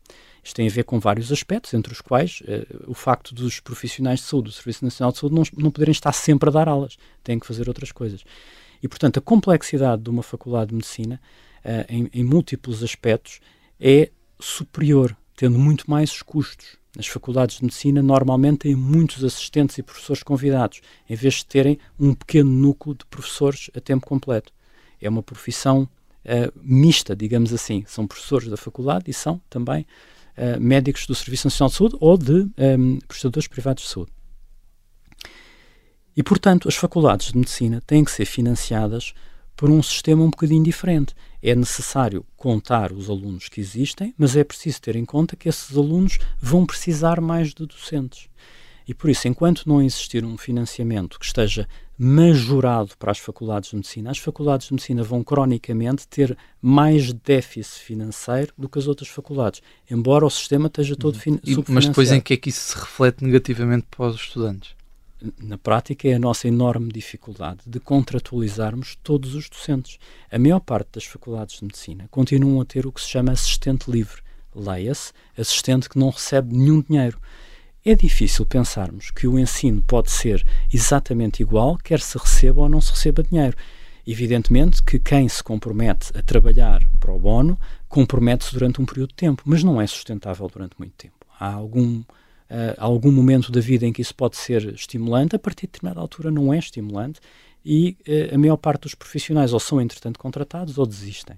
Isto 0.43 0.55
tem 0.55 0.67
a 0.67 0.71
ver 0.71 0.83
com 0.83 0.99
vários 0.99 1.31
aspectos, 1.31 1.73
entre 1.73 1.91
os 1.91 2.01
quais 2.01 2.41
uh, 2.41 2.85
o 2.87 2.93
facto 2.93 3.35
dos 3.35 3.59
profissionais 3.59 4.19
de 4.21 4.25
saúde, 4.25 4.49
do 4.49 4.51
Serviço 4.53 4.83
Nacional 4.83 5.11
de 5.11 5.19
Saúde, 5.19 5.35
não, 5.35 5.43
não 5.57 5.71
poderem 5.71 5.91
estar 5.91 6.13
sempre 6.13 6.49
a 6.49 6.51
dar 6.51 6.67
aulas, 6.67 6.97
têm 7.23 7.39
que 7.39 7.45
fazer 7.45 7.67
outras 7.67 7.91
coisas. 7.91 8.23
E, 8.81 8.87
portanto, 8.87 9.17
a 9.17 9.21
complexidade 9.21 10.01
de 10.01 10.09
uma 10.09 10.23
faculdade 10.23 10.69
de 10.69 10.75
medicina, 10.75 11.19
uh, 11.65 11.85
em, 11.89 12.09
em 12.13 12.23
múltiplos 12.23 12.81
aspectos, 12.81 13.39
é 13.79 14.09
superior, 14.39 15.15
tendo 15.35 15.59
muito 15.59 15.89
mais 15.89 16.21
custos. 16.21 16.77
As 16.97 17.07
faculdades 17.07 17.57
de 17.57 17.63
medicina 17.63 18.01
normalmente 18.01 18.59
têm 18.59 18.75
muitos 18.75 19.23
assistentes 19.23 19.77
e 19.77 19.83
professores 19.83 20.23
convidados, 20.23 20.81
em 21.07 21.15
vez 21.15 21.35
de 21.35 21.45
terem 21.45 21.79
um 21.99 22.13
pequeno 22.13 22.49
núcleo 22.49 22.95
de 22.95 23.05
professores 23.05 23.69
a 23.75 23.79
tempo 23.79 24.07
completo. 24.07 24.51
É 25.01 25.07
uma 25.07 25.21
profissão 25.21 25.87
uh, 26.25 26.51
mista, 26.61 27.15
digamos 27.15 27.53
assim. 27.53 27.83
São 27.87 28.07
professores 28.07 28.47
da 28.47 28.57
faculdade 28.57 29.05
e 29.09 29.13
são 29.13 29.41
também 29.49 29.85
uh, 30.37 30.59
médicos 30.59 31.05
do 31.05 31.15
Serviço 31.15 31.47
Nacional 31.47 31.69
de 31.69 31.75
Saúde 31.75 31.97
ou 31.99 32.17
de 32.17 32.31
um, 32.31 32.51
ehm, 32.57 32.99
prestadores 33.07 33.47
privados 33.47 33.83
de 33.83 33.89
saúde. 33.89 34.11
E, 36.15 36.23
portanto, 36.23 36.67
as 36.67 36.75
faculdades 36.75 37.31
de 37.31 37.37
medicina 37.37 37.81
têm 37.85 38.03
que 38.03 38.11
ser 38.11 38.25
financiadas 38.25 39.13
por 39.55 39.69
um 39.69 39.83
sistema 39.83 40.23
um 40.23 40.29
bocadinho 40.29 40.63
diferente. 40.63 41.13
É 41.41 41.53
necessário 41.53 42.25
contar 42.37 42.91
os 42.91 43.09
alunos 43.09 43.49
que 43.49 43.59
existem, 43.59 44.13
mas 44.17 44.35
é 44.35 44.43
preciso 44.43 44.81
ter 44.81 44.95
em 44.95 45.05
conta 45.05 45.35
que 45.35 45.49
esses 45.49 45.75
alunos 45.75 46.17
vão 46.39 46.65
precisar 46.65 47.19
mais 47.19 47.53
de 47.53 47.65
docentes. 47.65 48.29
E 48.89 48.93
por 48.95 49.07
isso, 49.07 49.27
enquanto 49.27 49.67
não 49.67 49.83
existir 49.83 50.25
um 50.25 50.35
financiamento 50.35 51.19
que 51.19 51.25
esteja 51.25 51.67
majorado 51.95 52.97
para 52.97 53.11
as 53.11 53.19
faculdades 53.19 53.69
de 53.69 53.75
medicina, 53.75 54.09
as 54.09 54.17
faculdades 54.17 54.65
de 54.65 54.73
medicina 54.73 55.03
vão 55.03 55.23
cronicamente 55.23 56.07
ter 56.07 56.35
mais 56.59 57.13
déficit 57.13 57.83
financeiro 57.83 58.51
do 58.57 58.67
que 58.67 58.79
as 58.79 58.87
outras 58.87 59.07
faculdades, 59.07 59.61
embora 59.91 60.25
o 60.25 60.29
sistema 60.31 60.65
esteja 60.65 60.95
todo 60.95 61.13
uhum. 61.23 61.39
Mas 61.67 61.85
depois 61.85 62.11
em 62.11 62.19
que 62.19 62.33
é 62.33 62.37
que 62.37 62.49
isso 62.49 62.71
se 62.71 62.79
reflete 62.79 63.23
negativamente 63.23 63.85
para 63.91 64.07
os 64.07 64.15
estudantes? 64.15 64.75
na 65.37 65.57
prática, 65.57 66.07
é 66.07 66.13
a 66.13 66.19
nossa 66.19 66.47
enorme 66.47 66.91
dificuldade 66.91 67.59
de 67.67 67.79
contratualizarmos 67.79 68.97
todos 69.03 69.35
os 69.35 69.49
docentes. 69.49 69.99
A 70.31 70.39
maior 70.39 70.61
parte 70.61 70.93
das 70.93 71.03
faculdades 71.03 71.59
de 71.59 71.65
medicina 71.65 72.07
continuam 72.09 72.61
a 72.61 72.65
ter 72.65 72.87
o 72.87 72.91
que 72.91 73.01
se 73.01 73.09
chama 73.09 73.33
assistente 73.33 73.91
livre. 73.91 74.21
Leia-se, 74.55 75.11
assistente 75.37 75.89
que 75.89 75.99
não 75.99 76.09
recebe 76.09 76.55
nenhum 76.55 76.81
dinheiro. 76.81 77.19
É 77.89 77.95
difícil 77.95 78.45
pensarmos 78.45 79.09
que 79.09 79.25
o 79.25 79.39
ensino 79.39 79.81
pode 79.81 80.11
ser 80.11 80.45
exatamente 80.71 81.41
igual, 81.41 81.75
quer 81.75 81.99
se 81.99 82.19
receba 82.19 82.61
ou 82.61 82.69
não 82.69 82.79
se 82.79 82.91
receba 82.91 83.23
dinheiro. 83.23 83.57
Evidentemente 84.05 84.83
que 84.83 84.99
quem 84.99 85.27
se 85.27 85.43
compromete 85.43 86.15
a 86.15 86.21
trabalhar 86.21 86.87
para 86.99 87.11
o 87.11 87.17
bono 87.17 87.59
compromete-se 87.87 88.53
durante 88.53 88.79
um 88.79 88.85
período 88.85 89.09
de 89.09 89.15
tempo, 89.15 89.41
mas 89.43 89.63
não 89.63 89.81
é 89.81 89.87
sustentável 89.87 90.47
durante 90.47 90.75
muito 90.77 90.93
tempo. 90.93 91.25
Há 91.39 91.51
algum, 91.51 92.01
uh, 92.01 92.05
algum 92.77 93.11
momento 93.11 93.51
da 93.51 93.59
vida 93.59 93.87
em 93.87 93.91
que 93.91 94.03
isso 94.03 94.13
pode 94.13 94.37
ser 94.37 94.71
estimulante, 94.71 95.35
a 95.35 95.39
partir 95.39 95.65
de 95.65 95.71
determinada 95.71 95.99
altura 95.99 96.29
não 96.29 96.53
é 96.53 96.59
estimulante 96.59 97.19
e 97.65 97.97
uh, 98.07 98.35
a 98.35 98.37
maior 98.37 98.57
parte 98.57 98.81
dos 98.81 98.93
profissionais 98.93 99.51
ou 99.51 99.59
são 99.59 99.81
entretanto 99.81 100.19
contratados 100.19 100.77
ou 100.77 100.85
desistem. 100.85 101.37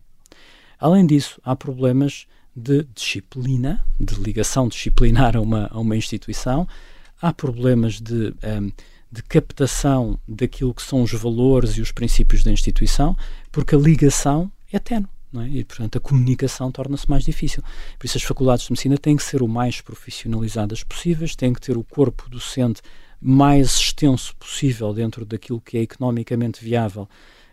Além 0.78 1.06
disso, 1.06 1.39
há 1.45 1.56
problemas 1.56 2.28
de 2.56 2.84
disciplina, 2.93 3.86
de 3.99 4.16
ligação 4.16 4.68
disciplinar 4.68 5.38
a 5.38 5.41
uma, 5.41 5.68
a 5.72 5.80
uma 5.80 5.95
instituição, 5.95 6.68
há 7.22 7.32
problemas 7.32 7.99
de, 7.99 8.34
um, 8.43 8.72
de 9.12 9.24
captação 9.24 10.20
daquilo 10.28 10.74
que 10.74 10.82
são 10.82 11.02
os 11.02 11.12
valores 11.14 11.72
e 11.72 11.82
os 11.82 11.91
princípios 11.91 12.43
da 12.43 12.52
instituição, 12.52 13.16
porque 13.52 13.76
a 13.76 13.80
ligação 13.80 14.52
é 14.72 14.80
tenue. 14.80 15.08
É? 15.34 15.47
E, 15.47 15.64
portanto, 15.64 15.97
a 15.97 16.02
comunicação 16.02 16.70
torna-se 16.72 17.10
mais 17.10 17.24
difícil. 17.24 17.64
Por 17.97 18.06
isso, 18.06 18.18
as 18.18 18.24
faculdades 18.24 18.66
de 18.66 18.72
medicina 18.72 18.97
têm 18.97 19.16
que 19.16 19.24
ser 19.24 19.41
o 19.41 19.47
mais 19.47 19.80
profissionalizadas 19.80 20.84
possíveis, 20.84 21.36
têm 21.36 21.54
que 21.54 21.62
ter 21.62 21.78
o 21.78 21.84
corpo 21.84 22.30
docente 22.30 22.82
mais 23.22 23.78
extenso 23.78 24.36
possível 24.36 24.93
dentro 24.93 25.24
daquilo 25.24 25.62
que 25.62 25.78
é 25.78 25.82
economicamente 25.82 26.64
viável 26.64 27.08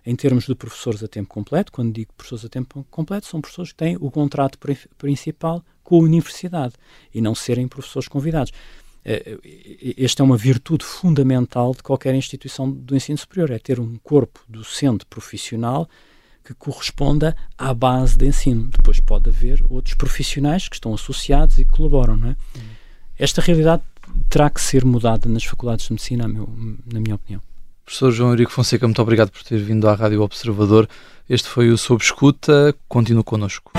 em 0.09 0.17
termos 0.17 0.47
de 0.47 0.55
professores 0.55 1.03
a 1.03 1.07
tempo 1.07 1.29
completo, 1.29 1.71
quando 1.71 1.93
digo 1.93 2.15
professores 2.15 2.43
a 2.43 2.49
tempo 2.49 2.83
completo, 2.91 3.27
são 3.27 3.43
professores 3.43 3.73
que 3.73 3.77
têm 3.77 3.95
o 4.01 4.11
contrato 4.11 4.59
principal 4.97 5.63
com 5.85 5.97
a 5.97 6.03
universidade 6.03 6.73
e 7.15 7.21
não 7.21 7.35
serem 7.35 7.69
professores 7.69 8.09
convidados. 8.09 8.51
Eh, 9.05 9.39
eh, 9.45 9.95
esta 9.99 10.23
é 10.23 10.25
uma 10.25 10.39
virtude 10.39 10.83
fundamental 10.83 11.75
de 11.75 11.83
qualquer 11.83 12.15
instituição 12.15 12.71
do 12.71 12.97
ensino 12.97 13.19
superior, 13.19 13.51
é 13.51 13.59
ter 13.59 13.79
um 13.79 13.99
corpo 14.03 14.41
docente 14.49 15.05
profissional 15.05 15.87
que 16.43 16.55
corresponda 16.55 17.37
à 17.59 17.75
base 17.75 18.17
de 18.17 18.27
ensino. 18.27 18.71
Depois 18.75 19.01
pode 19.01 19.29
haver 19.29 19.63
outros 19.69 19.95
profissionais 19.95 20.71
que 20.71 20.77
estão 20.77 20.95
associados 20.95 21.59
e 21.59 21.67
que 21.67 21.71
colaboram. 21.71 22.17
Não 22.17 22.29
é? 22.29 22.31
Uhum. 22.31 22.63
Esta 23.19 23.43
realidade 23.43 23.83
terá 24.31 24.49
que 24.49 24.63
ser 24.63 24.87
mudada 24.87 25.29
nas 25.29 25.45
faculdades 25.45 25.85
de 25.85 25.93
medicina, 25.93 26.27
na 26.27 26.99
minha 26.99 27.17
opinião. 27.17 27.43
Professor 27.89 28.13
João 28.13 28.29
Eurico 28.29 28.53
Fonseca, 28.53 28.87
muito 28.87 29.01
obrigado 29.01 29.31
por 29.31 29.43
ter 29.43 29.57
vindo 29.57 29.89
à 29.89 29.95
Rádio 29.95 30.21
Observador. 30.21 30.87
Este 31.27 31.49
foi 31.49 31.71
o 31.71 31.79
Sob 31.79 32.05
Escuta. 32.05 32.75
Continue 32.87 33.25
connosco. 33.25 33.73